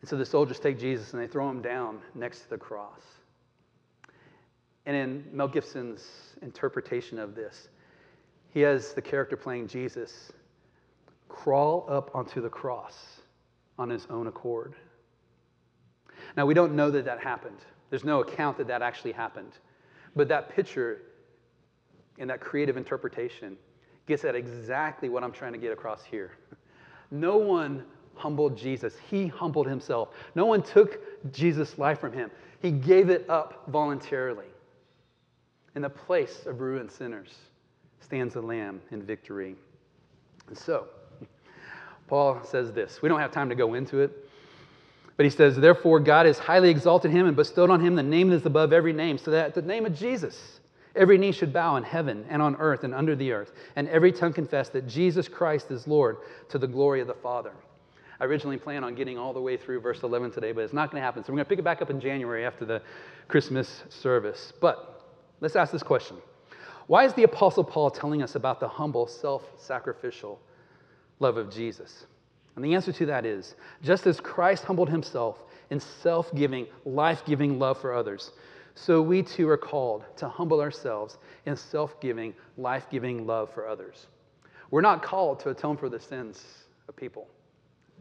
And 0.00 0.08
so 0.08 0.16
the 0.16 0.26
soldiers 0.26 0.58
take 0.58 0.78
Jesus 0.78 1.12
and 1.12 1.22
they 1.22 1.26
throw 1.26 1.48
him 1.48 1.62
down 1.62 2.00
next 2.14 2.40
to 2.40 2.50
the 2.50 2.58
cross. 2.58 3.00
And 4.86 4.96
in 4.96 5.24
Mel 5.32 5.48
Gibson's 5.48 6.06
interpretation 6.42 7.18
of 7.18 7.34
this, 7.34 7.68
he 8.52 8.60
has 8.60 8.92
the 8.92 9.02
character 9.02 9.36
playing 9.36 9.68
Jesus 9.68 10.32
crawl 11.28 11.86
up 11.88 12.10
onto 12.14 12.40
the 12.40 12.48
cross 12.48 13.20
on 13.78 13.90
his 13.90 14.06
own 14.08 14.28
accord. 14.28 14.74
Now, 16.36 16.46
we 16.46 16.54
don't 16.54 16.74
know 16.74 16.90
that 16.90 17.04
that 17.04 17.20
happened. 17.20 17.58
There's 17.90 18.04
no 18.04 18.20
account 18.20 18.58
that 18.58 18.68
that 18.68 18.82
actually 18.82 19.12
happened. 19.12 19.52
But 20.16 20.28
that 20.28 20.48
picture 20.48 21.02
and 22.18 22.30
that 22.30 22.40
creative 22.40 22.76
interpretation 22.76 23.56
gets 24.06 24.24
at 24.24 24.34
exactly 24.34 25.08
what 25.08 25.24
I'm 25.24 25.32
trying 25.32 25.52
to 25.52 25.58
get 25.58 25.72
across 25.72 26.04
here. 26.04 26.32
No 27.10 27.36
one 27.36 27.84
humbled 28.14 28.56
Jesus, 28.56 28.94
he 29.10 29.26
humbled 29.26 29.66
himself. 29.66 30.10
No 30.34 30.46
one 30.46 30.62
took 30.62 31.00
Jesus' 31.32 31.78
life 31.78 32.00
from 32.00 32.12
him, 32.12 32.30
he 32.60 32.70
gave 32.70 33.10
it 33.10 33.28
up 33.28 33.64
voluntarily 33.68 34.46
in 35.74 35.82
the 35.82 35.90
place 35.90 36.46
of 36.46 36.60
ruined 36.60 36.90
sinners 36.90 37.34
stands 38.00 38.34
the 38.34 38.42
Lamb 38.42 38.80
in 38.90 39.02
victory. 39.02 39.56
And 40.48 40.56
so, 40.56 40.86
Paul 42.06 42.42
says 42.44 42.72
this. 42.72 43.02
We 43.02 43.08
don't 43.08 43.20
have 43.20 43.32
time 43.32 43.48
to 43.48 43.54
go 43.54 43.74
into 43.74 44.00
it, 44.00 44.28
but 45.16 45.24
he 45.24 45.30
says, 45.30 45.56
Therefore, 45.56 46.00
God 46.00 46.26
has 46.26 46.38
highly 46.38 46.70
exalted 46.70 47.10
him 47.10 47.26
and 47.26 47.34
bestowed 47.34 47.70
on 47.70 47.80
him 47.80 47.94
the 47.94 48.02
name 48.02 48.28
that 48.30 48.36
is 48.36 48.46
above 48.46 48.72
every 48.72 48.92
name, 48.92 49.18
so 49.18 49.30
that 49.30 49.54
the 49.54 49.62
name 49.62 49.86
of 49.86 49.94
Jesus, 49.94 50.60
every 50.94 51.18
knee 51.18 51.32
should 51.32 51.52
bow 51.52 51.76
in 51.76 51.82
heaven 51.82 52.24
and 52.28 52.40
on 52.40 52.56
earth 52.56 52.84
and 52.84 52.94
under 52.94 53.16
the 53.16 53.32
earth, 53.32 53.52
and 53.76 53.88
every 53.88 54.12
tongue 54.12 54.32
confess 54.32 54.68
that 54.70 54.86
Jesus 54.86 55.28
Christ 55.28 55.70
is 55.70 55.86
Lord 55.86 56.18
to 56.48 56.58
the 56.58 56.66
glory 56.66 57.00
of 57.00 57.06
the 57.06 57.14
Father. 57.14 57.52
I 58.20 58.24
originally 58.24 58.56
planned 58.56 58.84
on 58.84 58.94
getting 58.94 59.18
all 59.18 59.32
the 59.32 59.40
way 59.40 59.56
through 59.56 59.80
verse 59.80 60.02
11 60.02 60.30
today, 60.30 60.52
but 60.52 60.62
it's 60.62 60.72
not 60.72 60.90
going 60.90 61.00
to 61.00 61.04
happen. 61.04 61.24
So 61.24 61.32
we're 61.32 61.38
going 61.38 61.46
to 61.46 61.48
pick 61.48 61.58
it 61.58 61.64
back 61.64 61.82
up 61.82 61.90
in 61.90 62.00
January 62.00 62.46
after 62.46 62.64
the 62.64 62.80
Christmas 63.28 63.82
service. 63.88 64.52
But 64.60 65.02
let's 65.40 65.56
ask 65.56 65.72
this 65.72 65.82
question 65.82 66.16
why 66.86 67.04
is 67.04 67.14
the 67.14 67.22
Apostle 67.22 67.64
Paul 67.64 67.90
telling 67.90 68.22
us 68.22 68.34
about 68.34 68.60
the 68.60 68.68
humble, 68.68 69.06
self 69.06 69.42
sacrificial 69.56 70.40
love 71.18 71.36
of 71.36 71.50
Jesus? 71.50 72.06
And 72.56 72.64
the 72.64 72.74
answer 72.74 72.92
to 72.92 73.06
that 73.06 73.26
is 73.26 73.56
just 73.82 74.06
as 74.06 74.20
Christ 74.20 74.64
humbled 74.64 74.90
himself 74.90 75.42
in 75.70 75.80
self 75.80 76.32
giving, 76.34 76.66
life 76.84 77.24
giving 77.24 77.58
love 77.58 77.80
for 77.80 77.94
others, 77.94 78.32
so 78.74 79.00
we 79.00 79.22
too 79.22 79.48
are 79.48 79.56
called 79.56 80.04
to 80.16 80.28
humble 80.28 80.60
ourselves 80.60 81.18
in 81.46 81.56
self 81.56 82.00
giving, 82.00 82.34
life 82.56 82.86
giving 82.90 83.26
love 83.26 83.52
for 83.52 83.68
others. 83.68 84.06
We're 84.70 84.80
not 84.80 85.02
called 85.02 85.40
to 85.40 85.50
atone 85.50 85.76
for 85.76 85.88
the 85.88 86.00
sins 86.00 86.44
of 86.88 86.96
people. 86.96 87.28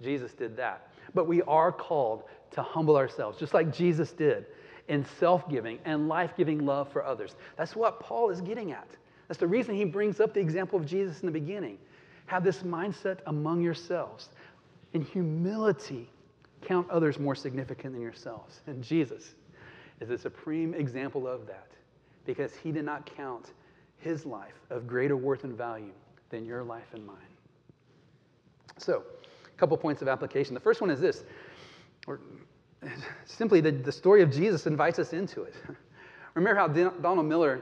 Jesus 0.02 0.34
did 0.34 0.58
that. 0.58 0.92
But 1.14 1.28
we 1.28 1.44
are 1.44 1.72
called 1.72 2.24
to 2.52 2.64
humble 2.64 2.98
ourselves, 2.98 3.38
just 3.38 3.54
like 3.54 3.72
Jesus 3.72 4.12
did 4.12 4.48
in 4.88 5.06
self 5.20 5.48
giving 5.50 5.80
and 5.86 6.08
life 6.08 6.32
giving 6.36 6.66
love 6.66 6.92
for 6.92 7.04
others. 7.04 7.36
That's 7.56 7.76
what 7.76 8.00
Paul 8.00 8.30
is 8.32 8.42
getting 8.42 8.72
at. 8.72 8.88
That's 9.28 9.40
the 9.40 9.48
reason 9.48 9.76
he 9.76 9.86
brings 9.86 10.20
up 10.20 10.34
the 10.34 10.40
example 10.40 10.80
of 10.80 10.86
Jesus 10.86 11.22
in 11.22 11.28
the 11.28 11.32
beginning. 11.32 11.78
Have 12.26 12.44
this 12.44 12.64
mindset 12.64 13.20
among 13.28 13.62
yourselves. 13.62 14.30
In 14.94 15.02
humility, 15.04 16.10
count 16.62 16.90
others 16.90 17.20
more 17.20 17.36
significant 17.36 17.94
than 17.94 18.02
yourselves. 18.02 18.62
And 18.68 18.84
Jesus 18.84 19.36
is 20.04 20.10
a 20.10 20.18
supreme 20.18 20.74
example 20.74 21.28
of 21.28 21.48
that 21.48 21.68
because 22.26 22.56
he 22.56 22.72
did 22.72 22.86
not 22.86 23.06
count 23.06 23.52
his 23.98 24.26
life 24.26 24.60
of 24.70 24.86
greater 24.86 25.16
worth 25.16 25.44
and 25.46 25.58
value 25.58 25.94
than 26.30 26.46
your 26.46 26.64
life 26.64 26.94
and 26.94 27.06
mine. 27.06 27.18
So, 28.78 29.04
a 29.46 29.58
couple 29.58 29.78
points 29.78 30.02
of 30.02 30.08
application. 30.08 30.54
The 30.54 30.60
first 30.60 30.82
one 30.82 30.90
is 30.90 31.00
this, 31.00 31.24
or 32.08 32.20
simply 33.26 33.62
the, 33.62 33.72
the 33.72 33.92
story 33.92 34.22
of 34.22 34.32
Jesus 34.32 34.66
invites 34.68 35.00
us 35.00 35.14
into 35.14 35.44
it. 35.44 35.54
Remember 36.34 36.60
how 36.60 36.68
Donald 36.68 37.28
Miller 37.28 37.62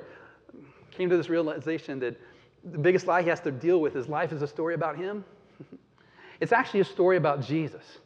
came 0.90 1.10
to 1.10 1.18
this 1.18 1.30
realization 1.30 2.00
that 2.00 2.20
the 2.64 2.78
biggest 2.78 3.08
lie 3.08 3.22
he 3.22 3.30
has 3.30 3.40
to 3.42 3.52
deal 3.52 3.82
with 3.82 3.96
is 3.96 4.08
life 4.08 4.32
is 4.32 4.42
a 4.42 4.48
story 4.48 4.74
about 4.74 4.98
him? 4.98 5.24
It's 6.40 6.52
actually 6.52 6.80
a 6.80 6.86
story 6.86 7.18
about 7.18 7.44
Jesus. 7.44 8.00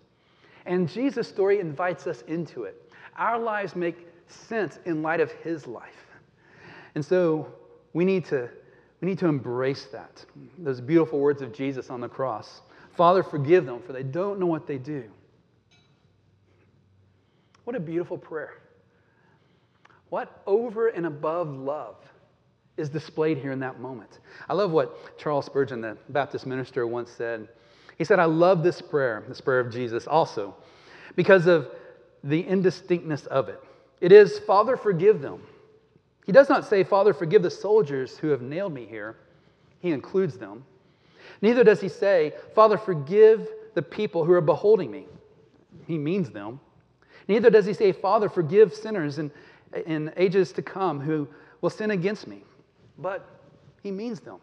And 0.65 0.89
Jesus' 0.89 1.25
story 1.25 1.61
invites 1.61 2.05
us 2.05 2.21
into 2.23 2.63
it. 2.63 2.91
Our 3.15 3.39
lives 3.39 3.77
make 3.77 4.07
sense 4.27 4.79
in 4.85 5.01
light 5.01 5.19
of 5.19 5.31
his 5.31 5.67
life. 5.67 6.07
And 6.95 7.03
so 7.03 7.47
we 7.93 8.05
need 8.05 8.25
to, 8.25 8.49
we 9.01 9.07
need 9.07 9.19
to 9.19 9.27
embrace 9.27 9.85
that. 9.91 10.25
Those 10.57 10.81
beautiful 10.81 11.19
words 11.19 11.41
of 11.41 11.53
Jesus 11.53 11.89
on 11.89 12.01
the 12.01 12.09
cross 12.09 12.61
Father, 12.95 13.23
forgive 13.23 13.65
them, 13.65 13.81
for 13.85 13.91
they 13.91 14.03
don't 14.03 14.39
know 14.39 14.45
what 14.45 14.67
they 14.67 14.77
do. 14.77 15.03
What 17.65 17.75
a 17.75 17.79
beautiful 17.79 18.17
prayer. 18.17 18.61
What 20.09 20.41
over 20.47 20.87
and 20.87 21.05
above 21.05 21.49
love 21.49 21.97
is 22.77 22.89
displayed 22.89 23.37
here 23.37 23.51
in 23.51 23.59
that 23.59 23.79
moment. 23.79 24.19
I 24.47 24.53
love 24.53 24.71
what 24.71 25.17
Charles 25.17 25.45
Spurgeon, 25.45 25.81
the 25.81 25.97
Baptist 26.09 26.45
minister, 26.45 26.87
once 26.87 27.09
said. 27.09 27.49
He 27.97 28.03
said, 28.03 28.19
I 28.19 28.25
love 28.25 28.63
this 28.63 28.81
prayer, 28.81 29.23
this 29.27 29.41
prayer 29.41 29.59
of 29.59 29.71
Jesus, 29.71 30.07
also, 30.07 30.55
because 31.15 31.47
of 31.47 31.69
the 32.23 32.41
indistinctness 32.41 33.25
of 33.27 33.49
it. 33.49 33.61
It 34.01 34.11
is, 34.11 34.39
Father, 34.39 34.77
forgive 34.77 35.21
them. 35.21 35.41
He 36.25 36.31
does 36.31 36.49
not 36.49 36.65
say, 36.65 36.83
Father, 36.83 37.13
forgive 37.13 37.43
the 37.43 37.51
soldiers 37.51 38.17
who 38.17 38.29
have 38.29 38.41
nailed 38.41 38.73
me 38.73 38.85
here. 38.85 39.15
He 39.79 39.91
includes 39.91 40.37
them. 40.37 40.65
Neither 41.41 41.63
does 41.63 41.81
he 41.81 41.89
say, 41.89 42.33
Father, 42.53 42.77
forgive 42.77 43.47
the 43.73 43.81
people 43.81 44.25
who 44.25 44.33
are 44.33 44.41
beholding 44.41 44.89
me. 44.89 45.05
He 45.85 45.97
means 45.97 46.29
them. 46.31 46.59
Neither 47.27 47.49
does 47.49 47.65
he 47.65 47.73
say, 47.73 47.91
Father, 47.91 48.29
forgive 48.29 48.73
sinners 48.73 49.19
in, 49.19 49.31
in 49.85 50.11
ages 50.17 50.51
to 50.53 50.61
come 50.61 50.99
who 50.99 51.27
will 51.61 51.69
sin 51.69 51.91
against 51.91 52.27
me. 52.27 52.43
But 52.97 53.27
he 53.83 53.91
means 53.91 54.19
them. 54.19 54.37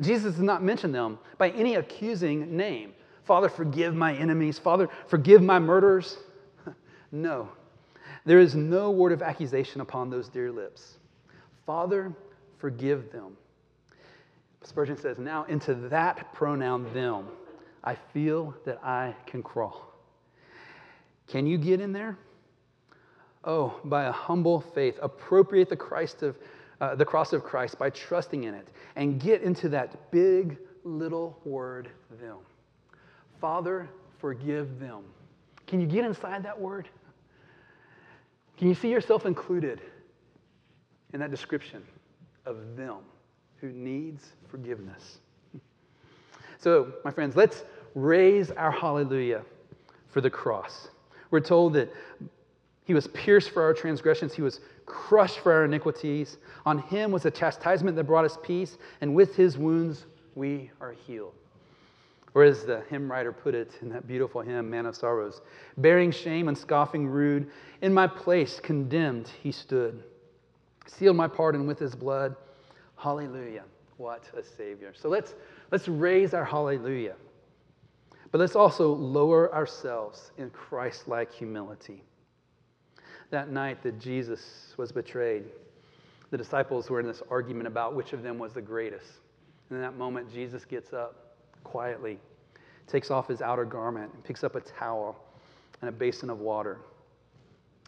Jesus 0.00 0.34
does 0.34 0.42
not 0.42 0.62
mention 0.62 0.92
them 0.92 1.18
by 1.38 1.50
any 1.50 1.74
accusing 1.74 2.56
name. 2.56 2.94
Father, 3.24 3.48
forgive 3.48 3.94
my 3.94 4.14
enemies. 4.14 4.58
Father, 4.58 4.88
forgive 5.06 5.42
my 5.42 5.58
murderers. 5.58 6.18
no, 7.12 7.48
there 8.24 8.40
is 8.40 8.54
no 8.54 8.90
word 8.90 9.12
of 9.12 9.22
accusation 9.22 9.80
upon 9.80 10.10
those 10.10 10.28
dear 10.28 10.50
lips. 10.50 10.98
Father, 11.66 12.12
forgive 12.58 13.10
them. 13.12 13.36
Spurgeon 14.62 14.96
says, 14.96 15.18
Now 15.18 15.44
into 15.44 15.74
that 15.74 16.32
pronoun, 16.32 16.92
them, 16.94 17.26
I 17.82 17.96
feel 18.12 18.54
that 18.64 18.82
I 18.84 19.14
can 19.26 19.42
crawl. 19.42 19.92
Can 21.26 21.46
you 21.46 21.58
get 21.58 21.80
in 21.80 21.92
there? 21.92 22.16
Oh, 23.44 23.80
by 23.84 24.04
a 24.04 24.12
humble 24.12 24.60
faith, 24.60 24.98
appropriate 25.02 25.68
the 25.68 25.76
Christ 25.76 26.22
of 26.22 26.36
uh, 26.82 26.96
the 26.96 27.04
cross 27.04 27.32
of 27.32 27.44
Christ 27.44 27.78
by 27.78 27.90
trusting 27.90 28.42
in 28.42 28.54
it 28.54 28.66
and 28.96 29.20
get 29.20 29.42
into 29.42 29.68
that 29.68 30.10
big 30.10 30.58
little 30.82 31.38
word, 31.44 31.88
them. 32.20 32.38
Father, 33.40 33.88
forgive 34.18 34.80
them. 34.80 35.04
Can 35.68 35.80
you 35.80 35.86
get 35.86 36.04
inside 36.04 36.42
that 36.42 36.60
word? 36.60 36.88
Can 38.62 38.68
you 38.68 38.76
see 38.76 38.92
yourself 38.92 39.26
included 39.26 39.80
in 41.12 41.18
that 41.18 41.32
description 41.32 41.82
of 42.46 42.76
them 42.76 42.98
who 43.56 43.72
needs 43.72 44.24
forgiveness? 44.46 45.18
So, 46.60 46.92
my 47.04 47.10
friends, 47.10 47.34
let's 47.34 47.64
raise 47.96 48.52
our 48.52 48.70
hallelujah 48.70 49.42
for 50.10 50.20
the 50.20 50.30
cross. 50.30 50.90
We're 51.32 51.40
told 51.40 51.72
that 51.72 51.92
he 52.84 52.94
was 52.94 53.08
pierced 53.08 53.50
for 53.50 53.64
our 53.64 53.74
transgressions, 53.74 54.32
he 54.32 54.42
was 54.42 54.60
crushed 54.86 55.40
for 55.40 55.52
our 55.52 55.64
iniquities. 55.64 56.38
On 56.64 56.78
him 56.78 57.10
was 57.10 57.24
a 57.24 57.32
chastisement 57.32 57.96
that 57.96 58.04
brought 58.04 58.24
us 58.24 58.38
peace, 58.44 58.78
and 59.00 59.12
with 59.12 59.34
his 59.34 59.58
wounds 59.58 60.06
we 60.36 60.70
are 60.80 60.92
healed. 60.92 61.34
Or 62.34 62.44
as 62.44 62.64
the 62.64 62.80
hymn 62.88 63.10
writer 63.10 63.32
put 63.32 63.54
it 63.54 63.72
in 63.82 63.90
that 63.90 64.06
beautiful 64.06 64.40
hymn, 64.40 64.70
Man 64.70 64.86
of 64.86 64.96
Sorrows, 64.96 65.42
bearing 65.76 66.10
shame 66.10 66.48
and 66.48 66.56
scoffing 66.56 67.06
rude, 67.06 67.50
in 67.82 67.92
my 67.92 68.06
place 68.06 68.58
condemned 68.58 69.28
he 69.42 69.52
stood, 69.52 70.02
sealed 70.86 71.16
my 71.16 71.28
pardon 71.28 71.66
with 71.66 71.78
his 71.78 71.94
blood. 71.94 72.34
Hallelujah. 72.96 73.64
What 73.98 74.24
a 74.36 74.42
Savior. 74.42 74.94
So 74.94 75.08
let's, 75.08 75.34
let's 75.70 75.88
raise 75.88 76.32
our 76.32 76.44
hallelujah. 76.44 77.16
But 78.30 78.40
let's 78.40 78.56
also 78.56 78.94
lower 78.94 79.54
ourselves 79.54 80.30
in 80.38 80.48
Christ 80.50 81.06
like 81.08 81.30
humility. 81.30 82.02
That 83.30 83.50
night 83.50 83.82
that 83.82 83.98
Jesus 84.00 84.72
was 84.78 84.90
betrayed, 84.90 85.44
the 86.30 86.38
disciples 86.38 86.88
were 86.88 86.98
in 86.98 87.06
this 87.06 87.22
argument 87.30 87.66
about 87.66 87.94
which 87.94 88.14
of 88.14 88.22
them 88.22 88.38
was 88.38 88.54
the 88.54 88.62
greatest. 88.62 89.10
And 89.68 89.76
in 89.76 89.82
that 89.82 89.98
moment, 89.98 90.32
Jesus 90.32 90.64
gets 90.64 90.94
up 90.94 91.31
quietly, 91.64 92.18
takes 92.86 93.10
off 93.10 93.28
his 93.28 93.42
outer 93.42 93.64
garment, 93.64 94.12
and 94.12 94.24
picks 94.24 94.44
up 94.44 94.54
a 94.54 94.60
towel 94.60 95.16
and 95.80 95.88
a 95.88 95.92
basin 95.92 96.30
of 96.30 96.40
water 96.40 96.78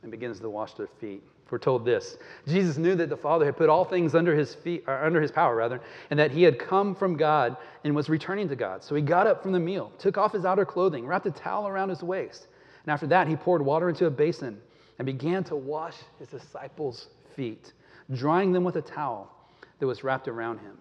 and 0.03 0.11
begins 0.11 0.41
to 0.41 0.51
wash 0.51 0.75
their 0.75 0.89
feet. 1.01 1.23
We're 1.51 1.59
told 1.59 1.85
this 1.85 2.17
Jesus 2.49 2.79
knew 2.79 2.97
that 2.97 3.09
the 3.09 3.17
Father 3.17 3.45
had 3.45 3.57
put 3.57 3.69
all 3.69 3.85
things 3.85 4.17
under 4.17 4.35
his 4.35 4.55
feet, 4.55 4.83
or 4.89 5.05
under 5.05 5.21
his 5.21 5.31
power, 5.31 5.55
rather, 5.55 5.81
and 6.11 6.19
that 6.19 6.33
he 6.33 6.43
had 6.43 6.59
come 6.59 6.97
from 6.97 7.17
God 7.17 7.57
and 7.85 7.95
was 7.95 8.09
returning 8.09 8.49
to 8.49 8.57
God. 8.57 8.83
So 8.83 8.97
he 8.97 9.03
got 9.03 9.29
up 9.29 9.41
from 9.43 9.53
the 9.53 9.61
meal, 9.61 9.93
took 9.99 10.19
off 10.19 10.33
his 10.33 10.45
outer 10.45 10.65
clothing, 10.65 11.07
wrapped 11.07 11.27
a 11.27 11.31
towel 11.31 11.69
around 11.69 11.91
his 11.91 12.03
waist, 12.03 12.49
and 12.85 12.93
after 12.93 13.07
that 13.07 13.29
he 13.29 13.37
poured 13.37 13.63
water 13.63 13.89
into 13.89 14.07
a 14.07 14.11
basin 14.11 14.61
and 14.99 15.07
began 15.07 15.45
to 15.45 15.55
wash 15.55 15.95
his 16.19 16.27
disciples' 16.27 17.09
feet, 17.37 17.73
drying 18.13 18.51
them 18.53 18.65
with 18.65 18.77
a 18.77 18.83
towel 18.83 19.31
that 19.79 19.87
was 19.87 20.03
wrapped 20.03 20.27
around 20.27 20.59
him. 20.59 20.77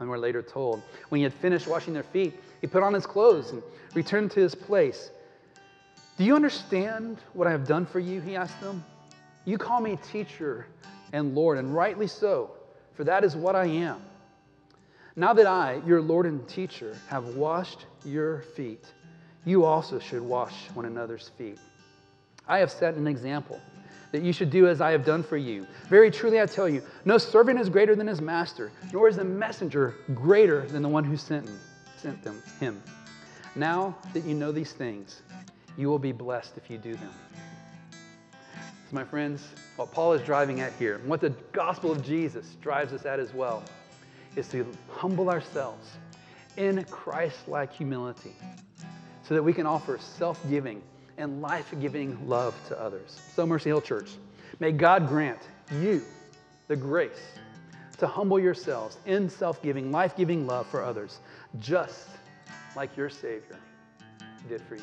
And 0.00 0.08
we're 0.08 0.18
later 0.18 0.42
told 0.42 0.82
when 1.08 1.18
he 1.18 1.22
had 1.22 1.32
finished 1.32 1.66
washing 1.66 1.94
their 1.94 2.02
feet, 2.02 2.34
he 2.60 2.66
put 2.66 2.82
on 2.82 2.92
his 2.92 3.06
clothes 3.06 3.50
and 3.50 3.62
returned 3.94 4.30
to 4.32 4.40
his 4.40 4.54
place. 4.54 5.10
Do 6.18 6.24
you 6.24 6.34
understand 6.34 7.18
what 7.32 7.46
I 7.46 7.50
have 7.50 7.66
done 7.66 7.86
for 7.86 8.00
you? 8.00 8.20
He 8.20 8.36
asked 8.36 8.60
them. 8.60 8.84
You 9.44 9.58
call 9.58 9.80
me 9.80 9.98
teacher 10.10 10.66
and 11.12 11.34
Lord, 11.34 11.58
and 11.58 11.74
rightly 11.74 12.06
so, 12.06 12.50
for 12.94 13.04
that 13.04 13.24
is 13.24 13.36
what 13.36 13.54
I 13.54 13.66
am. 13.66 14.02
Now 15.14 15.32
that 15.32 15.46
I, 15.46 15.80
your 15.86 16.02
Lord 16.02 16.26
and 16.26 16.46
teacher, 16.48 16.96
have 17.08 17.36
washed 17.36 17.86
your 18.04 18.42
feet, 18.54 18.84
you 19.44 19.64
also 19.64 19.98
should 19.98 20.20
wash 20.20 20.54
one 20.74 20.84
another's 20.84 21.30
feet. 21.38 21.58
I 22.48 22.58
have 22.58 22.70
set 22.70 22.94
an 22.94 23.06
example 23.06 23.60
that 24.12 24.22
you 24.22 24.32
should 24.32 24.50
do 24.50 24.68
as 24.68 24.80
I 24.80 24.90
have 24.92 25.04
done 25.04 25.22
for 25.22 25.36
you. 25.36 25.66
Very 25.88 26.10
truly, 26.10 26.40
I 26.40 26.46
tell 26.46 26.68
you, 26.68 26.82
no 27.04 27.18
servant 27.18 27.58
is 27.58 27.68
greater 27.68 27.94
than 27.94 28.06
his 28.06 28.20
master, 28.20 28.72
nor 28.92 29.08
is 29.08 29.16
the 29.16 29.24
messenger 29.24 29.94
greater 30.14 30.66
than 30.66 30.82
the 30.82 30.88
one 30.88 31.04
who 31.04 31.16
sent 31.16 31.48
him. 31.48 31.58
Sent 31.96 32.22
them, 32.22 32.42
him. 32.60 32.82
Now 33.54 33.96
that 34.12 34.24
you 34.24 34.34
know 34.34 34.52
these 34.52 34.72
things, 34.72 35.22
you 35.76 35.88
will 35.88 35.98
be 35.98 36.12
blessed 36.12 36.56
if 36.56 36.70
you 36.70 36.78
do 36.78 36.94
them. 36.94 37.12
So, 37.90 38.94
my 38.94 39.04
friends, 39.04 39.42
what 39.76 39.90
Paul 39.90 40.12
is 40.12 40.22
driving 40.22 40.60
at 40.60 40.72
here, 40.74 40.96
and 40.96 41.08
what 41.08 41.20
the 41.20 41.30
gospel 41.52 41.90
of 41.90 42.04
Jesus 42.04 42.56
drives 42.60 42.92
us 42.92 43.04
at 43.04 43.18
as 43.18 43.34
well, 43.34 43.64
is 44.36 44.48
to 44.48 44.66
humble 44.88 45.30
ourselves 45.30 45.88
in 46.56 46.84
Christ 46.84 47.48
like 47.48 47.72
humility 47.72 48.36
so 49.26 49.34
that 49.34 49.42
we 49.42 49.52
can 49.52 49.66
offer 49.66 49.98
self 49.98 50.40
giving 50.48 50.82
and 51.18 51.40
life 51.40 51.72
giving 51.80 52.28
love 52.28 52.54
to 52.68 52.80
others. 52.80 53.20
So, 53.34 53.46
Mercy 53.46 53.70
Hill 53.70 53.80
Church, 53.80 54.10
may 54.60 54.72
God 54.72 55.08
grant 55.08 55.40
you 55.80 56.02
the 56.68 56.76
grace 56.76 57.38
to 57.98 58.06
humble 58.06 58.38
yourselves 58.38 58.98
in 59.06 59.28
self 59.28 59.62
giving, 59.62 59.90
life 59.90 60.16
giving 60.16 60.46
love 60.46 60.66
for 60.66 60.82
others, 60.82 61.20
just 61.58 62.08
like 62.74 62.96
your 62.96 63.08
Savior 63.08 63.58
did 64.48 64.60
for 64.62 64.76
you. 64.76 64.82